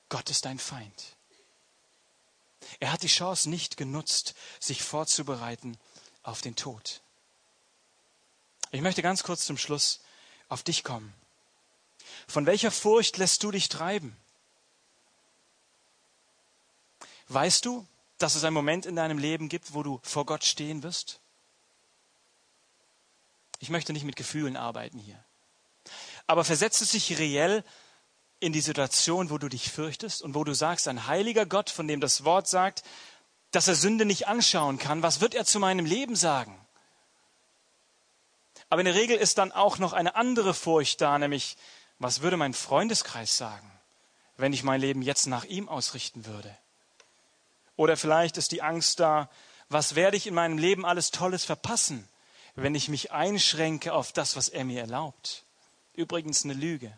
Gott 0.10 0.30
ist 0.30 0.46
dein 0.46 0.60
Feind. 0.60 1.16
Er 2.80 2.92
hat 2.92 3.04
die 3.04 3.08
Chance 3.08 3.50
nicht 3.50 3.78
genutzt, 3.78 4.36
sich 4.60 4.82
vorzubereiten 4.82 5.78
auf 6.24 6.42
den 6.42 6.56
Tod. 6.56 7.02
Ich 8.72 8.82
möchte 8.82 9.02
ganz 9.02 9.24
kurz 9.24 9.46
zum 9.46 9.58
Schluss 9.58 10.00
auf 10.50 10.64
dich 10.64 10.84
kommen. 10.84 11.14
Von 12.28 12.46
welcher 12.46 12.72
Furcht 12.72 13.18
lässt 13.18 13.44
du 13.44 13.52
dich 13.52 13.70
treiben? 13.70 14.16
Weißt 17.28 17.66
du, 17.66 17.86
dass 18.18 18.36
es 18.36 18.44
einen 18.44 18.54
Moment 18.54 18.86
in 18.86 18.96
deinem 18.96 19.18
Leben 19.18 19.50
gibt, 19.50 19.74
wo 19.74 19.84
du 19.84 20.00
vor 20.04 20.26
Gott 20.26 20.44
stehen 20.44 20.84
wirst? 20.84 21.20
Ich 23.60 23.70
möchte 23.70 23.94
nicht 23.94 24.04
mit 24.04 24.16
Gefühlen 24.16 24.58
arbeiten 24.58 25.00
hier. 25.00 25.24
Aber 26.28 26.44
versetze 26.44 26.86
dich 26.86 27.18
reell 27.18 27.64
in 28.44 28.54
die 28.54 28.62
Situation, 28.62 29.30
wo 29.30 29.38
du 29.38 29.50
dich 29.50 29.72
fürchtest 29.72 30.22
und 30.22 30.36
wo 30.36 30.44
du 30.44 30.54
sagst, 30.54 30.88
ein 30.88 31.08
heiliger 31.08 31.46
Gott, 31.46 31.70
von 31.70 31.88
dem 31.88 32.02
das 32.02 32.26
Wort 32.26 32.48
sagt, 32.48 32.84
dass 33.52 33.68
er 33.68 33.76
Sünde 33.76 34.06
nicht 34.06 34.28
anschauen 34.28 34.78
kann, 34.78 35.02
was 35.02 35.22
wird 35.22 35.34
er 35.34 35.46
zu 35.46 35.60
meinem 35.60 35.86
Leben 35.86 36.16
sagen? 36.16 36.60
Aber 38.70 38.82
in 38.82 38.86
der 38.86 38.96
Regel 38.96 39.18
ist 39.18 39.38
dann 39.38 39.52
auch 39.52 39.78
noch 39.78 39.94
eine 39.94 40.16
andere 40.16 40.54
Furcht 40.54 41.00
da, 41.00 41.18
nämlich, 41.18 41.58
was 42.00 42.22
würde 42.22 42.38
mein 42.38 42.54
Freundeskreis 42.54 43.38
sagen, 43.38 43.72
wenn 44.36 44.52
ich 44.52 44.64
mein 44.64 44.82
Leben 44.82 45.02
jetzt 45.02 45.28
nach 45.28 45.46
ihm 45.46 45.70
ausrichten 45.70 46.26
würde? 46.26 46.56
Oder 47.76 47.98
vielleicht 47.98 48.38
ist 48.38 48.52
die 48.52 48.62
Angst 48.62 49.00
da, 49.00 49.30
was 49.70 49.96
werde 49.96 50.18
ich 50.18 50.28
in 50.28 50.34
meinem 50.34 50.58
Leben 50.58 50.86
alles 50.86 51.12
Tolles 51.12 51.46
verpassen, 51.46 52.08
wenn 52.56 52.76
ich 52.76 52.90
mich 52.90 53.12
einschränke 53.12 53.94
auf 53.94 54.12
das, 54.12 54.36
was 54.36 54.50
er 54.50 54.66
mir 54.66 54.82
erlaubt. 54.82 55.44
Übrigens 55.94 56.44
eine 56.44 56.54
Lüge, 56.54 56.98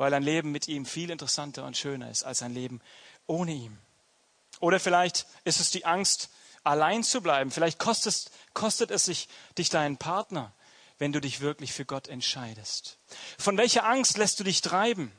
weil 0.00 0.14
ein 0.14 0.22
Leben 0.22 0.50
mit 0.50 0.66
ihm 0.66 0.86
viel 0.86 1.10
interessanter 1.10 1.66
und 1.66 1.76
schöner 1.76 2.10
ist 2.10 2.24
als 2.24 2.40
ein 2.40 2.54
Leben 2.54 2.80
ohne 3.26 3.52
ihm. 3.52 3.76
Oder 4.58 4.80
vielleicht 4.80 5.26
ist 5.44 5.60
es 5.60 5.70
die 5.70 5.84
Angst, 5.84 6.30
allein 6.64 7.04
zu 7.04 7.20
bleiben. 7.20 7.50
Vielleicht 7.50 7.78
kostet, 7.78 8.30
kostet 8.54 8.90
es 8.90 9.04
sich 9.04 9.28
dich 9.58 9.68
deinen 9.68 9.98
Partner, 9.98 10.54
wenn 10.96 11.12
du 11.12 11.20
dich 11.20 11.42
wirklich 11.42 11.74
für 11.74 11.84
Gott 11.84 12.08
entscheidest. 12.08 12.96
Von 13.38 13.58
welcher 13.58 13.84
Angst 13.84 14.16
lässt 14.16 14.40
du 14.40 14.44
dich 14.44 14.62
treiben? 14.62 15.12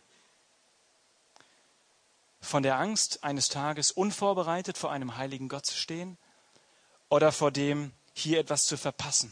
Von 2.40 2.64
der 2.64 2.80
Angst, 2.80 3.24
eines 3.24 3.50
Tages 3.50 3.92
unvorbereitet 3.92 4.80
vor 4.80 4.92
einem 4.92 5.16
heiligen 5.16 5.48
Gott 5.48 5.68
zu 5.68 5.78
stehen? 5.78 6.18
Oder 7.08 7.32
vor 7.32 7.52
dem, 7.52 7.92
hier 8.16 8.40
etwas 8.40 8.66
zu 8.66 8.78
verpassen? 8.78 9.32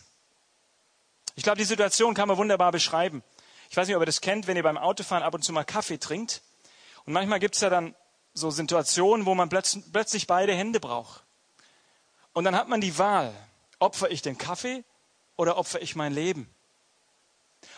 Ich 1.33 1.41
glaube, 1.41 1.57
die 1.57 1.65
Situation 1.65 2.13
kann 2.13 2.27
man 2.27 2.37
wunderbar 2.37 2.71
beschreiben. 2.71 3.23
Ich 3.69 3.77
weiß 3.77 3.87
nicht, 3.87 3.95
ob 3.95 4.01
ihr 4.01 4.07
das 4.07 4.21
kennt, 4.21 4.47
wenn 4.47 4.57
ihr 4.57 4.63
beim 4.63 4.77
Autofahren 4.77 5.23
ab 5.23 5.33
und 5.33 5.43
zu 5.43 5.53
mal 5.53 5.63
Kaffee 5.63 5.99
trinkt. 5.99 6.41
Und 7.05 7.13
manchmal 7.13 7.39
gibt 7.39 7.55
es 7.55 7.61
ja 7.61 7.69
dann 7.69 7.95
so 8.33 8.49
Situationen, 8.49 9.25
wo 9.25 9.35
man 9.35 9.49
plötzlich 9.49 10.27
beide 10.27 10.53
Hände 10.53 10.79
braucht. 10.79 11.23
Und 12.33 12.43
dann 12.45 12.55
hat 12.55 12.67
man 12.67 12.81
die 12.81 12.97
Wahl, 12.97 13.33
opfer 13.79 14.09
ich 14.11 14.21
den 14.21 14.37
Kaffee 14.37 14.83
oder 15.35 15.57
opfer 15.57 15.81
ich 15.81 15.95
mein 15.95 16.13
Leben? 16.13 16.49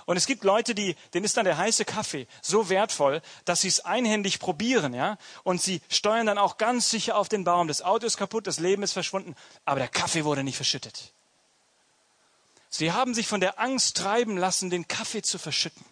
Und 0.05 0.17
es 0.17 0.27
gibt 0.27 0.43
Leute, 0.43 0.75
die, 0.75 0.95
denen 1.13 1.25
ist 1.25 1.37
dann 1.37 1.45
der 1.45 1.57
heiße 1.57 1.85
Kaffee 1.85 2.27
so 2.41 2.69
wertvoll, 2.69 3.21
dass 3.45 3.61
sie 3.61 3.67
es 3.67 3.79
einhändig 3.79 4.39
probieren, 4.39 4.93
ja. 4.93 5.17
Und 5.43 5.61
sie 5.61 5.81
steuern 5.89 6.27
dann 6.27 6.37
auch 6.37 6.57
ganz 6.57 6.89
sicher 6.89 7.17
auf 7.17 7.29
den 7.29 7.43
Baum. 7.43 7.67
Das 7.67 7.81
Auto 7.81 8.05
ist 8.05 8.17
kaputt, 8.17 8.47
das 8.47 8.59
Leben 8.59 8.83
ist 8.83 8.93
verschwunden, 8.93 9.35
aber 9.65 9.79
der 9.79 9.89
Kaffee 9.89 10.23
wurde 10.23 10.43
nicht 10.43 10.55
verschüttet. 10.55 11.13
Sie 12.73 12.93
haben 12.93 13.13
sich 13.13 13.27
von 13.27 13.41
der 13.41 13.59
Angst 13.59 13.97
treiben 13.97 14.37
lassen, 14.37 14.69
den 14.69 14.87
Kaffee 14.87 15.21
zu 15.21 15.37
verschütten 15.37 15.85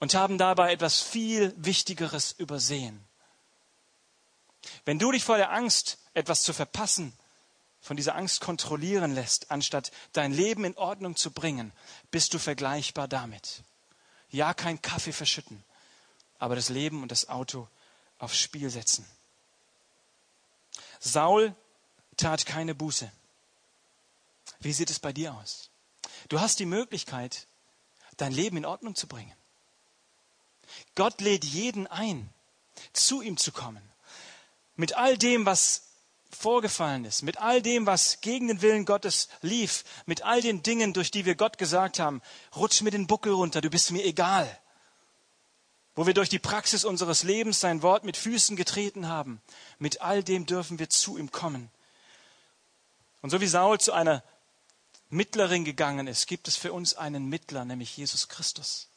und 0.00 0.14
haben 0.14 0.38
dabei 0.38 0.72
etwas 0.72 1.00
viel 1.00 1.54
Wichtigeres 1.56 2.32
übersehen. 2.32 3.02
Wenn 4.84 4.98
du 4.98 5.12
dich 5.12 5.22
vor 5.22 5.36
der 5.36 5.52
Angst, 5.52 5.98
etwas 6.14 6.42
zu 6.42 6.52
verpassen, 6.52 7.12
von 7.80 7.96
dieser 7.96 8.16
Angst 8.16 8.40
kontrollieren 8.40 9.14
lässt, 9.14 9.52
anstatt 9.52 9.92
dein 10.12 10.32
Leben 10.32 10.64
in 10.64 10.76
Ordnung 10.76 11.14
zu 11.14 11.30
bringen, 11.30 11.72
bist 12.10 12.34
du 12.34 12.40
vergleichbar 12.40 13.06
damit. 13.06 13.62
Ja, 14.30 14.52
kein 14.52 14.82
Kaffee 14.82 15.12
verschütten, 15.12 15.62
aber 16.40 16.56
das 16.56 16.70
Leben 16.70 17.02
und 17.02 17.12
das 17.12 17.28
Auto 17.28 17.68
aufs 18.18 18.36
Spiel 18.36 18.68
setzen. 18.68 19.06
Saul 20.98 21.54
tat 22.16 22.46
keine 22.46 22.74
Buße. 22.74 23.12
Wie 24.60 24.72
sieht 24.72 24.90
es 24.90 24.98
bei 24.98 25.12
dir 25.12 25.34
aus? 25.34 25.70
Du 26.28 26.40
hast 26.40 26.58
die 26.58 26.66
Möglichkeit, 26.66 27.46
dein 28.16 28.32
Leben 28.32 28.56
in 28.56 28.64
Ordnung 28.64 28.94
zu 28.94 29.06
bringen. 29.06 29.34
Gott 30.94 31.20
lädt 31.20 31.44
jeden 31.44 31.86
ein, 31.86 32.28
zu 32.92 33.22
ihm 33.22 33.36
zu 33.36 33.52
kommen. 33.52 33.82
Mit 34.74 34.96
all 34.96 35.16
dem, 35.16 35.46
was 35.46 35.82
vorgefallen 36.30 37.04
ist, 37.04 37.22
mit 37.22 37.38
all 37.38 37.62
dem, 37.62 37.86
was 37.86 38.20
gegen 38.20 38.48
den 38.48 38.62
Willen 38.62 38.84
Gottes 38.84 39.28
lief, 39.40 39.84
mit 40.04 40.22
all 40.22 40.42
den 40.42 40.62
Dingen, 40.62 40.92
durch 40.92 41.10
die 41.10 41.24
wir 41.24 41.34
Gott 41.34 41.58
gesagt 41.58 41.98
haben, 41.98 42.20
rutsch 42.54 42.82
mir 42.82 42.90
den 42.90 43.06
Buckel 43.06 43.32
runter, 43.32 43.60
du 43.60 43.70
bist 43.70 43.90
mir 43.90 44.04
egal. 44.04 44.46
Wo 45.94 46.06
wir 46.06 46.12
durch 46.12 46.28
die 46.28 46.38
Praxis 46.38 46.84
unseres 46.84 47.22
Lebens 47.22 47.60
sein 47.60 47.80
Wort 47.80 48.04
mit 48.04 48.18
Füßen 48.18 48.54
getreten 48.54 49.08
haben, 49.08 49.40
mit 49.78 50.02
all 50.02 50.22
dem 50.22 50.44
dürfen 50.44 50.78
wir 50.78 50.90
zu 50.90 51.16
ihm 51.16 51.30
kommen. 51.30 51.70
Und 53.22 53.30
so 53.30 53.40
wie 53.40 53.46
Saul 53.46 53.80
zu 53.80 53.92
einer 53.92 54.22
Mittlerin 55.08 55.64
gegangen 55.64 56.06
ist, 56.06 56.26
gibt 56.26 56.48
es 56.48 56.56
für 56.56 56.72
uns 56.72 56.94
einen 56.94 57.26
Mittler, 57.28 57.64
nämlich 57.64 57.96
Jesus 57.96 58.28
Christus. 58.28 58.88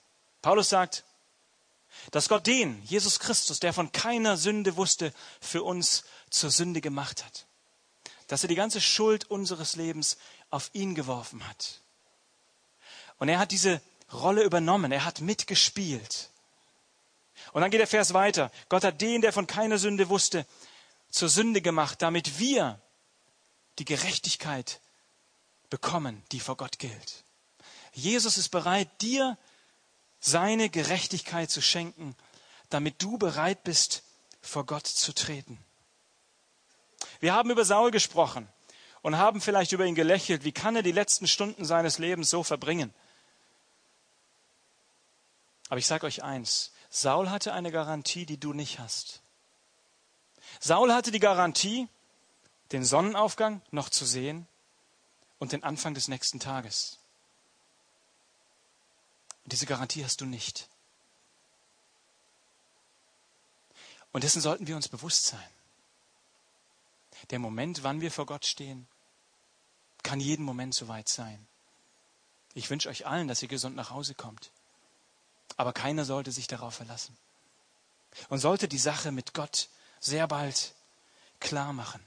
Paulus 0.42 0.70
sagt, 0.70 1.04
dass 2.12 2.30
Gott 2.30 2.48
den, 2.48 2.82
Jesus 2.84 3.20
Christus, 3.20 3.60
der 3.60 3.74
von 3.74 3.92
keiner 3.92 4.38
Sünde 4.38 4.78
wusste, 4.78 5.14
für 5.42 5.64
uns 5.64 6.04
zur 6.30 6.52
Sünde 6.52 6.82
gemacht 6.82 7.26
hat. 7.26 7.46
Dass 8.28 8.44
er 8.44 8.50
die 8.50 8.56
ganze 8.56 8.82
Schuld 8.82 9.30
unseres 9.30 9.76
Lebens 9.76 10.18
auf 10.50 10.70
ihn 10.74 10.96
geworfen 10.96 11.48
hat. 11.48 11.82
Und 13.18 13.30
er 13.30 13.40
hat 13.40 13.52
diese 13.52 13.82
Rolle 14.12 14.44
übernommen, 14.44 14.92
er 14.92 15.06
hat 15.06 15.22
mitgespielt. 15.22 16.30
Und 17.54 17.62
dann 17.62 17.72
geht 17.72 17.80
der 17.80 17.88
Vers 17.88 18.14
weiter. 18.14 18.52
Gott 18.70 18.84
hat 18.84 19.02
den, 19.02 19.22
der 19.22 19.34
von 19.34 19.48
keiner 19.48 19.78
Sünde 19.78 20.10
wusste, 20.10 20.46
zur 21.10 21.30
Sünde 21.30 21.62
gemacht, 21.62 22.02
damit 22.02 22.40
wir 22.40 22.80
die 23.80 23.86
seine 30.20 30.70
Gerechtigkeit 30.70 31.50
zu 31.50 31.62
schenken, 31.62 32.16
damit 32.70 33.02
du 33.02 33.18
bereit 33.18 33.64
bist, 33.64 34.04
vor 34.42 34.66
Gott 34.66 34.88
zu 34.88 35.14
treten. 35.14 35.58
Wir 37.20 37.34
haben 37.34 37.50
über 37.52 37.66
Saul 37.66 37.92
gesprochen 37.92 38.48
und 39.02 39.18
haben 39.18 39.42
vielleicht 39.42 39.72
über 39.72 39.86
ihn 39.86 39.96
gelächelt. 39.96 40.44
Wie 40.44 40.52
kann 40.52 40.76
er 40.76 40.84
die 40.84 40.92
letzten 40.92 41.28
Stunden 41.28 41.66
seines 41.66 41.98
Lebens 41.98 42.30
so 42.30 42.44
verbringen? 42.44 42.94
Aber 45.70 45.78
ich 45.78 45.88
sage 45.88 46.06
euch 46.06 46.24
eins, 46.24 46.72
Saul 46.90 47.30
hatte 47.30 47.54
eine 47.54 47.72
Garantie, 47.72 48.26
die 48.26 48.40
du 48.40 48.54
nicht 48.54 48.80
hast. 48.80 49.22
Saul 50.60 50.94
hatte 50.94 51.12
die 51.12 51.20
Garantie, 51.20 51.88
den 52.72 52.84
Sonnenaufgang 52.84 53.62
noch 53.72 53.90
zu 53.90 54.06
sehen 54.06 54.48
und 55.40 55.54
den 55.54 55.64
Anfang 55.64 55.94
des 55.94 56.08
nächsten 56.08 56.40
Tages. 56.40 56.98
Und 59.44 59.54
diese 59.54 59.66
Garantie 59.66 60.04
hast 60.04 60.22
du 60.22 60.26
nicht. 60.26 60.68
Und 64.12 64.24
dessen 64.24 64.42
sollten 64.42 64.68
wir 64.68 64.76
uns 64.76 64.88
bewusst 64.88 65.28
sein. 65.28 65.50
Der 67.32 67.40
Moment, 67.40 67.84
wann 67.84 68.02
wir 68.02 68.12
vor 68.12 68.26
Gott 68.26 68.46
stehen, 68.46 68.88
kann 70.04 70.20
jeden 70.20 70.46
Moment 70.46 70.74
soweit 70.74 71.10
sein. 71.10 71.48
Ich 72.54 72.70
wünsche 72.70 72.90
euch 72.90 73.06
allen, 73.06 73.28
dass 73.28 73.42
ihr 73.42 73.48
gesund 73.48 73.76
nach 73.76 73.92
Hause 73.92 74.16
kommt. 74.16 74.52
Aber 75.58 75.74
keiner 75.74 76.06
sollte 76.06 76.32
sich 76.32 76.48
darauf 76.48 76.76
verlassen. 76.76 77.16
Und 78.30 78.40
sollte 78.40 78.68
die 78.68 78.80
Sache 78.80 79.12
mit 79.12 79.34
Gott 79.34 79.70
sehr 80.00 80.28
bald 80.28 80.74
klar 81.40 81.74
machen. 81.74 82.04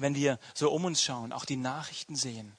Wenn 0.00 0.14
wir 0.14 0.38
so 0.54 0.70
um 0.70 0.86
uns 0.86 1.02
schauen, 1.02 1.32
auch 1.32 1.44
die 1.44 1.56
Nachrichten 1.56 2.16
sehen, 2.16 2.56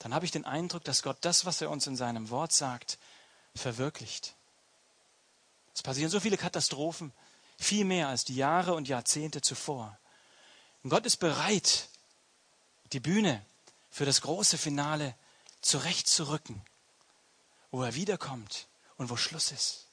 dann 0.00 0.12
habe 0.12 0.24
ich 0.24 0.32
den 0.32 0.44
Eindruck, 0.44 0.82
dass 0.82 1.02
Gott 1.02 1.18
das, 1.20 1.44
was 1.44 1.60
er 1.60 1.70
uns 1.70 1.86
in 1.86 1.94
seinem 1.94 2.30
Wort 2.30 2.52
sagt, 2.52 2.98
verwirklicht. 3.54 4.34
Es 5.74 5.82
passieren 5.82 6.10
so 6.10 6.18
viele 6.18 6.36
Katastrophen, 6.36 7.12
viel 7.58 7.84
mehr 7.84 8.08
als 8.08 8.24
die 8.24 8.34
Jahre 8.34 8.74
und 8.74 8.88
Jahrzehnte 8.88 9.40
zuvor. 9.40 9.96
Und 10.82 10.90
Gott 10.90 11.06
ist 11.06 11.18
bereit, 11.18 11.88
die 12.92 13.00
Bühne 13.00 13.44
für 13.90 14.04
das 14.04 14.22
große 14.22 14.58
Finale 14.58 15.14
zurechtzurücken, 15.60 16.60
wo 17.70 17.82
er 17.82 17.94
wiederkommt 17.94 18.66
und 18.96 19.10
wo 19.10 19.16
Schluss 19.16 19.52
ist. 19.52 19.86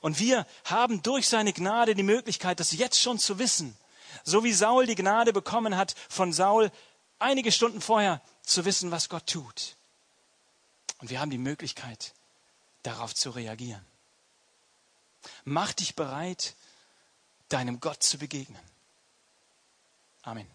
Und 0.00 0.18
wir 0.18 0.46
haben 0.64 1.02
durch 1.02 1.28
seine 1.28 1.52
Gnade 1.52 1.94
die 1.94 2.02
Möglichkeit, 2.02 2.58
das 2.58 2.72
jetzt 2.72 3.00
schon 3.00 3.18
zu 3.18 3.38
wissen. 3.38 3.76
So 4.22 4.44
wie 4.44 4.52
Saul 4.52 4.86
die 4.86 4.94
Gnade 4.94 5.32
bekommen 5.32 5.76
hat 5.76 5.94
von 6.08 6.32
Saul 6.32 6.70
einige 7.18 7.50
Stunden 7.52 7.80
vorher 7.80 8.20
zu 8.42 8.64
wissen, 8.64 8.90
was 8.90 9.08
Gott 9.08 9.26
tut. 9.26 9.76
Und 10.98 11.10
wir 11.10 11.20
haben 11.20 11.30
die 11.30 11.38
Möglichkeit, 11.38 12.14
darauf 12.82 13.14
zu 13.14 13.30
reagieren. 13.30 13.84
Mach 15.44 15.72
dich 15.72 15.96
bereit, 15.96 16.54
deinem 17.48 17.80
Gott 17.80 18.02
zu 18.02 18.18
begegnen. 18.18 18.62
Amen. 20.22 20.53